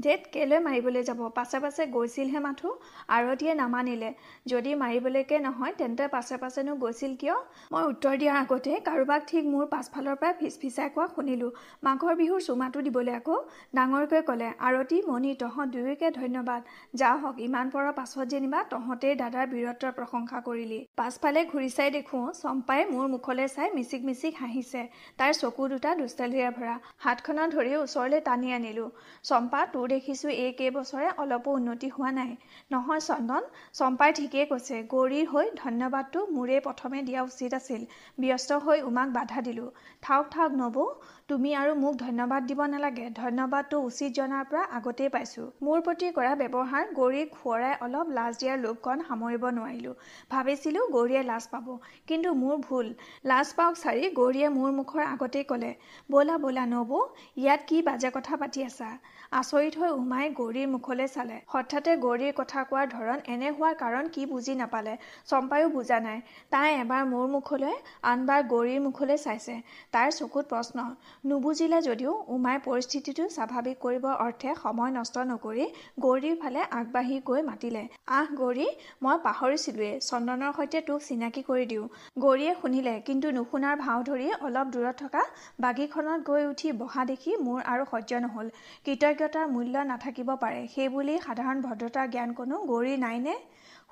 ধেত 0.05 0.21
কেলৈ 0.35 0.59
মাৰিবলৈ 0.69 1.03
যাব? 1.09 1.21
পাছে 1.39 1.59
পাছে 1.65 1.83
গৈছিলহে 1.97 2.41
মাথো? 2.47 2.69
আৰতীয়ে 3.17 3.53
নামানিলে 3.63 4.11
যদি 4.53 4.71
মাৰিবলৈকে 4.83 5.37
নহয় 5.49 5.77
তেন্তে 5.83 6.07
পাছে 6.15 6.43
পাছেনো 6.45 6.73
গৈছিল 6.83 7.13
কিয়? 7.21 7.37
মই 7.73 7.85
উত্তৰ 7.93 8.15
দিয়াৰ 8.21 8.37
আগতে 8.43 8.73
কাৰোবাক 8.89 9.21
ঠিক 9.31 9.45
মোৰ 9.53 9.65
পাছফালৰ 9.75 10.17
পৰা 10.21 10.33
ফিচ 10.41 10.55
ফিচাই 10.63 10.89
কোৱা 10.95 11.07
শুনিলোঁ। 11.15 11.51
মাঘৰ 11.87 12.15
বিহুৰ 12.21 12.41
চুমাটো 12.47 12.79
দিবলৈ 12.87 13.15
আকৌ 13.21 13.37
ডাঙৰকৈ 13.77 14.23
ক'লে 14.29 14.49
আৰতি 14.69 14.99
মণি 15.09 15.33
তহঁত 15.43 15.69
দুয়োকে 15.75 16.09
ধন্যবাদ। 16.21 16.61
যা 17.01 17.11
হওক 17.23 17.37
ইমান 17.47 17.67
পৰৰ 17.75 17.93
পাছত 17.99 18.27
যেনিবা 18.33 18.61
তহঁতেই 18.73 19.15
দাদাৰ 19.23 19.47
বীৰত্বৰ 19.53 19.93
প্ৰশংসা 19.99 20.39
কৰিলি। 20.49 20.81
পাছফালে 21.01 21.41
ঘূৰি 21.53 21.69
চাই 21.77 21.91
দেখোঁ 21.97 22.23
চম্পাই 22.43 22.81
মোৰ 22.93 23.07
মুখলৈ 23.15 23.49
চাই 23.55 23.69
মিচিক 23.77 24.03
মিচিক 24.09 24.35
হাঁহিছে। 24.43 24.83
তাইৰ 25.19 25.35
চকু 25.41 25.69
দুটা 25.73 25.91
দুষ্টালিৰে 26.01 26.51
ভৰা। 26.59 26.77
হাতখনত 27.05 27.49
ধৰি 27.55 27.73
ওচৰলৈ 27.85 28.21
টানি 28.29 28.49
আনিলোঁ। 28.59 28.89
চম্পা 29.29 29.61
তোৰ 29.75 29.87
দেখিছোঁ 29.95 30.31
এই 30.45 30.53
কেইবছৰে 30.61 31.09
অলপো 31.23 31.51
উন্নতি 31.59 31.89
হোৱা 31.97 32.11
নাই। 32.19 32.33
নহয় 32.73 33.03
চন্দন 33.09 33.43
চম্পাই 33.79 34.11
ঠিকেই 34.19 34.47
কৈছে 34.53 34.77
গৌৰীৰ 34.93 35.27
হৈ 35.33 35.47
ধন্যবাদটো 35.63 36.21
মোৰেই 36.35 36.61
প্ৰথমে 36.61 36.99
দিয়া 37.03 37.21
উচিত 37.23 37.51
আছিল। 37.55 37.83
ব্যস্ত 38.19 38.59
হৈ 38.65 38.79
উমাক 38.83 39.09
বাধা 39.13 39.41
দিলোঁ। 39.41 39.69
থাওক 40.03 40.27
থাওক 40.31 40.53
নবৌ 40.55 40.87
তুমি 41.29 41.51
আৰু 41.55 41.73
মোক 41.75 41.95
ধন্যবাদ 41.97 42.43
দিব 42.47 42.61
নালাগে। 42.67 43.07
ধন্যবাদটো 43.17 43.77
উচিত 43.81 44.11
জনাৰ 44.13 44.45
পৰা 44.45 44.63
আগতেই 44.79 45.09
পাইছোঁ। 45.09 45.47
মোৰ 45.63 45.79
প্ৰতি 45.81 46.11
কৰা 46.13 46.33
ব্যৱহাৰ 46.35 46.85
গৌৰীক 46.95 47.29
সোঁৱৰাই 47.37 47.75
অলপ 47.81 48.07
লাজ 48.11 48.33
দিয়াৰ 48.41 48.59
লোভকণ 48.59 48.99
সামৰিব 49.09 49.45
নোৱাৰিলোঁ। 49.51 49.95
ভাবিছিলোঁ 50.31 50.85
গৌৰীয়ে 50.91 51.23
লাজ 51.23 51.45
পাব 51.47 51.67
কিন্তু 52.07 52.35
মোৰ 52.35 52.57
ভুল। 52.67 52.87
লাজ 53.25 53.49
পাওক 53.57 53.75
চাৰি 53.77 54.11
গৌৰীয়ে 54.15 54.49
মোৰ 54.51 54.71
মুখৰ 54.75 55.03
আগতেই 55.05 55.45
ক'লে 55.45 55.71
ব'লা 56.11 56.37
ব'লা 56.39 56.65
নবৌ 56.67 57.01
ইয়াত 57.37 57.61
কি 57.69 57.83
বাজে 57.83 58.11
কথা 58.11 58.35
পাতি 58.37 58.61
আছা? 58.65 58.91
আচৰিত 59.39 59.79
হৈ 59.79 59.91
উমাই 59.93 60.27
গৌৰীৰ 60.39 60.67
মুখলৈ 60.73 61.09
চালে। 61.13 61.37
হঠাতে 61.53 61.93
গৌৰীৰ 62.03 62.35
কথা 62.41 62.61
কোৱাৰ 62.71 62.91
ধৰণ 62.91 63.23
এনে 63.35 63.49
হোৱাৰ 63.55 63.73
কাৰণ 63.79 64.11
কি 64.15 64.27
বুজি 64.33 64.53
নাপালে। 64.59 64.93
চম্পায়ো 65.31 65.69
বুজা 65.77 65.97
নাই। 66.05 66.21
তাই 66.53 66.69
এবাৰ 66.83 67.03
মোৰ 67.13 67.25
মুখলৈ 67.33 67.75
আনবাৰ 68.11 68.45
গৌৰীৰ 68.53 68.81
মুখলৈ 68.85 69.19
চাইছে। 69.23 69.57
তাইৰ 69.95 70.13
চকুত 70.19 70.45
প্ৰশ্ন 70.53 70.85
নুবুজিলে 71.31 71.81
যদিও 71.89 72.13
উমাই 72.37 72.61
পৰিস্থিতিটো 72.67 73.25
স্বাভাৱিক 73.37 73.81
কৰিবৰ 73.85 74.15
অৰ্থে 74.27 74.55
সময় 74.63 74.93
নষ্ট 74.99 75.27
নকৰি 75.33 75.67
গৌৰীৰ 76.07 76.37
ফালে 76.43 76.61
আগবাঢ়ি 76.79 77.19
গৈ 77.31 77.43
মাতিলে। 77.51 77.83
আহ 78.19 78.29
গৌৰী 78.41 78.69
মই 79.05 79.17
পাহৰিছিলোৱেই 79.27 79.95
চন্দনৰ 80.11 80.55
সৈতে 80.59 80.85
তোক 80.89 81.01
চিনাকি 81.09 81.43
কৰি 81.51 81.65
দিওঁ 81.73 81.87
গৌৰীয়ে 82.25 82.55
শুনিলে 82.61 82.95
কিন্তু 83.09 83.35
নুশুনাৰ 83.39 83.75
ভাও 83.83 83.99
ধৰি 84.11 84.31
অলপ 84.47 84.73
দূৰত 84.75 84.95
থকা 85.03 85.27
বাগীখনত 85.61 86.21
গৈ 86.31 86.43
উঠি 86.53 86.73
বহা 86.81 87.03
দেখি 87.13 87.37
মোৰ 87.45 87.61
আৰু 87.73 87.91
সহ্য 87.93 88.25
নহ'ল। 88.27 88.49
কৃতজ্ঞতাৰ 89.25 89.47
মূল্য 89.51 89.83
নাথাকিব 89.89 90.31
পাৰে। 90.41 90.61
সেইবুলি 90.69 91.13
সাধাৰণ 91.19 91.61
ভদ্ৰতাৰ 91.63 92.09
জ্ঞান 92.09 92.33
কোনো 92.35 92.57
গৌৰী 92.69 92.97
নাইনে? 92.99 93.35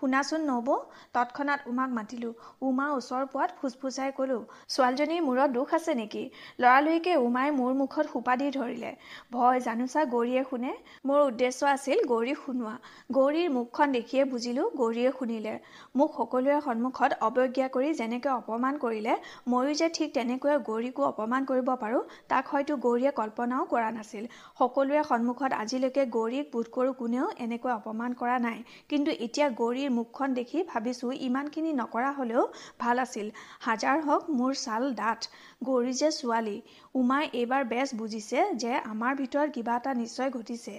শুনাচোন 0.03 0.41
নবৌ 0.47 0.77
তৎক্ষণাত 1.15 1.61
উমাক 1.71 1.91
মাতিলোঁ। 1.97 2.33
উমা 2.63 2.87
ওচৰ 2.93 3.25
পোৱাত 3.33 3.51
ফুচফুচাই 3.59 4.11
ক'লোঁ 4.17 4.39
ছোৱালীজনীৰ 4.69 5.21
মূৰত 5.27 5.51
দুখ 5.57 5.75
আছে 5.79 5.93
নেকি? 6.01 6.23
লৰালৰিকে 6.63 7.13
উমাই 7.27 7.49
মোৰ 7.59 7.73
মুখত 7.81 8.07
সোপা 8.13 8.35
দি 8.41 8.49
ধৰিলে। 8.57 8.91
ভয় 9.35 9.59
জানোচা 9.67 10.01
গৌৰীয়ে 10.15 10.43
শুনে? 10.51 10.73
মোৰ 11.07 11.21
উদ্দেশ্য 11.29 11.61
আছিল 11.75 11.99
গৌৰীক 12.13 12.39
শুনোৱা। 12.47 12.75
গৌৰীৰ 13.17 13.49
মুখখন 13.57 13.89
দেখিয়ে 13.97 14.23
বুজিলোঁ 14.33 14.67
গৌৰীয়ে 14.81 15.11
শুনিলে। 15.19 15.55
মোক 15.97 16.11
সকলোৰে 16.19 16.59
সন্মুখত 16.67 17.11
অৱজ্ঞা 17.29 17.69
কৰি 17.77 17.89
যেনেকৈ 18.01 18.31
অপমান 18.33 18.75
কৰিলে 18.85 19.15
ময়ো 19.53 19.73
যে 19.81 19.89
ঠিক 19.99 20.09
তেনেকৈ 20.19 20.55
গৌৰীকো 20.69 21.03
অপমান 21.13 21.49
কৰিব 21.51 21.69
পাৰোঁ 21.83 22.03
তাক 22.31 22.45
হয়তো 22.53 22.73
গৌৰীয়ে 22.87 23.13
কল্পনাও 23.21 23.63
কৰা 23.73 23.91
নাছিল। 23.99 24.25
সকলোৰে 24.61 25.03
সন্মুখত 25.11 25.51
আজিলৈকে 25.63 26.03
গৌৰীক 26.17 26.47
বোধ 26.55 26.67
কৰোঁ 26.77 26.95
কোনেও 27.01 27.27
এনেকৈ 27.45 27.73
অপমান 27.79 28.11
কৰা 28.21 28.37
নাই। 28.47 28.59
কিন্তু 28.91 29.11
এতিয়া 29.27 29.47
গৌৰীৰ 29.61 29.91
মুখখন 29.93 30.35
দেখি 30.35 30.59
ভাবিছোঁ 30.69 31.11
ইমানখিনি 31.21 31.73
নকৰা 31.77 32.11
হ'লেও 32.13 32.45
ভাল 32.79 32.97
আছিল। 33.05 33.27
হাজাৰ 33.61 33.97
হওক 34.07 34.31
মোৰ 34.39 34.53
ছাল 34.57 34.89
ডাঠ 34.97 35.21
গৌৰী 35.65 35.93
যে 35.99 36.09
ছোৱালী। 36.13 36.57
উমাই 36.95 37.25
এইবাৰ 37.41 37.63
বেছ 37.73 37.89
বুজিছে 37.99 38.41
যে 38.63 38.73
আমাৰ 38.93 39.13
ভিতৰত 39.21 39.49
কিবা 39.53 39.75
এটা 39.81 39.93
নিশ্চয় 40.01 40.31
ঘটিছে 40.37 40.75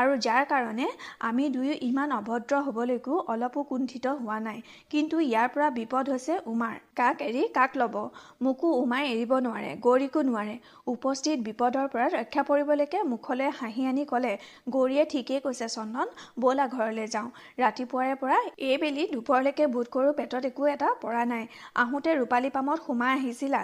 আৰু 0.00 0.12
যাৰ 0.26 0.44
কাৰণে 0.52 0.86
আমি 1.28 1.44
দুয়ো 1.54 1.74
ইমান 1.88 2.12
অভদ্ৰ 2.18 2.60
হ'বলৈকো 2.66 3.14
অলপো 3.32 3.60
কুণ্ঠিত 3.70 4.06
হোৱা 4.20 4.38
নাই। 4.46 4.58
কিন্তু 4.92 5.16
ইয়াৰ 5.20 5.48
পৰা 5.54 5.68
বিপদ 5.78 6.04
হৈছে 6.12 6.34
উমাৰ। 6.52 6.74
কাক 7.00 7.16
এৰি 7.28 7.42
কাক 7.58 7.76
ল'ব? 7.80 7.96
মোকো 8.44 8.68
উমাই 8.82 9.04
এৰিব 9.14 9.32
নোৱাৰে 9.46 9.72
গৌৰীকো 9.86 10.20
নোৱাৰে। 10.28 10.54
উপস্থিত 10.94 11.36
বিপদৰ 11.48 11.86
পৰা 11.92 12.06
ৰক্ষা 12.16 12.42
পৰিবলৈকে 12.50 12.98
মুখলৈ 13.12 13.48
হাঁহি 13.58 13.82
আনি 13.90 14.04
ক'লে 14.12 14.32
গৌৰীয়ে 14.74 15.04
ঠিকেই 15.12 15.40
কৈছে 15.44 15.66
চন্দন 15.76 16.08
ব'লা 16.42 16.66
ঘৰলৈ 16.74 17.06
যাওঁ। 17.14 17.28
ৰাতিপুৱাৰে 17.62 18.14
পৰা 18.22 18.38
এইবেলি 18.70 19.04
দুপৰলৈকে 19.14 19.64
বোধ 19.74 19.86
কৰোঁ 19.94 20.12
পেটত 20.18 20.44
একো 20.50 20.62
এটা 20.74 20.88
পৰা 21.04 21.22
নাই। 21.32 21.44
আহোঁতে 21.82 22.10
ৰূপালী 22.20 22.48
পামত 22.56 22.78
সোমাই 22.86 23.12
আহিছিলা। 23.18 23.62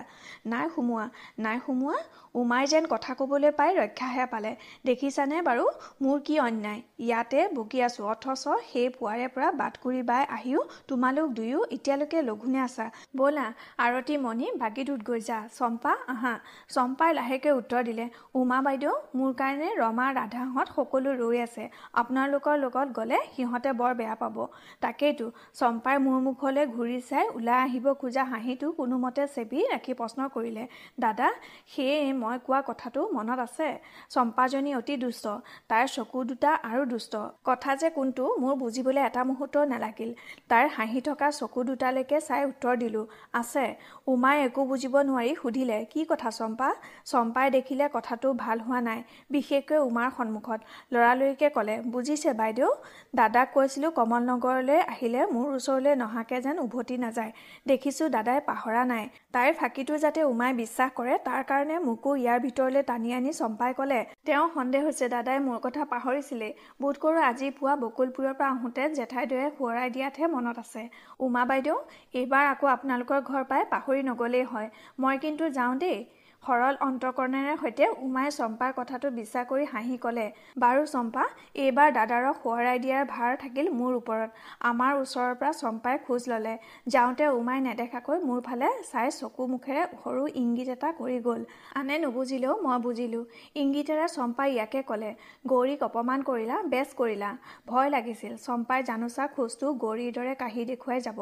নাই 0.52 0.66
সোমোৱা 0.74 1.04
নাই 1.44 1.58
সোমোৱা 1.66 1.93
え? 2.00 2.23
উমাই 2.34 2.64
যেন 2.72 2.84
কথা 2.92 3.12
ক'বলৈ 3.18 3.50
পাই 3.58 3.70
ৰক্ষাহে 3.80 4.24
পালে। 4.32 4.50
দেখিছানে 4.88 5.36
বাৰু 5.48 5.64
মোৰ 6.02 6.16
কি 6.26 6.34
অন্যায়? 6.46 6.80
ইয়াতে 7.06 7.40
বকি 7.56 7.78
আছোঁ 7.86 8.04
অথচ 8.12 8.44
সেই 8.70 8.88
পুৱাৰে 8.96 9.26
পৰা 9.34 9.48
বাটকুৰি 9.60 10.00
বাই 10.10 10.22
আহিও 10.36 10.60
তোমালোক 10.88 11.28
দুয়ো 11.38 11.60
এতিয়ালৈকে 11.76 12.18
লঘোণে 12.28 12.60
আছা? 12.66 12.86
ব'লা 13.18 13.46
আৰতী 13.84 14.14
মণি 14.24 14.46
বাগীটোত 14.62 15.00
গৈ 15.08 15.20
যা। 15.28 15.38
চম্পা 15.58 15.92
আহা। 16.14 16.34
চম্পাই 16.74 17.10
লাহেকৈ 17.18 17.52
উত্তৰ 17.60 17.80
দিলে 17.88 18.04
উমা 18.40 18.58
বাইদেউ 18.66 18.94
মোৰ 19.18 19.30
কাৰণে 19.40 19.68
ৰমা 19.82 20.06
ৰাধাহঁত 20.18 20.68
সকলো 20.76 21.10
ৰৈ 21.22 21.38
আছে। 21.46 21.64
আপোনালোকৰ 22.00 22.54
লগত 22.64 22.88
গ'লে 22.98 23.18
সিহঁতে 23.34 23.70
বৰ 23.80 23.92
বেয়া 24.00 24.16
পাব। 24.22 24.36
তাকেইতো 24.84 25.26
চম্পাই 25.60 25.96
মোৰ 26.06 26.18
মুখলৈ 26.26 26.64
ঘূৰি 26.76 26.98
চাই 27.08 27.24
ওলাই 27.36 27.58
আহিব 27.66 27.86
খোজা 28.00 28.22
হাঁহিটো 28.32 28.66
কোনোমতে 28.78 29.22
চেপি 29.34 29.58
ৰাখি 29.72 29.92
প্ৰশ্ন 30.00 30.20
কৰিলে 30.34 30.64
দাদা 31.02 31.28
সেয়ে 31.72 31.96
মই 32.24 32.36
কোৱা 32.46 32.60
কথাটো 32.68 33.00
মনত 33.16 33.40
আছে? 33.46 33.68
চম্পাজনী 34.14 34.70
অতি 34.80 34.94
দুষ্ট 35.04 35.24
তাইৰ 35.70 35.86
চকু 35.96 36.18
দুটা 36.30 36.50
আৰু 36.70 36.82
দুষ্ট। 36.92 37.14
কথা 37.48 37.70
যে 37.80 37.88
কোনটো 37.96 38.24
মোৰ 38.42 38.54
বুজিবলৈ 38.62 39.02
এটা 39.08 39.22
মুহূৰ্ত 39.30 39.56
নালাগিল। 39.72 40.10
তাইৰ 40.50 40.66
হাঁহি 40.76 41.00
থকা 41.08 41.28
চকু 41.40 41.60
দুটালৈকে 41.68 42.18
চাই 42.28 42.42
উত্তৰ 42.50 42.74
দিলোঁ 42.82 43.04
আছে 43.40 43.64
উমাই 44.12 44.36
একো 44.46 44.62
বুজিব 44.70 44.94
নোৱাৰি 45.08 45.32
সুধিলে 45.42 45.78
কি 45.92 46.00
কথা 46.10 46.28
চম্পা? 46.38 46.68
চম্পাই 47.12 47.46
দেখিলে 47.56 47.84
কথাটো 47.96 48.28
ভাল 48.44 48.58
হোৱা 48.66 48.80
নাই 48.88 49.00
বিশেষকৈ 49.34 49.78
উমাৰ 49.88 50.08
সন্মুখত। 50.16 50.60
লৰালৰিকে 50.94 51.48
ক'লে 51.56 51.74
বুজিছে 51.94 52.30
বাইদেউ 52.40 52.70
দাদাক 53.18 53.48
কৈছিলোঁ 53.56 53.90
কমল 53.98 54.22
নগৰলৈ 54.30 54.78
আহিলে 54.92 55.20
মোৰ 55.34 55.48
ওচৰলৈ 55.58 55.92
নহাকৈ 56.02 56.38
যেন 56.46 56.56
উভতি 56.66 56.96
নাযায়। 57.04 57.32
দেখিছোঁ 57.70 58.08
দাদাই 58.16 58.38
পাহৰা 58.48 58.82
নাই। 58.92 59.04
তাইৰ 59.34 59.54
ফাঁকিটো 59.60 59.94
যাতে 60.02 60.20
উমাই 60.32 60.52
বিশ্বাস 60.58 60.90
কৰে 60.98 61.14
তাৰ 61.26 61.40
কাৰণে 61.46 61.76
মোকো 61.86 62.10
ইয়াৰ 62.18 62.38
ভিতৰলৈ 62.46 62.82
টানি 62.90 63.14
আনি 63.16 63.30
চম্পাই 63.38 63.72
ক'লে 63.78 64.00
তেওঁ 64.26 64.44
সন্দেহ 64.56 64.82
হৈছে 64.86 65.06
দাদাই 65.14 65.38
মোৰ 65.46 65.58
কথা 65.64 65.86
পাহৰিছিলেই 65.92 66.52
বোধ 66.82 67.00
কৰোঁ 67.04 67.22
আজি 67.30 67.48
পুৱা 67.58 67.74
বকুলপুৰৰ 67.84 68.34
পৰা 68.38 68.50
আহোঁতে 68.54 68.82
জেঠাইদেৱে 68.98 69.46
সোঁৱৰাই 69.56 69.88
দিয়াতহে 69.96 70.26
মনত 70.34 70.58
আছে। 70.64 70.82
উমা 71.24 71.42
বাইদেউ 71.50 71.76
এইবাৰ 72.20 72.44
আকৌ 72.52 72.66
আপোনালোকৰ 72.76 73.20
ঘৰ 73.30 73.42
পাই 73.50 73.62
পাহৰি 73.72 74.00
নগ'লেই 74.10 74.44
হয়। 74.52 74.68
মই 75.02 75.16
কিন্তু 75.24 75.44
যাওঁ 75.56 75.74
দেই। 75.82 75.98
সৰল 76.46 76.74
অন্তকৰণেৰে 76.86 77.54
সৈতে 77.60 77.84
উমাই 78.06 78.28
চম্পাৰ 78.38 78.70
কথাটো 78.76 79.10
বিশ্বাস 79.18 79.44
কৰি 79.50 79.64
হাঁহি 79.72 79.96
ক'লে 80.04 80.26
বাৰু 80.62 80.82
চম্পা 80.94 81.24
এইবাৰ 81.64 81.88
দাদাৰক 81.98 82.34
সোঁৱৰাই 82.42 82.78
দিয়াৰ 82.84 83.04
ভাৰ 83.14 83.32
থাকিল 83.42 83.66
মোৰ 83.78 83.92
ওপৰত। 84.00 84.30
আমাৰ 84.70 84.92
ওচৰৰ 85.02 85.32
পৰা 85.40 85.52
চম্পাই 85.62 85.96
খোজ 86.06 86.22
ল'লে। 86.30 86.54
যাওঁতে 86.94 87.24
উমাই 87.38 87.60
নেদেখাকৈ 87.66 88.18
মোৰ 88.28 88.40
ফালে 88.48 88.68
চাই 88.90 89.08
চকু 89.20 89.42
মুখেৰে 89.52 89.82
সৰু 90.02 90.22
ইংগিত 90.42 90.68
এটা 90.76 90.90
কৰি 91.00 91.18
গ'ল। 91.26 91.42
আনে 91.78 91.96
নুবুজিলেও 92.04 92.54
মই 92.64 92.78
বুজিলোঁ। 92.86 93.24
ইংগিতেৰে 93.62 94.06
চম্পাই 94.16 94.48
ইয়াকে 94.56 94.80
ক'লে 94.90 95.10
গৌৰীক 95.46 95.80
অপমান 95.88 96.20
কৰিলা 96.28 96.56
বেচ 96.72 96.88
কৰিলা। 97.00 97.30
ভয় 97.70 97.88
লাগিছিল। 97.94 98.32
চম্পাই 98.46 98.80
জানোচা 98.90 99.24
খোজটো 99.34 99.66
গৌৰীৰ 99.84 100.12
দৰে 100.18 100.34
কাঢ়ি 100.42 100.62
দেখুৱাই 100.70 101.00
যাব। 101.06 101.18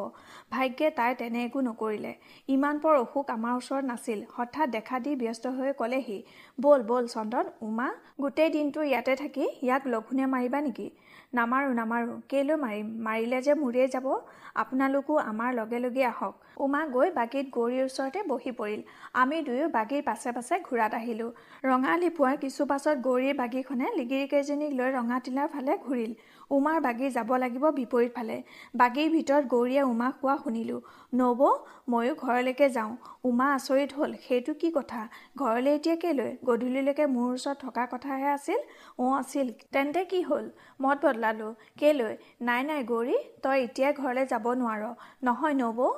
ভাগ্যে 0.54 0.88
তাই 0.98 1.10
তেনে 1.20 1.40
একো 1.46 1.60
নকৰিলে। 1.68 2.12
ইমান 2.48 2.74
পৰ 2.82 2.94
অসুখ 3.04 3.24
আমাৰ 3.36 3.52
ওচৰত 3.60 3.84
নাছিল। 3.92 4.18
হঠাৎ 4.36 4.68
দেখা 4.76 4.96
দি 5.04 5.11
ব্যস্ত 5.22 5.44
হৈ 5.56 5.70
ক'লেহি 5.80 6.18
ব'ল 6.62 6.80
ব'ল 6.90 7.04
চন্দন 7.14 7.46
উমা 7.66 7.88
গোটেই 8.22 8.50
দিনটো 8.56 8.80
ইয়াতে 8.90 9.14
থাকি 9.22 9.44
ইয়াক 9.66 9.82
লঘোণে 9.92 10.24
মাৰিবা 10.34 10.58
নেকি? 10.66 10.88
নামাৰোঁ 11.38 11.74
নামাৰোঁ 11.80 12.16
কেলৈ 12.30 12.56
মাৰিম? 12.64 12.86
মাৰিলে 13.06 13.38
যে 13.46 13.52
মোৰেই 13.62 13.88
যাব 13.94 14.06
আপোনালোকো 14.62 15.12
আমাৰ 15.30 15.50
লগে 15.58 15.78
লগে 15.84 16.02
আহক। 16.12 16.34
উমা 16.64 16.80
গৈ 16.94 17.08
বাগীত 17.18 17.46
গৌৰীৰ 17.56 17.84
ওচৰতে 17.88 18.20
বহি 18.32 18.52
পৰিল। 18.60 18.80
আমি 19.22 19.36
দুয়ো 19.46 19.66
বাগীৰ 19.76 20.02
পাছে 20.08 20.30
পাছে 20.36 20.54
ঘূৰাত 20.66 20.92
আহিলোঁ। 21.00 21.30
ৰঙালী 21.70 22.08
পুৱাৰ 22.16 22.36
কিছু 22.42 22.62
পাছত 22.70 22.96
গৌৰীৰ 23.06 23.34
বাগীখনে 23.40 23.86
লিগিৰিকেইজনীক 23.98 24.72
লৈ 24.78 24.90
ৰঙাটিলাৰ 24.98 25.48
ফালে 25.54 25.72
ঘূৰিল। 25.86 26.12
উমাৰ 26.56 26.78
বাগী 26.86 27.08
যাব 27.16 27.30
লাগিব 27.42 27.64
বিপৰীত 27.78 28.10
ফালে 28.16 28.36
বাগীৰ 28.80 29.08
ভিতৰত 29.14 29.44
গৌৰীয়ে 29.52 29.82
উমাক 29.92 30.14
কোৱা 30.22 30.34
শুনিলোঁ 30.42 30.80
নবৌ 31.20 31.50
ময়ো 31.92 32.12
ঘৰলৈকে 32.24 32.68
যাওঁ। 32.76 32.92
উমা 33.28 33.46
আচৰিত 33.56 33.90
হ'ল 33.98 34.12
সেইটো 34.26 34.52
কি 34.60 34.68
কথা? 34.76 35.00
ঘৰলৈ 35.40 35.72
এতিয়া 35.78 35.96
কেলৈ? 36.04 36.30
গধূলিলৈকে 36.48 37.04
মোৰ 37.14 37.28
ওচৰত 37.34 37.56
থকা 37.64 37.84
কথাহে 37.92 38.28
আছিল? 38.36 38.60
অঁ 38.98 39.12
আছিল। 39.20 39.46
তেন্তে 39.72 40.02
কি 40.10 40.20
হ'ল? 40.28 40.46
মত 40.82 40.98
বদলালোঁ। 41.04 41.52
কেলৈ? 41.80 42.14
নাই 42.48 42.62
নাই 42.70 42.80
গৌৰী 42.92 43.16
তই 43.44 43.56
এতিয়াই 43.66 43.92
ঘৰলৈ 44.00 44.24
যাব 44.32 44.44
নোৱাৰ। 44.60 44.82
নহয় 45.26 45.54
নবৌ? 45.62 45.90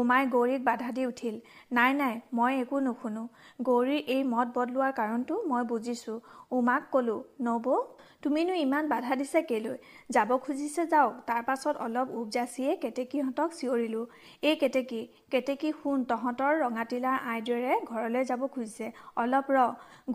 উমাই 0.00 0.22
গৌৰীক 0.34 0.62
বাধা 0.68 0.90
দি 0.96 1.02
উঠিল 1.06 1.34
নাই 1.76 1.90
নাই 1.96 2.14
মই 2.36 2.52
একো 2.60 2.76
নুশুনো। 2.86 3.24
গৌৰীৰ 3.68 4.00
এই 4.14 4.22
মত 4.32 4.48
বদলোৱাৰ 4.56 4.92
কাৰণটো 5.00 5.34
মই 5.50 5.62
বুজিছোঁ। 5.70 6.16
উমাক 6.58 6.82
ক'লো 6.92 7.16
নবৌ 7.46 7.76
তুমিনো 8.22 8.54
ইমান 8.54 8.84
বাধা 8.88 9.14
দিছে 9.16 9.40
কেলৈ? 9.42 9.76
যাব 10.10 10.30
খুজিছে 10.38 10.82
যাওক। 10.86 11.14
তাৰ 11.26 11.42
পাছত 11.42 11.74
অলপ 11.76 12.08
উপজাচিয়ে 12.20 12.72
কেতেকীহঁতক 12.82 13.50
চিঞৰিলোঁ। 13.58 14.04
এই 14.42 14.54
কেতেকী 14.56 15.00
কেতেকী 15.32 15.70
শুন 15.76 15.98
তহঁতৰ 16.10 16.52
ৰঙাটিলাৰ 16.62 17.16
আইদেউৰে 17.32 17.74
ঘৰলৈ 17.90 18.24
যাব 18.30 18.42
খুজিছে। 18.54 18.86
অলপ 19.22 19.46
ৰ 19.54 19.58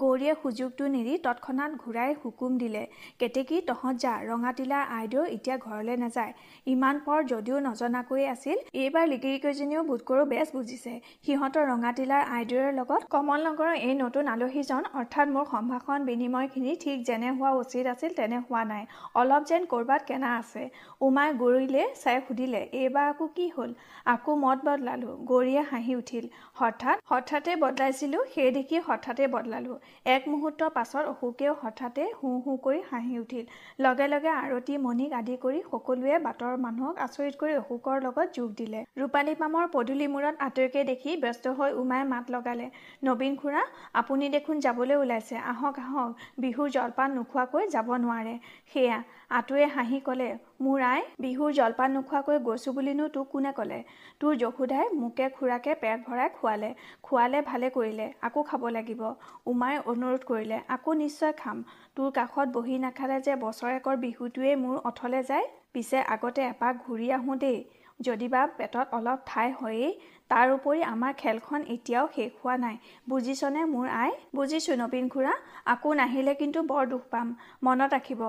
গৌৰীয়ে 0.01 0.33
সুযোগটো 0.41 0.83
নিদি 0.95 1.13
তৎক্ষণাত 1.25 1.71
ঘূৰাই 1.83 2.11
হুকুম 2.23 2.51
দিলে 2.63 2.83
কেতেকী 3.19 3.61
তহঁত 3.69 3.95
যা 4.03 4.13
ৰঙাটিলাৰ 4.31 4.83
আইদেউ 4.97 5.23
এতিয়া 5.35 5.55
ঘৰলৈ 5.67 5.95
নাযায়। 6.03 6.33
ইমান 6.73 6.99
পৰ 7.05 7.19
যদিও 7.31 7.57
নজনাকৈয়ে 7.67 8.27
আছিল 8.35 8.57
এইবাৰ 8.83 9.05
লিগিৰিকেইজনীও 9.13 9.81
বোধকৰো 9.89 10.23
বেছ 10.33 10.47
বুজিছে। 10.57 10.93
সিহঁতৰ 11.25 11.63
ৰঙাটিলাৰ 11.71 12.23
আইদেউৰ 12.37 12.69
লগত 12.79 13.01
কমল 13.15 13.39
নগৰৰ 13.47 13.73
এই 13.87 13.95
নতুন 14.03 14.31
আলহীজন 14.33 14.83
অৰ্থাৎ 14.99 15.27
মোৰ 15.35 15.45
সম্ভাষণ 15.53 15.99
বিনিময়খিনি 16.09 16.71
ঠিক 16.83 16.97
যেনে 17.09 17.29
হোৱা 17.37 17.51
উচিত 17.63 17.83
আছিল 17.93 18.11
তেনে 18.19 18.37
হোৱা 18.45 18.63
নাই। 18.71 18.83
অলপ 19.21 19.41
যেন 19.49 19.61
ক'ৰবাত 19.73 20.01
কেনা 20.09 20.29
আছে। 20.41 20.63
উমাই 21.07 21.29
গৌৰীলে 21.41 21.83
চাই 22.03 22.17
সুধিলে 22.25 22.61
এইবাৰ 22.81 23.05
আকৌ 23.11 23.25
কি 23.35 23.45
হ'ল? 23.55 23.71
আকৌ 24.13 24.31
মত 24.43 24.57
বদলালোঁ। 24.67 25.06
গৌৰীয়ে 25.29 25.63
হাঁহি 25.71 25.93
উঠিল। 25.95 26.25
হঠাৎ 26.53 26.97
হঠাতে 27.09 27.51
বদলাইছিলোঁ 27.55 28.21
সেই 28.33 28.49
দেখি 28.51 28.77
হঠাতে 28.87 29.23
বদলালোঁ। 29.35 29.77
এক 30.15 30.21
মুহূৰ্তৰ 30.31 30.69
পাছত 30.77 31.03
অশোকেও 31.13 31.53
হঠাতে 31.61 32.03
হু 32.19 32.29
হু 32.45 32.51
কৰি 32.65 32.79
হাঁহি 32.91 33.15
উঠিল। 33.19 33.45
লগে 33.79 34.07
লগে 34.07 34.31
আৰতী 34.43 34.73
মণিক 34.85 35.11
আদি 35.19 35.35
কৰি 35.43 35.59
সকলোৱে 35.71 36.15
বাটৰ 36.27 36.53
মানুহক 36.65 36.95
আচৰিত 37.05 37.33
কৰি 37.41 37.53
অশোকৰ 37.61 37.95
লগত 38.05 38.27
যোগ 38.37 38.49
দিলে। 38.59 38.79
ৰূপালী 38.99 39.33
পামৰ 39.41 39.65
পদূলি 39.75 40.07
মূৰত 40.13 40.35
আঁতৰকে 40.47 40.81
দেখি 40.91 41.11
ব্যস্ত 41.23 41.45
হৈ 41.57 41.71
উমাই 41.81 42.03
মাত 42.13 42.25
লগালে 42.35 42.67
নবীন 43.03 43.33
খুৰা 43.41 43.61
আপুনি 44.01 44.25
দেখোন 44.35 44.55
যাবলৈ 44.65 44.95
ওলাইছে। 45.03 45.35
আহক 45.53 45.75
আহক। 45.79 46.11
বিহুৰ 46.43 46.67
জলপান 46.75 47.09
নোখোৱাকৈ 47.17 47.63
যাব 47.75 47.87
নোৱাৰে। 48.03 48.35
সেয়া 48.73 48.97
আঁতৰে 49.31 49.65
হাঁহি 49.67 49.97
ক'লে 49.99 50.25
মোৰ 50.61 50.81
আই 50.83 51.01
বিহুৰ 51.19 51.49
জলপান 51.53 51.91
নোখোৱাকৈ 51.91 52.37
গৈছোঁ 52.43 52.73
বুলিনো 52.73 53.07
তোক 53.09 53.27
কোনে 53.31 53.51
ক'লে 53.53 53.79
তোৰ 54.19 54.37
যশোদাই 54.37 54.85
মোকে 54.95 55.27
খুৰাকে 55.31 55.73
পেট 55.81 56.05
ভৰাই 56.05 56.29
খোৱালে। 56.35 56.69
খোৱালে 57.03 57.41
ভালে 57.41 57.69
কৰিলে 57.69 58.05
আকৌ 58.21 58.43
খাব 58.43 58.63
লাগিব। 58.69 59.01
উমাই 59.45 59.75
অনুৰোধ 59.85 60.23
কৰিলে 60.25 60.59
আকৌ 60.69 60.95
নিশ্চয় 61.01 61.33
খাম। 61.37 61.63
তোৰ 61.95 62.13
কাষত 62.13 62.47
বহি 62.53 62.79
নাখালে 62.79 63.17
যে 63.21 63.35
বছৰেকৰ 63.43 63.95
বিহুটোৱেই 63.97 64.55
মোৰ 64.57 64.77
অথলে 64.85 65.21
যায়? 65.23 65.45
পিছে 65.73 66.05
আগতে 66.09 66.41
এপাক 66.47 66.73
ঘূৰি 66.85 67.07
আহোঁ 67.13 67.35
দেই 67.37 67.59
যদিবা 67.99 68.41
পেটত 68.57 68.87
অলপ 68.93 69.19
ঠাই 69.25 69.49
হয়েই 69.59 69.91
তাৰ 70.31 70.47
উপৰি 70.53 70.79
আমাৰ 70.83 71.13
খেলখন 71.21 71.61
এতিয়াও 71.75 72.07
শেষ 72.15 72.31
হোৱা 72.39 72.55
নাই। 72.63 72.75
বুজিছনে 73.09 73.61
মোৰ 73.73 73.87
আই? 73.97 74.11
বুজিছোঁ 74.35 74.75
নবীন 74.81 75.05
খুৰা। 75.13 75.33
আকৌ 75.73 75.93
নাহিলে 75.99 76.33
কিন্তু 76.41 76.59
বৰ 76.71 76.83
দুখ 76.93 77.03
পাম। 77.13 77.27
মনত 77.65 77.91
ৰাখিব। 77.93 78.21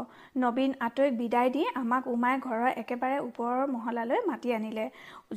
নবীন 0.44 0.70
আঁতৈক 0.86 1.12
বিদায় 1.20 1.50
দি 1.54 1.62
আমাক 1.82 2.02
উমাই 2.14 2.36
ঘৰৰ 2.46 2.70
একেবাৰে 2.82 3.18
ওপৰৰ 3.28 3.64
মহলালৈ 3.74 4.20
মাতি 4.28 4.48
আনিলে। 4.58 4.86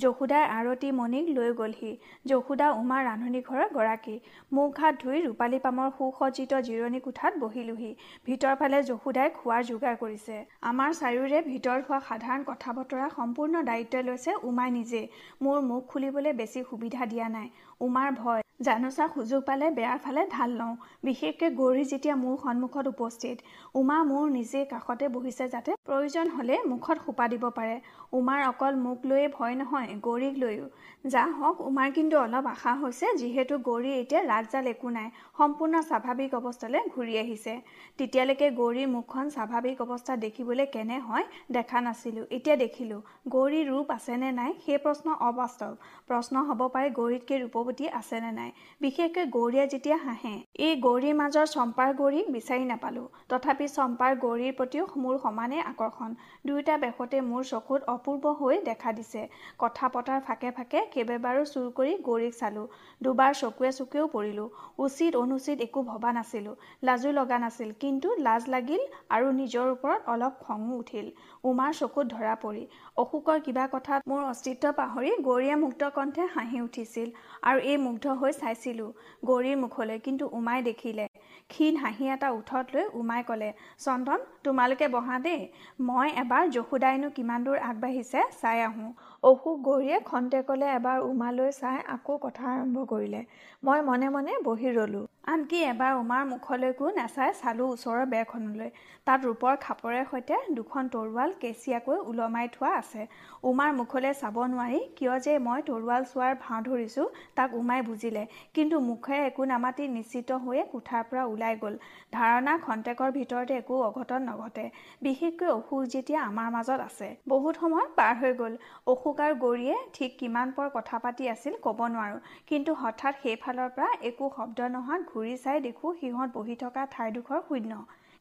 যশোদাৰ 0.01 0.45
আৰতী 0.57 0.89
মণিক 0.99 1.25
লৈ 1.37 1.49
গ'লহি। 1.61 1.91
যশোদা 2.29 2.67
উমাৰ 2.81 3.01
ৰান্ধনী 3.09 3.41
ঘৰৰ 3.49 3.67
গৰাকী। 3.77 4.15
মুখ 4.55 4.71
হাত 4.81 4.93
ধুই 5.03 5.17
ৰূপালী 5.27 5.59
পামৰ 5.65 5.89
সুসজ্জিত 5.97 6.51
জিৰণি 6.67 6.99
কোঠাত 7.07 7.33
বহিলোহি। 7.43 7.91
ভিতৰ 8.27 8.53
ফালে 8.59 8.77
যশোদাই 8.89 9.29
খোৱাৰ 9.37 9.61
যোগাৰ 9.71 9.95
কৰিছে। 10.03 10.35
আমাৰ 10.69 10.89
চাৰিওৰে 11.01 11.39
ভিতৰত 11.49 11.81
হোৱা 11.87 11.99
সাধাৰণ 12.09 12.41
কথা 12.49 12.69
বতৰা 12.77 13.07
সম্পূৰ্ণ 13.17 13.55
দায়িত্ব 13.69 13.95
লৈছে 14.07 14.31
উমাই 14.49 14.69
নিজে 14.77 15.01
মোৰ 15.43 15.57
মুখ 15.69 15.81
খুলিবলৈ 15.91 16.31
বেছি 16.41 16.50
বেছি 16.51 16.61
সুবিধা 16.69 17.01
দিয়া 17.05 17.27
নাই। 17.29 17.47
উমাৰ 17.81 18.09
ভয়। 18.21 18.41
জানোচা 18.67 19.05
সুযোগ 19.13 19.41
পালে 19.45 19.67
বেয়াৰ 19.77 19.97
ফালে 20.03 20.21
ঢাল 20.33 20.51
লওঁ 20.57 20.73
বিশেষকৈ 21.07 21.49
গৌৰী 21.59 21.83
যেতিয়া 21.91 22.15
মোৰ 22.23 22.35
সন্মুখত 22.41 22.85
উপস্থিত। 22.95 23.37
উমা 23.79 23.97
মোৰ 24.09 24.25
নিজে 24.33 24.59
কাষতে 24.73 25.05
বহিছে 25.15 25.45
যাতে 25.53 25.71
প্ৰয়োজন 25.87 26.25
হ'লে 26.35 26.55
মুখত 26.71 26.97
সোপা 27.05 27.25
দিব 27.33 27.43
পাৰে। 27.57 27.75
উমাৰ 28.19 28.39
অকল 28.49 28.73
মোক 28.83 28.99
লৈয়ে 29.09 29.27
ভয় 29.37 29.55
নহয় 29.61 29.87
গৌৰীক 30.07 30.35
লৈও। 30.43 30.67
যা 31.13 31.23
হওক 31.37 31.57
উমাৰ 31.69 31.89
কিন্তু 31.97 32.15
অলপ 32.25 32.45
আশা 32.51 32.73
হৈছে 32.81 33.07
যিহেতু 33.21 33.53
গৌৰী 33.69 33.91
এতিয়া 34.01 34.21
ৰাগজাল 34.23 34.65
একো 34.73 34.89
নাই 34.97 35.07
সম্পূৰ্ণ 35.39 35.81
স্বাভাৱিক 35.89 36.31
অৱস্থালৈ 36.39 36.81
ঘূৰি 36.93 37.13
আহিছে। 37.23 37.53
তেতিয়ালৈকে 37.97 38.47
গৌৰীৰ 38.59 38.87
মুখখন 38.95 39.25
স্বাভাৱিক 39.35 39.77
অৱস্থা 39.85 40.13
দেখিবলৈ 40.25 40.65
কেনে 40.75 40.97
হয় 41.07 41.25
দেখা 41.57 41.79
নাছিলোঁ। 41.87 42.25
এতিয়া 42.37 42.55
দেখিলোঁ 42.65 43.01
গৌৰীৰ 43.33 43.65
ৰূপ 43.71 43.87
আছেনে 43.97 44.29
নাই 44.39 44.51
সেই 44.63 44.79
প্ৰশ্ন 44.85 45.07
অবাস্তৱ। 45.29 45.73
প্ৰশ্ন 46.09 46.35
হ'ব 46.47 46.61
পাৰে 46.73 46.87
গৌৰীতকৈ 46.99 47.37
ৰূপৱতী 47.43 47.69
আছেনে 47.71 48.31
নাই? 48.31 48.49
বিশেষকৈ 48.81 49.25
গৌৰীয়ে 49.25 49.65
যেতিয়া 49.67 49.97
হাঁহে 49.97 50.35
এই 50.65 50.73
গৌৰীৰ 50.81 51.15
মাজৰ 51.15 51.45
চম্পাৰ 51.45 51.89
গৌৰীক 51.93 52.27
বিচাৰি 52.29 52.65
নাপালোঁ। 52.65 53.07
তথাপি 53.29 53.67
চম্পাৰ 53.67 54.11
গৌৰীৰ 54.15 54.53
প্ৰতিও 54.53 54.83
মোৰ 55.03 55.15
সমানেই 55.17 55.61
আকৰ্ষণ। 55.61 56.11
দুয়োটা 56.45 56.75
বেশতে 56.77 57.17
মোৰ 57.21 57.43
চকুত 57.43 57.81
অপূৰ্ব 57.87 58.23
হৈ 58.39 58.55
দেখা 58.61 58.91
দিছে। 58.91 59.21
কথা 59.59 59.85
পতাৰ 59.87 60.19
ফাকে 60.21 60.51
ফাকে 60.51 60.79
কেইবাবাৰো 60.93 61.43
চুৰ 61.45 61.67
কৰি 61.77 61.93
গৌৰীক 62.07 62.33
চালোঁ। 62.35 62.67
দুবাৰ 63.01 63.31
চকুৱে 63.41 63.71
চকুৱেও 63.71 64.07
পৰিলোঁ। 64.07 64.47
উচিত 64.77 65.11
অনুচিত 65.15 65.57
একো 65.61 65.83
ভবা 65.83 66.11
নাছিলোঁ। 66.11 66.55
লাজো 66.83 67.11
লগা 67.11 67.37
নাছিল। 67.37 67.69
কিন্তু 67.79 68.07
লাজ 68.19 68.47
লাগিল 68.47 68.81
আৰু 69.09 69.27
নিজৰ 69.31 69.65
ওপৰত 69.75 70.01
অলপ 70.07 70.33
খঙো 70.39 70.73
উঠিল। 70.77 71.07
উমাৰ 71.43 71.71
চকুত 71.77 72.05
ধৰা 72.09 72.33
পৰি। 72.41 72.63
অশোকৰ 73.01 73.39
কিবা 73.45 73.65
কথাত 73.69 74.09
মোৰ 74.09 74.21
অস্তিত্ব 74.23 74.71
পাহৰি 74.79 75.11
গৌৰীয়ে 75.27 75.55
মুক্ত 75.61 75.89
কণ্ঠে 75.95 76.25
হাঁহি 76.33 76.59
উঠিছিল 76.65 77.07
আৰু 77.49 77.59
এই 77.71 77.77
মুগ্ধ 77.85 78.05
হৈ 78.21 78.31
চাইছিলোঁ 78.41 78.89
গৌৰীৰ 79.29 79.57
মুখলৈ 79.63 79.99
কিন্তু 80.07 80.25
উমাই 80.39 80.59
দেখিলে। 80.67 81.05
ক্ষীণ 81.51 81.79
হাঁহি 81.83 82.05
এটা 82.15 82.29
উঠত 82.39 82.65
লৈ 82.75 82.85
উমাই 83.01 83.21
ক'লে 83.29 83.49
চন্দন 83.85 84.19
তোমালোকে 84.43 84.87
বহা 84.95 85.17
দেই। 85.25 85.41
মই 85.87 86.07
এবাৰ 86.23 86.43
যশোদাইনো 86.55 87.09
কিমান 87.17 87.39
দূৰ 87.45 87.57
আগবাঢ়িছে 87.69 88.19
চাই 88.41 88.57
আহোঁ 88.67 88.89
অশোক 89.23 89.57
গৌৰীয়ে 89.67 89.97
খন্তেকলে 90.09 90.67
এবাৰ 90.77 90.97
উমালৈ 91.09 91.49
চাই 91.61 91.77
আকৌ 91.95 92.13
কথা 92.25 92.45
আৰম্ভ 92.53 92.77
কৰিলে। 92.91 93.21
মই 93.63 93.79
মনে 93.89 94.07
মনে 94.15 94.31
বহি 94.47 94.69
ৰ'লোঁ। 94.77 95.05
আনকি 95.23 95.57
এবাৰ 95.63 95.93
উমাৰ 95.95 96.23
মুখলৈকো 96.29 96.87
নাচাই 96.93 97.33
চালোঁ 97.39 97.65
ওচৰৰ 97.73 98.05
বেৰখনলৈ। 98.13 98.69
তাত 99.07 99.19
ৰূপৰ 99.27 99.57
খাপৰে 99.65 99.99
সৈতে 100.11 100.37
দুখন 100.57 100.87
তৰোৱাল 100.93 101.33
কেঁচিয়াকৈ 101.41 101.97
ওলমাই 102.09 102.47
থোৱা 102.55 102.71
আছে। 102.77 103.05
উমাৰ 103.49 103.71
মুখলৈ 103.79 104.13
চাব 104.21 104.39
নোৱাৰি 104.53 104.79
কিয় 104.97 105.13
যে 105.25 105.33
মই 105.47 105.61
তৰোৱাল 105.67 106.07
চোৱাৰ 106.11 106.33
ভাও 106.43 106.59
ধৰিছোঁ 106.67 107.05
তাক 107.37 107.53
উমাই 107.59 107.81
বুজিলে। 107.89 108.23
কিন্তু 108.55 108.79
মুখেৰে 108.87 109.19
একো 109.27 109.45
নামাতি 109.53 109.87
নিশ্চিত 109.97 110.39
হৈয়ে 110.45 110.63
কোঠাৰ 110.73 111.03
পৰা 111.11 111.23
ওলাই 111.33 111.55
গ'ল। 111.63 111.77
ধাৰণা 112.17 112.57
খন্তেকৰ 112.65 113.09
ভিতৰতে 113.19 113.53
একো 113.61 113.79
অঘটন 113.89 114.27
নঘটে। 114.29 114.65
বিশেষকৈ 115.01 115.47
অসুখ 115.57 115.81
যেতিয়া 115.93 116.19
আমাৰ 116.29 116.49
মাজত 116.57 116.79
আছে। 116.89 117.07
বহুত 117.27 117.55
সময় 117.61 117.87
পাৰ 117.99 118.13
হৈ 118.21 118.33
গ'ল। 118.41 118.53
অসুখ 118.93 119.15
আৰু 119.25 119.35
গৌৰীয়ে 119.45 119.77
ঠিক 119.95 120.11
কিমান 120.19 120.57
পৰ 120.57 120.67
কথা 120.77 120.97
পাতি 121.05 121.23
আছিল 121.35 121.53
ক'ব 121.65 121.79
নোৱাৰোঁ। 121.95 122.19
কিন্তু 122.49 122.71
হঠাৎ 122.83 123.13
সেইফালৰ 123.23 123.69
পৰা 123.75 123.89
একো 124.09 124.33
শব্দ 124.37 124.59
নোহোৱাত 124.75 125.01
ঘূৰি 125.11 125.33
চাই 125.43 125.57
দেখোঁ 125.63 125.89
সিহঁত 125.99 126.29
বহি 126.33 126.55
থকা 126.59 126.81
ঠাইডোখৰ 126.91 127.41
শূন্য। 127.47 127.77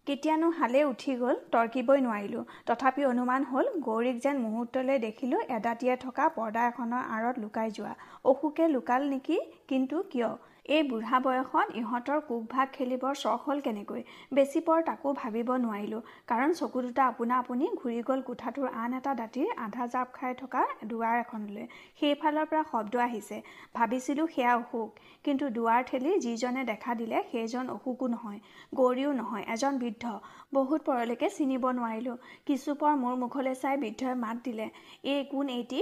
কেতিয়ানো 0.06 0.48
হালে 0.58 0.80
উঠি 0.84 1.12
গ'ল 1.20 1.36
তৰ্কিবই 1.52 2.00
নোৱাৰিলোঁ। 2.04 2.44
তথাপি 2.66 3.02
অনুমান 3.04 3.42
হ'ল 3.50 3.66
গৌৰীক 3.86 4.16
যেন 4.24 4.36
মুহূৰ্তলৈ 4.44 4.98
দেখিলোঁ 4.98 5.40
এদাঁতিয়ে 5.56 5.96
থকা 6.04 6.28
পৰ্দা 6.36 6.62
এখনৰ 6.70 7.02
আঁৰত 7.16 7.36
লুকাই 7.44 7.68
যোৱা। 7.76 7.92
অসুকে 8.24 8.68
লুকাল 8.68 9.02
নেকি 9.08 9.36
কিন্তু 9.68 9.96
কিয়? 10.12 10.30
এই 10.68 10.82
বুঢ়া 10.82 11.18
বয়সত 11.24 11.66
ইহঁতৰ 11.76 12.18
কোকভাগ 12.28 12.66
খেলিবৰ 12.72 13.14
চখ 13.14 13.38
হ'ল 13.46 13.60
কেনেকৈ? 13.60 14.02
বেছি 14.34 14.60
পৰ 14.66 14.78
তাকো 14.88 15.12
ভাবিব 15.20 15.48
নোৱাৰিলোঁ। 15.64 16.00
কাৰণ 16.28 16.50
চকু 16.52 16.82
দুটা 16.82 17.02
আপোনা 17.06 17.38
আপুনি 17.38 17.70
ঘূৰি 17.80 18.00
গ'ল 18.08 18.20
কোঠাটোৰ 18.22 18.68
আন 18.82 18.94
এটা 18.98 19.14
দাঁতিৰ 19.14 19.48
আধা 19.66 19.86
জাপ 19.86 20.08
খাই 20.12 20.34
থকা 20.34 20.62
দুৱাৰ 20.84 21.16
এখনলৈ। 21.20 21.64
সেইফালৰ 22.00 22.46
পৰা 22.50 22.62
শব্দ 22.72 22.94
আহিছে। 23.06 23.36
ভাবিছিলোঁ 23.74 24.26
সেয়া 24.34 24.52
অসুখ। 24.56 24.88
কিন্তু 25.24 25.44
দুৱাৰ 25.56 25.80
ঠেলি 25.90 26.12
যিজনে 26.18 26.62
দেখা 26.64 26.94
দিলে 26.94 27.22
সেইজন 27.32 27.64
অসুখো 27.76 28.06
নহয় 28.14 28.38
গৌৰীও 28.74 29.10
নহয় 29.12 29.44
এজন 29.54 29.72
বৃদ্ধ। 29.78 30.04
বহুত 30.52 30.80
পৰলৈকে 30.86 31.28
চিনিব 31.38 31.64
নোৱাৰিলোঁ। 31.78 32.16
কিছুপৰ 32.46 32.92
মোৰ 33.02 33.14
মুখলৈ 33.24 33.54
চাই 33.54 33.76
বৃদ্ধই 33.82 34.14
মাত 34.24 34.36
দিলে 34.44 34.66
এই 35.04 35.20
কোন 35.32 35.48
এইটি? 35.48 35.80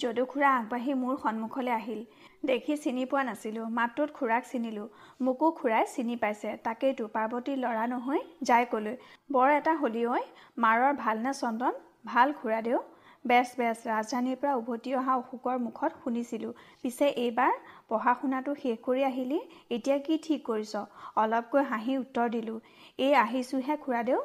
যদুখুৰা 0.00 0.50
আগবাঢ়ি 0.58 0.92
মোৰ 1.00 1.16
সন্মুখলৈ 1.22 1.72
আহিল। 1.72 2.00
দেখি 2.42 2.74
চিনি 2.82 3.02
পোৱা 3.08 3.22
নাছিলোঁ 3.28 3.64
মাতটোত 3.78 4.10
খুৰাক 4.18 4.44
চিনিলোঁ 4.50 4.86
মোকো 5.26 5.48
খুৰাই 5.58 5.84
চিনি 5.94 6.14
পাইছে 6.22 6.52
তাকেইতো 6.64 7.04
পাৰ্বতীৰ 7.16 7.58
ল'ৰা 7.64 7.84
নহয় 7.92 8.22
যাই 8.48 8.64
ক'লৈ। 8.72 8.94
বৰ 9.34 9.48
এটা 9.56 9.74
হলি 9.82 10.04
মাৰৰ 10.64 10.94
ভালনে 11.02 11.32
চন্দন 11.40 11.74
ভাল 12.06 12.32
খুৰাদেউ। 12.38 12.78
বেছ 13.24 13.48
বেছ 13.60 13.78
ৰাজধানীৰ 13.86 14.36
পৰা 14.42 14.52
উভতি 14.60 14.90
অহা 14.98 15.14
অশোকৰ 15.22 15.56
মুখত 15.64 15.92
শুনিছিলোঁ 16.04 16.52
পিছে 16.82 17.06
এইবাৰ 17.24 17.52
পঢ়া 17.88 18.12
শুনাটো 18.20 18.54
শেষ 18.62 18.78
কৰি 18.86 19.02
আহিলি 19.10 19.40
এতিয়া 19.76 19.98
কি 20.06 20.14
ঠিক 20.26 20.40
কৰিছ? 20.46 20.72
অলপকৈ 21.22 21.62
হাঁহি 21.70 21.98
উত্তৰ 22.04 22.26
দিলোঁ 22.36 22.58
এই 23.06 23.12
আহিছোঁহে 23.24 23.74
খুৰাদেউ 23.84 24.20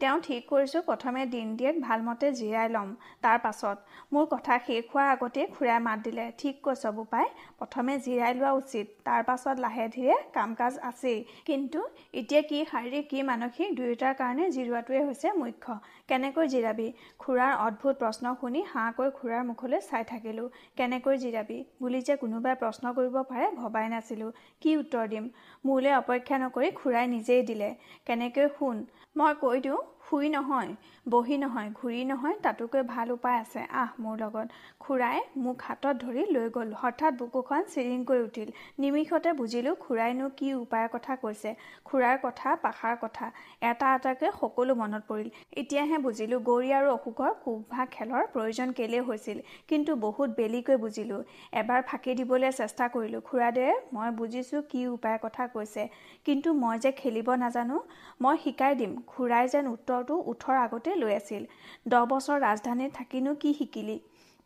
তেওঁ 0.00 0.20
ঠিক 0.26 0.44
কৰিছোঁ 0.50 0.80
প্ৰথমে 0.84 1.22
দিনটিয়েক 1.32 1.80
ভালমতে 1.86 2.28
জিৰাই 2.36 2.68
ল'ম। 2.74 2.92
তাৰ 3.24 3.38
পাছত 3.40 3.76
মোৰ 4.14 4.28
কথা 4.30 4.54
শেষ 4.68 4.84
হোৱাৰ 4.92 5.08
আগতেই 5.14 5.46
খুৰাই 5.56 5.80
মাত 5.86 5.98
দিলে 6.06 6.24
ঠিক 6.42 6.62
কৈছ 6.66 6.92
বোপাই 6.98 7.26
প্ৰথমে 7.58 7.96
জিৰাই 8.06 8.32
লোৱা 8.38 8.52
উচিত 8.60 8.86
তাৰ 9.08 9.26
পাছত 9.30 9.56
লাহে 9.64 9.88
ধীৰে 9.96 10.16
কাম 10.36 10.54
কাজ 10.60 10.78
আছেই। 10.90 11.18
কিন্তু 11.48 11.82
এতিয়া 12.20 12.42
কি 12.50 12.58
শাৰীৰিক 12.70 13.04
কি 13.10 13.26
মানসিক 13.30 13.68
দুয়োটাৰ 13.78 14.14
কাৰণে 14.22 14.46
জিৰোৱাটোৱে 14.56 15.00
হৈছে 15.08 15.28
মুখ্য। 15.42 15.76
কেনেকৈ 16.08 16.46
জিৰাবি? 16.54 16.88
খুৰাৰ 17.22 17.52
অদ্ভুত 17.66 17.94
প্ৰশ্ন 18.02 18.34
শুনি 18.40 18.64
হাঁহকৈ 18.72 19.10
খুৰাৰ 19.18 19.44
মুখলৈ 19.50 19.80
চাই 19.90 20.08
থাকিলোঁ। 20.12 20.48
কেনেকৈ 20.78 21.16
জিৰাবি? 21.24 21.58
বুলি 21.82 22.00
যে 22.08 22.14
কোনোবাই 22.24 22.54
প্ৰশ্ন 22.62 22.84
কৰিব 22.96 23.16
পাৰে 23.30 23.52
ভবাই 23.60 23.86
নাছিলোঁ। 23.94 24.32
কি 24.62 24.70
উত্তৰ 24.82 25.04
দিম? 25.12 25.30
মোলৈ 25.64 25.92
অপেক্ষা 26.02 26.36
নকৰি 26.44 26.68
খুৰাই 26.80 27.06
নিজেই 27.14 27.46
দিলে 27.50 27.70
কেনেকৈ 28.06 28.52
শুন? 28.56 28.76
মই 29.18 29.32
কৈ 29.40 29.58
দিওঁ 29.64 29.80
শুই 30.10 30.28
নহয় 30.28 30.70
বহি 31.06 31.36
নহয় 31.36 31.68
ঘূৰি 31.74 32.00
নহয় 32.04 32.36
তাতোকৈ 32.42 32.82
ভাল 32.84 33.08
উপায় 33.12 33.38
আছে। 33.40 33.60
আহ 33.74 33.90
মোৰ 33.98 34.14
লগত। 34.18 34.46
খুৰাই 34.80 35.18
মোক 35.36 35.58
হাতত 35.62 35.94
ধৰি 36.00 36.22
লৈ 36.30 36.46
গ'ল। 36.50 36.70
হঠাৎ 36.76 37.12
বুকুখন 37.20 37.62
চিৰিংকৈ 37.72 38.18
উঠিল। 38.22 38.48
নিমিষতে 38.78 39.30
বুজিলোঁ 39.32 39.74
খুৰাইনো 39.80 40.26
কি 40.38 40.48
উপায়ৰ 40.54 40.88
কথা 40.92 41.12
কৈছে। 41.16 41.50
খুৰাৰ 41.84 42.16
কথা 42.22 42.48
পাখাৰ 42.62 42.94
কথা 43.00 43.26
এটা 43.62 43.86
এটাকৈ 43.94 44.30
সকলো 44.40 44.72
মনত 44.74 45.02
পৰিল। 45.08 45.28
এতিয়াহে 45.60 45.96
বুজিলোঁ 45.98 46.38
গৌৰী 46.42 46.70
আৰু 46.72 46.88
অশোকৰ 46.92 47.30
কুকভাগ 47.44 47.86
খেলৰ 47.90 48.22
প্ৰয়োজন 48.32 48.68
কেলেই 48.72 49.02
হৈছিল। 49.02 49.38
কিন্তু 49.68 49.90
বহুত 49.96 50.28
বেলিকৈ 50.36 50.76
বুজিলোঁ। 50.76 51.20
এবাৰ 51.60 51.80
ফাঁকি 51.88 52.12
দিবলৈ 52.14 52.50
চেষ্টা 52.52 52.84
কৰিলোঁ। 52.88 53.20
খুৰাদেৱে 53.22 53.74
মই 53.92 54.08
বুজিছোঁ 54.16 54.60
কি 54.70 54.80
উপায়ৰ 54.88 55.18
কথা 55.22 55.42
কৈছে। 55.54 55.82
কিন্তু 56.26 56.48
মই 56.54 56.76
যে 56.78 56.90
খেলিব 56.92 57.28
নাজানো 57.36 57.76
মই 58.20 58.36
শিকাই 58.44 58.72
দিম। 58.74 58.92
খুৰাই 59.12 59.44
যেন 59.48 59.64
উত্তৰটো 60.02 60.14
উঠৰ 60.30 60.56
আগতে 60.58 60.90
লৈ 60.96 61.12
আছিল। 61.14 61.42
দহ 61.88 62.02
বছৰ 62.08 62.38
ৰাজধানীত 62.42 62.90
থাকিনো 62.94 63.32
কি 63.38 63.50
শিকিলি? 63.54 63.96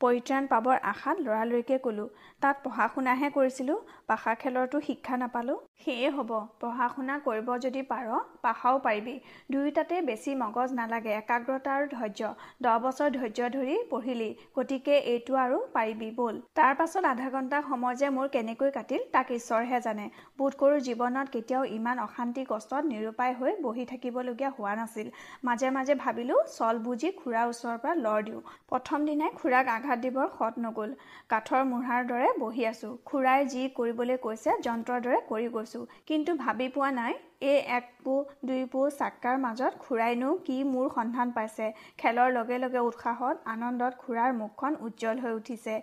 পৰিত্ৰাণ 0.00 0.46
পাবৰ 0.48 0.76
আশাত 0.84 1.16
লৰালৰিকে 1.20 1.76
ক'লোঁ 1.80 2.06
তাত 2.44 2.58
পঢ়া 2.64 2.86
শুনাহে 2.94 3.28
কৰিছিলোঁ 3.34 3.76
পাশা 4.08 4.32
খেলৰতো 4.40 4.78
শিক্ষা 4.86 5.16
নাপালোঁ। 5.16 5.58
সেয়ে 5.84 6.08
হ'ব 6.16 6.30
পঢ়া 6.60 6.86
শুনা 6.94 7.14
কৰিব 7.26 7.46
যদি 7.64 7.82
পাৰ 7.92 8.08
পাশাও 8.42 8.80
পাৰিবি। 8.86 9.14
দুয়োটাতে 9.52 10.00
বেছি 10.08 10.34
মগজ 10.42 10.74
নালাগে 10.80 11.12
একাগ্ৰতা 11.14 11.70
আৰু 11.76 11.86
ধৈৰ্য। 11.94 12.28
দহ 12.64 12.74
বছৰ 12.84 13.08
ধৈৰ্য 13.16 13.48
ধৰি 13.54 13.76
পঢ়িলি 13.92 14.28
গতিকে 14.56 14.94
এইটো 15.12 15.38
আৰু 15.44 15.60
পাৰিবি 15.76 16.08
ব'ল। 16.18 16.34
তাৰ 16.54 16.72
পাছত 16.74 17.04
আধা 17.12 17.28
ঘণ্টা 17.30 17.58
সময় 17.70 17.96
যে 18.02 18.10
মোৰ 18.16 18.28
কেনেকৈ 18.34 18.70
কাটিল 18.76 19.02
তাক 19.14 19.32
ঈশ্বৰহে 19.38 19.80
জানে। 19.86 20.06
বোধ 20.38 20.52
কৰোঁ 20.60 20.78
জীৱনত 20.88 21.26
কেতিয়াও 21.34 21.64
ইমান 21.78 21.96
অশান্তি 22.06 22.42
কষ্টত 22.52 22.82
নিৰুপায় 22.92 23.34
হৈ 23.40 23.52
বহি 23.62 23.84
থাকিবলগীয়া 23.92 24.50
হোৱা 24.58 24.74
নাছিল। 24.74 25.08
মাজে 25.44 25.68
মাজে 25.76 25.94
ভাবিলোঁ 26.04 26.38
চল 26.58 26.84
বুজি 26.86 27.08
খুৰাৰ 27.20 27.46
ওচৰৰ 27.52 27.76
পৰা 27.82 27.94
লৰ 28.04 28.20
দিওঁ। 28.28 28.40
প্ৰথম 28.70 28.98
দিনাই 29.08 29.30
খুৰাক 29.40 29.66
আঘাত 29.76 29.98
দিবৰ 30.04 30.30
সৎ 30.38 30.54
নগ'ল। 30.64 30.90
কাঠৰ 31.32 31.60
মূঢ়াৰ 31.72 32.02
দৰে 32.12 32.30
বহি 32.40 32.64
আছোঁ। 32.68 32.92
খুৰাই 33.04 33.40
যি 33.52 33.62
কৰিবলৈ 33.76 34.16
কৈছে 34.18 34.50
যন্ত্ৰৰ 34.66 35.00
দৰে 35.04 35.18
কৰি 35.28 35.48
গৈছোঁ। 35.48 35.82
কিন্তু 36.06 36.34
ভাবি 36.36 36.66
পোৱা 36.68 36.90
নাই 36.92 37.12
এই 37.42 37.58
এক 37.78 37.86
পো 38.04 38.14
দুই 38.44 38.62
পো 38.72 38.80
চাক্কাৰ 38.98 39.36
মাজত 39.38 39.72
খুৰাইনো 39.78 40.30
কি 40.46 40.56
মোৰ 40.64 40.86
সন্ধান 40.94 41.32
পাইছে। 41.36 41.66
খেলৰ 41.98 42.28
লগে 42.32 42.58
লগে 42.58 42.80
উৎসাহত 42.88 43.36
আনন্দত 43.54 43.92
খুৰাৰ 44.02 44.30
মুখখন 44.40 44.72
উজ্জ্বল 44.86 45.16
হৈ 45.24 45.32
উঠিছে। 45.40 45.74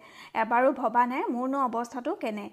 এবাৰো 0.44 0.70
ভবা 0.82 1.04
নাই 1.12 1.22
মোৰনো 1.30 1.58
অৱস্থাটো 1.68 2.16
কেনে। 2.24 2.46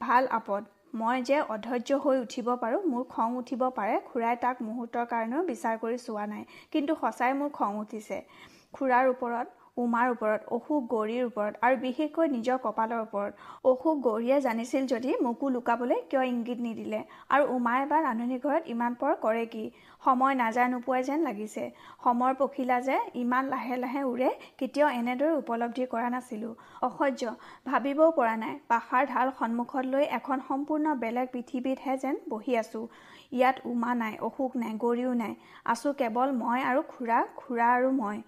ভাল 0.00 0.22
আপদ 0.38 0.62
মই 1.00 1.22
যে 1.28 1.36
অধৈৰ্য 1.54 1.96
হৈ 2.02 2.16
উঠিব 2.24 2.48
পাৰোঁ 2.62 2.80
মোৰ 2.90 3.04
খং 3.14 3.28
উঠিব 3.38 3.62
পাৰে 3.78 3.94
খুৰাই 4.08 4.36
তাক 4.44 4.56
মুহূৰ্তৰ 4.62 5.06
কাৰণেও 5.12 5.42
বিচাৰ 5.50 5.74
কৰি 5.82 5.96
চোৱা 5.98 6.24
নাই। 6.26 6.42
কিন্তু 6.72 6.92
সঁচাই 7.02 7.32
মোৰ 7.40 7.50
খং 7.58 7.72
উঠিছে। 7.78 8.18
খুৰাৰ 8.74 9.04
ওপৰত 9.08 9.46
উমাৰ 9.76 10.10
ওপৰত 10.10 10.40
অসুখ 10.56 10.82
গৌৰীৰ 10.90 11.22
ওপৰত 11.26 11.58
আৰু 11.60 11.78
বিশেষকৈ 11.78 12.28
নিজৰ 12.28 12.58
কপালৰ 12.64 13.00
ওপৰত। 13.00 13.32
অসুখ 13.64 13.94
গৌৰীয়ে 14.02 14.36
জানিছিল 14.40 14.84
যদি 14.86 15.14
মোকো 15.22 15.48
লুকাবলৈ 15.48 15.98
কিয় 16.10 16.22
ইংগিত 16.26 16.58
নিদিলে। 16.60 17.00
আৰু 17.30 17.48
উমাই 17.54 17.86
বা 17.90 17.98
ৰান্ধনি 18.04 18.38
ঘৰত 18.44 18.62
ইমান 18.74 18.92
পৰ 19.00 19.16
কৰে 19.22 19.42
কি? 19.46 19.64
সময় 20.02 20.34
নাযায় 20.34 20.68
নোপোৱাই 20.68 21.02
যেন 21.02 21.26
লাগিছে। 21.28 21.64
সময়ৰ 22.04 22.34
পখিলা 22.38 22.76
যে 22.80 22.96
ইমান 23.16 23.44
লাহে 23.48 23.76
লাহে 23.78 24.02
উৰে 24.04 24.30
কেতিয়াও 24.58 24.90
এনেদৰে 24.92 25.32
উপলব্ধি 25.40 25.88
কৰা 25.88 26.08
নাছিলোঁ। 26.10 26.52
অসহ্য 26.82 27.34
ভাবিবও 27.66 28.08
পৰা 28.12 28.34
নাই। 28.36 28.54
পাহাৰ 28.68 29.02
ঢাল 29.08 29.34
সন্মুখত 29.38 29.84
লৈ 29.88 30.04
এখন 30.18 30.46
সম্পূৰ্ণ 30.48 30.94
বেলেগ 31.02 31.26
পৃথিৱীতহে 31.32 31.94
যেন 31.98 32.16
বহি 32.28 32.52
আছোঁ। 32.56 32.84
ইয়াত 33.32 33.56
উমা 33.66 33.92
নাই 33.96 34.14
অসুখ 34.28 34.50
নাই 34.56 34.72
গৌৰীও 34.78 35.12
নাই। 35.22 35.34
আছোঁ 35.66 35.92
কেৱল 36.00 36.28
মই 36.40 36.60
আৰু 36.70 36.80
খুৰা 36.88 37.18
খুৰা 37.36 37.66
আৰু 37.76 37.90
মই। 38.00 38.18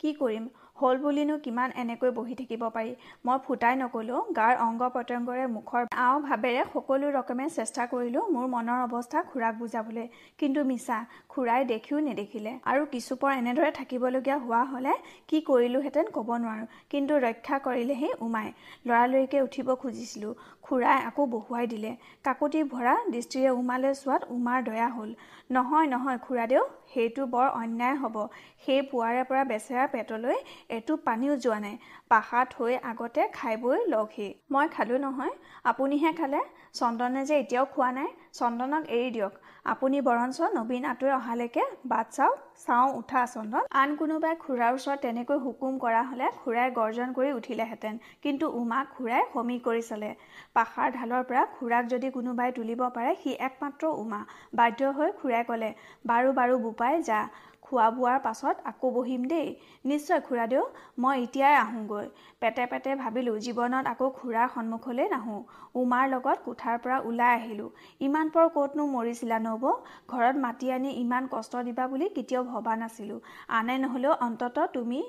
কি 0.00 0.10
কৰিম? 0.16 0.44
হ'ল 0.76 0.96
বুলিনো 0.98 1.34
কিমান 1.38 1.70
এনেকৈ 1.82 2.10
বহি 2.10 2.34
থাকিব 2.38 2.62
পাৰি? 2.76 2.92
মই 3.26 3.38
ফুটাই 3.44 3.74
নক'লেও 3.82 4.20
গাৰ 4.38 4.54
অংগ 4.66 4.82
প্ৰত্যংগৰে 4.94 5.44
মুখৰ 5.56 5.82
আও 6.04 6.16
ভাৱেৰে 6.20 6.62
সকলো 6.72 7.06
ৰকমে 7.16 7.46
চেষ্টা 7.58 7.82
কৰিলোঁ 7.92 8.24
মোৰ 8.34 8.46
মনৰ 8.54 8.80
অৱস্থা 8.86 9.18
খুৰাক 9.30 9.54
বুজাবলৈ। 9.60 10.06
কিন্তু 10.38 10.60
মিছা 10.70 10.98
খুৰাই 11.34 11.64
দেখিও 11.64 11.98
নেদেখিলে। 12.00 12.50
আৰু 12.64 12.82
কিছুপৰ 12.90 13.30
এনেদৰে 13.36 13.70
থাকিবলগীয়া 13.78 14.36
হোৱা 14.38 14.62
হ'লে 14.64 14.92
কি 15.28 15.38
কৰিলোহেঁতেন 15.46 16.10
ক'ব 16.16 16.28
নোৱাৰোঁ। 16.42 16.66
কিন্তু 16.90 17.14
ৰক্ষা 17.18 17.56
কৰিলেহি 17.58 18.10
উমাই। 18.20 18.48
লৰালৰিকে 18.86 19.38
উঠিব 19.40 19.68
খুজিছিলোঁ। 19.74 20.32
খুৰাই 20.62 20.98
আকৌ 21.08 21.26
বহুৱাই 21.26 21.66
দিলে। 21.66 21.90
কাকুতি 22.24 22.60
ভৰা 22.64 22.94
দৃষ্টিৰে 23.14 23.50
উমালৈ 23.60 23.94
চোৱাত 23.94 24.22
উমাৰ 24.30 24.58
দয়া 24.64 24.88
হ'ল। 24.88 25.10
নহয় 25.50 25.86
নহয় 25.86 26.18
খুৰাদেউ 26.18 26.62
সেইটো 26.94 27.22
বৰ 27.26 27.46
অন্যায় 27.60 27.96
হ'ব। 28.02 28.16
সেই 28.64 28.80
পুৱাৰে 28.90 29.22
পৰা 29.28 29.42
বেচেৰা 29.44 29.84
পেটলৈ 29.94 30.36
এটো 30.70 30.96
পানীও 31.06 31.34
যোৱা 31.36 31.58
নাই। 31.60 31.76
পাশা 32.08 32.40
থৈ 32.50 32.72
আগতে 32.90 33.22
খাই 33.32 33.54
বৈ 33.56 33.78
লওকহি 33.92 34.28
মই 34.52 34.66
খালোঁ 34.68 34.98
নহয়। 34.98 35.34
আপুনিহে 35.64 36.10
খালে। 36.12 36.40
চন্দনে 36.72 37.22
যে 37.28 37.34
এতিয়াও 37.38 37.66
খোৱা 37.74 37.90
নাই। 37.98 38.08
চন্দনক 38.34 38.82
এৰি 38.90 39.10
দিয়ক। 39.10 39.34
আপুনি 39.64 39.98
বৰঞ্চ 40.06 40.38
নবীন 40.54 40.84
আঁতৰি 40.88 41.10
অহালৈকে 41.10 41.62
বাট 41.86 42.06
চাওক 42.12 42.36
চাওঁ 42.64 42.88
উঠা 42.96 43.22
চন্দন। 43.26 43.62
আন 43.82 43.90
কোনোবাই 44.00 44.34
খুৰাৰ 44.40 44.72
ওচৰত 44.78 44.98
তেনেকৈ 45.02 45.38
হুকুম 45.44 45.72
কৰা 45.78 46.02
হ'লে 46.10 46.26
খুৰাই 46.40 46.68
গৰ্জন 46.70 47.08
কৰি 47.12 47.30
উঠিলেহেঁতেন। 47.32 47.94
কিন্তু 48.22 48.44
উমাক 48.60 48.86
খুৰাই 48.96 49.22
সমী 49.32 49.56
কৰি 49.66 49.82
চালে। 49.82 50.10
পাখাৰ 50.54 50.88
ঢালৰ 50.96 51.22
পৰা 51.28 51.42
খুৰাক 51.54 51.84
যদি 51.88 52.08
কোনোবাই 52.10 52.50
তুলিব 52.58 52.80
পাৰে 52.96 53.12
সি 53.22 53.30
একমাত্ৰ 53.48 53.84
উমা। 54.02 54.20
বাধ্য 54.54 54.80
হৈ 54.96 55.10
খুৰাই 55.20 55.42
ক'লে 55.44 55.70
বাৰু 56.06 56.28
বাৰু 56.38 56.54
বোপাই 56.64 56.94
যা। 57.02 57.20
খোৱা 57.64 57.86
বোৱাৰ 57.90 58.18
পাছত 58.22 58.56
আকৌ 58.64 58.88
বহিম 58.90 59.22
দেই। 59.28 59.48
নিশ্চয় 59.84 60.20
খুৰাদেউ 60.20 60.62
মই 60.98 61.14
এতিয়াই 61.22 61.56
আহোঁগৈ। 61.58 62.06
পেটে 62.42 62.64
পেটে 62.66 62.92
ভাবিলোঁ 62.96 63.36
জীৱনত 63.44 63.84
আকৌ 63.92 64.08
খুৰাৰ 64.18 64.48
সন্মুখলৈ 64.54 65.06
নাহোঁ। 65.10 65.40
উমাৰ 65.74 66.04
লগত 66.10 66.38
কোঠাৰ 66.44 66.76
পৰা 66.82 66.98
ওলাই 67.04 67.32
আহিলোঁ। 67.34 67.70
ইমান 68.00 68.26
পৰ 68.30 68.46
ক'তনো 68.52 68.86
মৰিছিলা 68.90 69.38
নব? 69.40 69.64
ঘৰত 70.08 70.36
মাতি 70.38 70.66
আনি 70.72 70.90
ইমান 70.98 71.24
কষ্ট 71.30 71.52
দিবা 71.66 71.84
বুলি 71.88 72.06
কেতিয়াও 72.16 72.44
ভবা 72.44 72.74
নাছিলোঁ। 72.76 73.20
আনে 73.58 73.76
নহ'লেও 73.78 74.14
অন্তত 74.20 74.56
তুমি 74.72 75.00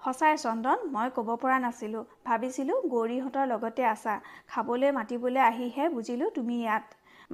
সঁচাই 0.00 0.34
চন্দন 0.38 0.78
মই 0.92 1.08
ক'ব 1.16 1.28
পৰা 1.38 1.56
নাছিলোঁ। 1.60 2.02
ভাবিছিলোঁ 2.24 2.76
গৌৰীহঁতৰ 2.88 3.46
লগতে 3.46 3.82
আছা। 3.88 4.14
খাবলৈ 4.48 4.90
মাতিবলৈ 4.92 5.42
আহিহে 5.44 5.84
বুজিলোঁ 5.94 6.28
তুমি 6.34 6.56
ইয়াত। 6.60 6.84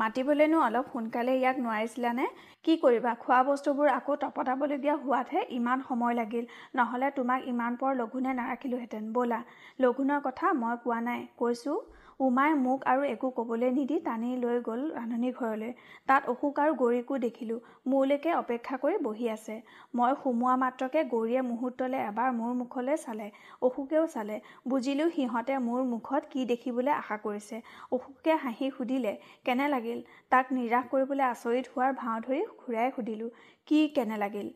মাতিবলৈনো 0.00 0.58
অলপ 0.62 0.86
সোনকালে 0.92 1.32
ইয়াক 1.34 1.56
নোৱাৰিছিলানে? 1.58 2.24
কি 2.64 2.74
কৰিবা? 2.82 3.12
খোৱা 3.22 3.38
বস্তুবোৰ 3.42 3.88
আকৌ 3.90 4.14
তপতাবলগীয়া 4.22 4.96
হোৱাতহে 4.96 5.40
ইমান 5.56 5.78
সময় 5.88 6.14
লাগিল। 6.14 6.44
নহ'লে 6.74 7.08
তোমাক 7.16 7.40
ইমান 7.52 7.72
পৰ 7.80 7.90
লঘোণে 8.00 8.32
নাৰাখিলোহেঁতেন। 8.40 9.04
ব'লা 9.12 9.40
লঘোণৰ 9.80 10.20
কথা 10.26 10.52
মই 10.60 10.76
কোৱা 10.84 11.00
নাই। 11.08 11.20
কৈছোঁ 11.36 11.76
উমাই 12.20 12.54
মোক 12.62 12.80
আৰু 12.84 13.02
একো 13.04 13.28
ক'বলৈ 13.36 13.70
নিদি 13.76 13.96
টানি 14.06 14.30
লৈ 14.40 14.56
গ'ল 14.64 14.80
ৰান্ধনি 14.96 15.30
ঘৰলৈ। 15.32 15.70
তাত 16.08 16.22
অশোক 16.32 16.58
আৰু 16.64 16.74
গৌৰীকো 16.82 17.18
দেখিলোঁ। 17.18 17.58
মোলৈকে 17.86 18.34
অপেক্ষা 18.34 18.76
কৰি 18.82 18.98
বহি 19.02 19.30
আছে। 19.30 19.56
মই 19.94 20.12
সোমোৱা 20.20 20.54
মাত্ৰকে 20.64 21.00
গৌৰীয়ে 21.14 21.42
মুহূৰ্তলৈ 21.42 22.00
এবাৰ 22.10 22.30
মোৰ 22.36 22.52
মুখলৈ 22.60 23.00
চালে। 23.04 23.28
অশোকেও 23.62 24.04
চালে। 24.06 24.36
বুজিলোঁ 24.68 25.08
সিহঁতে 25.16 25.58
মোৰ 25.68 25.80
মুখত 25.88 26.22
কি 26.32 26.46
দেখিবলৈ 26.52 26.92
আশা 26.94 27.16
কৰিছে। 27.24 27.62
অশোকে 27.92 28.40
হাঁহি 28.44 28.72
সুধিলে 28.78 29.12
কেনে 29.44 29.66
লাগিল? 29.68 30.00
তাক 30.30 30.52
নিৰাশ 30.52 30.90
কৰিবলৈ 30.92 31.24
আচৰিত 31.28 31.66
হোৱাৰ 31.72 32.00
ভাও 32.00 32.16
ধৰি 32.26 32.42
ঘূৰাই 32.58 32.88
সুধিলোঁ 32.96 33.30
কি 33.68 33.78
কেনে 33.96 34.16
লাগিল? 34.18 34.48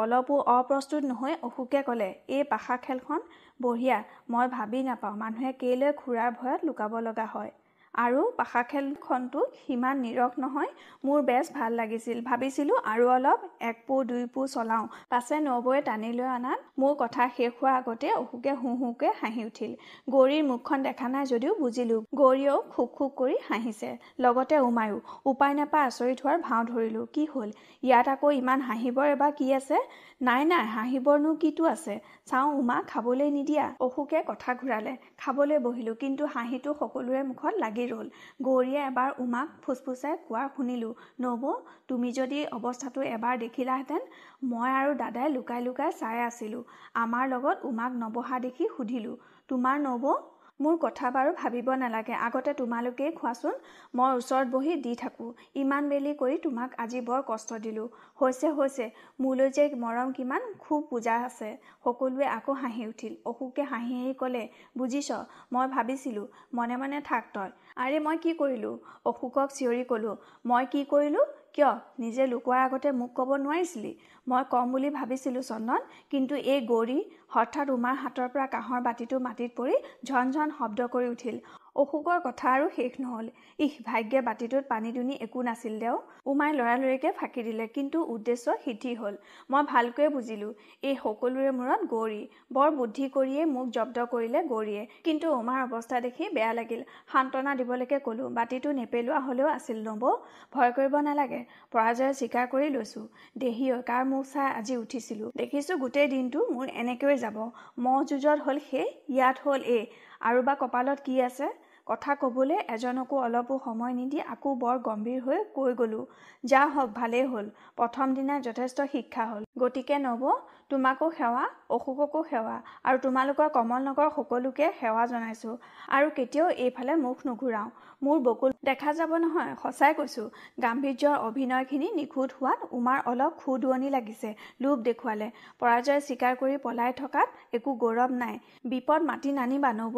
অলপো 0.00 0.34
অপ্ৰস্তুত 0.50 1.02
নহৈ 1.06 1.34
অশোকে 1.42 1.80
ক'লে 1.82 2.08
এই 2.30 2.42
পাশা 2.50 2.74
খেলখন 2.84 3.20
বঢ়িয়া 3.60 3.98
মই 4.28 4.46
ভাবি 4.52 4.80
নাপাওঁ। 4.84 5.14
মানুহে 5.16 5.50
কেলৈ 5.60 5.90
খুৰাৰ 5.98 6.30
ভয়ত 6.38 6.60
লুকাব 6.64 6.92
লগা 7.06 7.26
হয়? 7.34 7.52
আৰু 7.94 8.20
পাশা 8.36 8.60
খেলখনতো 8.70 9.40
সিমান 9.60 9.96
নিৰস 10.02 10.34
নহয় 10.38 10.70
মোৰ 11.06 11.18
বেছ 11.22 11.46
ভাল 11.54 11.72
লাগিছিল। 11.80 12.18
ভাবিছিলোঁ 12.28 12.76
আৰু 12.92 13.04
অলপ 13.14 13.40
এক 13.70 13.76
পো 13.86 13.94
দুই 14.10 14.22
পো 14.34 14.40
চলাওঁ। 14.46 14.84
পাছে 15.10 15.36
নবৌৱে 15.46 15.80
টানি 15.88 16.10
লৈ 16.18 16.28
অনাত 16.36 16.58
মোৰ 16.80 16.92
কথা 17.02 17.22
শেষ 17.36 17.50
হোৱাৰ 17.58 17.74
আগতে 17.80 18.08
অশুকে 18.14 18.52
হুঁ 18.60 18.74
হুঁকৈ 18.82 19.10
হাঁহি 19.20 19.42
উঠিল। 19.44 19.72
গৌৰীৰ 20.14 20.44
মুখখন 20.50 20.78
দেখা 20.88 21.06
নাই 21.14 21.24
যদিও 21.32 21.52
বুজিলোঁ 21.62 22.00
গৌৰীয়েও 22.20 22.58
খুক 22.72 22.90
খুক 22.98 23.10
কৰি 23.20 23.36
হাঁহিছে। 23.48 23.90
লগতে 24.24 24.56
উমায়ো 24.68 24.98
উপায় 25.32 25.54
নাপাই 25.58 25.82
আচৰিত 25.88 26.18
হোৱাৰ 26.24 26.38
ভাও 26.46 26.62
ধৰিলোঁ। 26.70 27.04
কি 27.14 27.24
হ'ল? 27.32 27.50
ইয়াত 27.82 28.06
আকৌ 28.14 28.28
ইমান 28.40 28.58
হাঁহিবৰ 28.68 29.06
এবাৰ 29.14 29.32
কি 29.38 29.46
আছে? 29.54 29.78
নাই 30.20 30.42
নাই 30.44 30.64
হাঁহিবৰনো 30.76 31.30
কিটো 31.42 31.64
আছে? 31.74 31.94
চাওঁ 32.30 32.48
উমা 32.60 32.76
খাবলৈ 32.90 33.28
নিদিয়া। 33.36 33.66
অশুকে 33.86 34.18
কথা 34.30 34.50
ঘূৰালে। 34.60 34.92
খাবলৈ 35.22 35.58
বহিলোঁ 35.66 35.94
কিন্তু 36.02 36.22
হাঁহিটো 36.34 36.70
সকলোৰে 36.80 37.22
মুখত 37.30 37.54
লাগি 37.64 37.79
ৰ'ল। 37.86 38.06
গৌৰীয়ে 38.42 38.80
এবাৰ 38.84 39.10
উমাক 39.18 39.48
ফুচফুচাই 39.62 40.14
কোৱা 40.24 40.42
শুনিলোঁ 40.52 40.92
নবৌ 41.20 41.52
তুমি 41.88 42.08
যদি 42.12 42.38
অৱস্থাটো 42.52 43.00
এবাৰ 43.10 43.34
দেখিলাহেঁতেন 43.38 44.02
মই 44.48 44.70
আৰু 44.74 44.92
দাদাই 44.96 45.28
লুকাই 45.32 45.60
লুকাই 45.62 45.90
চাই 45.94 46.18
আছিলোঁ। 46.24 46.62
আমাৰ 47.00 47.24
লগত 47.28 47.56
উমাক 47.64 47.92
নবহা 47.98 48.36
দেখি 48.42 48.64
সুধিলোঁ 48.72 49.16
তোমাৰ 49.48 49.76
নবৌ? 49.82 50.14
মোৰ 50.60 50.74
কথা 50.80 51.10
বাৰু 51.10 51.30
ভাবিব 51.34 51.68
নালাগে। 51.74 52.14
আগতে 52.18 52.52
তোমালোকেই 52.54 53.12
খোৱাচোন। 53.12 53.54
মই 53.94 54.10
ওচৰত 54.16 54.46
বহি 54.50 54.74
দি 54.82 54.92
থাকোঁ। 54.94 55.28
ইমান 55.54 55.88
বেলি 55.88 56.12
কৰি 56.14 56.36
তোমাক 56.38 56.74
আজি 56.78 57.00
বৰ 57.00 57.22
কষ্ট 57.26 57.60
দিলোঁ। 57.62 57.86
হৈছে 58.20 58.50
হৈছে। 58.58 58.88
মোলৈ 59.20 59.48
যে 59.50 59.64
মৰম 59.84 60.12
কিমান 60.12 60.42
খুব 60.58 60.84
পূজা 60.90 61.14
আছে। 61.24 61.48
সকলোৱে 61.84 62.26
আকৌ 62.28 62.58
হাঁহি 62.62 62.86
উঠিল। 62.86 63.14
অশুকে 63.24 63.62
হাঁহি 63.64 63.94
হাঁহি 63.94 64.14
ক'লে 64.14 64.44
বুজিছ 64.78 65.08
মই 65.52 65.66
ভাবিছিলোঁ। 65.68 66.26
মনে 66.54 66.76
মনে 66.76 67.00
থাক 67.04 67.24
তই। 67.34 67.50
আৰে 67.76 67.98
মই 68.00 68.16
কি 68.18 68.32
কৰিলোঁ? 68.34 68.74
অশুকক 69.04 69.48
চিঞৰি 69.56 69.84
ক'লোঁ। 69.90 70.16
মই 70.46 70.64
কি 70.72 70.84
কৰিলোঁ? 70.90 71.26
কিয়? 71.54 71.70
নিজে 72.02 72.24
লুকোৱাৰ 72.32 72.60
আগতে 72.66 72.88
মোক 72.98 73.10
ক'ব 73.16 73.30
নোৱাৰিছিলি। 73.44 73.92
মই 74.26 74.42
ক'ম 74.52 74.66
বুলি 74.72 74.90
ভাবিছিলোঁ 74.98 75.42
চন্দন 75.42 75.80
কিন্তু 76.10 76.34
এই 76.52 76.60
গৌৰী 76.66 76.98
হঠাৎ 77.34 77.66
উমাৰ 77.76 77.96
হাতৰ 78.02 78.28
পৰা 78.34 78.46
কাঁহৰ 78.54 78.80
বাতিটো 78.86 79.16
মাটিত 79.26 79.50
পৰি 79.58 79.74
ঝন 80.08 80.24
ঝন 80.34 80.48
শব্দ 80.58 80.88
কৰি 80.94 81.08
উঠিল। 81.14 81.36
অশুকৰ 81.80 82.18
কথা 82.22 82.50
আৰু 82.52 82.64
শেষ 82.76 82.96
নহ'ল। 83.02 83.26
ইহ 83.58 83.74
ভাগ্যে 83.84 84.20
বাতিটোত 84.24 84.64
পানী 84.68 84.90
দুনি 84.92 85.14
একো 85.26 85.42
নাছিল 85.42 85.74
দেও। 85.82 85.94
উমাই 86.30 86.50
লৰালৰিকৈ 86.56 87.12
ফাঁকি 87.20 87.42
দিলে 87.46 87.66
কিন্তু 87.76 87.98
উদ্দেশ্য 88.14 88.56
সিদ্ধি 88.64 88.92
হ'ল। 88.94 89.14
মই 89.50 89.62
ভালকৈয়ে 89.70 90.10
বুজিলোঁ 90.16 90.50
এই 90.82 90.96
সকলোৰে 91.04 91.52
মূৰত 91.58 91.88
গৌৰী। 91.92 92.18
বৰ 92.56 92.68
বুদ্ধি 92.80 93.06
কৰিয়েই 93.14 93.46
মোক 93.52 93.70
জব্দ 93.76 94.04
কৰিলে 94.14 94.42
গৌৰীয়ে। 94.50 94.82
কিন্তু 95.04 95.26
উমাৰ 95.36 95.58
অৱস্থা 95.62 96.00
দেখি 96.00 96.28
বেয়া 96.34 96.52
লাগিল। 96.52 96.82
সান্তনা 97.12 97.54
দিবলৈকে 97.60 97.98
ক'লোঁ 98.06 98.28
বাতিটো 98.38 98.74
নেপেলোৱা 98.80 99.22
হ'লেও 99.26 99.48
আছিল 99.54 99.78
নবৌ 99.88 100.12
ভয় 100.52 100.72
কৰিব 100.76 100.94
নালাগে 101.08 101.40
পৰাজয় 101.72 102.12
স্বীকাৰ 102.20 102.46
কৰি 102.52 102.68
লৈছোঁ। 102.76 103.06
দেহীয় 103.38 103.76
কাৰ 103.88 104.04
মুখ 104.10 104.22
চাই 104.32 104.48
আজি 104.58 104.74
উঠিছিলোঁ। 104.76 105.32
দেখিছোঁ 105.36 105.76
গোটেই 105.78 106.12
দিনটো 106.14 106.38
মোৰ 106.52 106.66
এনেকৈয়ে 106.82 107.16
যাব। 107.24 107.36
মহ 107.84 107.96
যুঁজত 108.08 108.38
হ'ল 108.46 108.58
সেই 108.68 108.86
ইয়াত 109.14 109.36
হ'ল 109.44 109.60
এই 109.76 109.82
আৰু 110.28 110.40
বা 110.46 110.54
কপালত 110.62 110.98
কি 111.06 111.16
আছে? 111.22 111.48
কথা 111.90 112.12
ক'বলৈ 112.22 112.58
এজনকো 112.74 113.16
অলপো 113.26 113.54
সময় 113.66 113.92
নিদি 113.98 114.18
আকৌ 114.34 114.50
বৰ 114.62 114.76
গম্ভীৰ 114.88 115.20
হৈ 115.26 115.38
কৈ 115.56 115.72
গ'লোঁ 115.80 116.04
যা 116.44 116.62
হওক 116.74 116.90
ভালেই 116.98 117.24
হ'ল 117.32 117.46
প্ৰথম 117.78 118.06
দিনাই 118.16 118.38
যথেষ্ট 118.46 118.78
শিক্ষা 118.92 119.24
হ'ল। 119.30 119.42
গতিকে 119.62 119.96
নব 120.06 120.22
তোমাকো 120.70 121.06
সেৱা 121.18 121.44
অশুককো 121.76 122.20
সেৱা 122.30 122.56
আৰু 122.86 122.96
তোমালোকৰ 123.06 123.48
কমল 123.56 123.80
নগৰ 123.88 124.08
সকলোকে 124.16 124.66
সেৱা 124.80 125.04
জনাইছোঁ 125.12 125.54
আৰু 125.96 126.06
কেতিয়াও 126.18 126.48
এইফালে 126.64 126.94
মুখ 127.04 127.16
নুঘূৰাওঁ। 127.28 127.70
মোৰ 128.04 128.18
বকুল 128.26 128.50
দেখা 128.68 128.90
যাব 128.98 129.12
নহয় 129.24 129.50
সঁচাই 129.62 129.92
কৈছোঁ 129.98 130.26
গাম্ভীৰ্যৰ 130.64 131.16
অভিনয়খিনি 131.28 131.88
নিখুঁত 131.98 132.30
হোৱাত 132.38 132.60
উমাৰ 132.78 132.98
অলপ 133.10 133.32
খুদুৱনি 133.40 133.88
লাগিছে 133.96 134.30
লোভ 134.62 134.76
দেখুৱালে। 134.88 135.28
পৰাজয় 135.60 136.00
স্বীকাৰ 136.06 136.32
কৰি 136.40 136.56
পলাই 136.64 136.92
থকাত 137.00 137.28
একো 137.56 137.70
গৌৰৱ 137.82 138.10
নাই। 138.22 138.34
বিপদ 138.72 139.00
মাতি 139.10 139.30
নানিবা 139.40 139.70
নব 139.80 139.96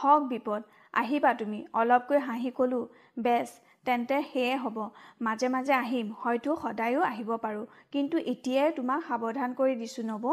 হওক 0.00 0.22
বিপদ। 0.34 0.62
আহিবা 0.94 1.30
তুমি। 1.34 1.58
অলপকৈ 1.74 2.18
হাঁহি 2.28 2.50
ক'লোঁ 2.58 2.84
বেছ 3.24 3.48
তেন্তে 3.86 4.16
সেয়ে 4.30 4.54
হ'ব। 4.62 4.78
মাজে 5.20 5.48
মাজে 5.54 5.74
আহিম 5.74 6.06
হয়তো 6.22 6.50
সদায়ো 6.62 7.00
আহিব 7.02 7.30
পাৰোঁ। 7.44 7.64
কিন্তু 7.92 8.16
এতিয়াই 8.32 8.70
তোমাক 8.78 9.00
সাৱধান 9.08 9.50
কৰি 9.60 9.74
দিছোঁ 9.82 10.04
নব। 10.04 10.24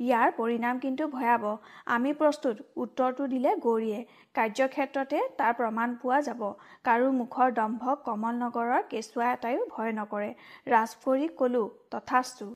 ইয়াৰ 0.00 0.28
পৰিণাম 0.38 0.74
কিন্তু 0.84 1.02
ভয়াৱহ। 1.08 1.54
আমি 1.94 2.10
প্ৰস্তুত 2.20 2.56
উত্তৰটো 2.76 3.22
দিলে 3.34 3.50
গৌৰীয়ে। 3.64 4.00
কাৰ্যক্ষেত্ৰতে 4.34 5.18
তাৰ 5.38 5.52
প্ৰমাণ 5.58 5.88
পোৱা 6.02 6.18
যাব। 6.28 6.42
কাৰো 6.84 7.08
মুখৰ 7.20 7.48
দম্ভক 7.58 8.04
কমল 8.04 8.34
নগৰৰ 8.44 8.82
কেঁচুৱা 8.90 9.26
এটাইও 9.32 9.66
ভয় 9.74 9.92
নকৰে। 9.98 10.30
ৰাজকুঁৱৰীক 10.72 11.32
ক'লোঁ 11.38 11.66
তথাস্তু 11.90 12.46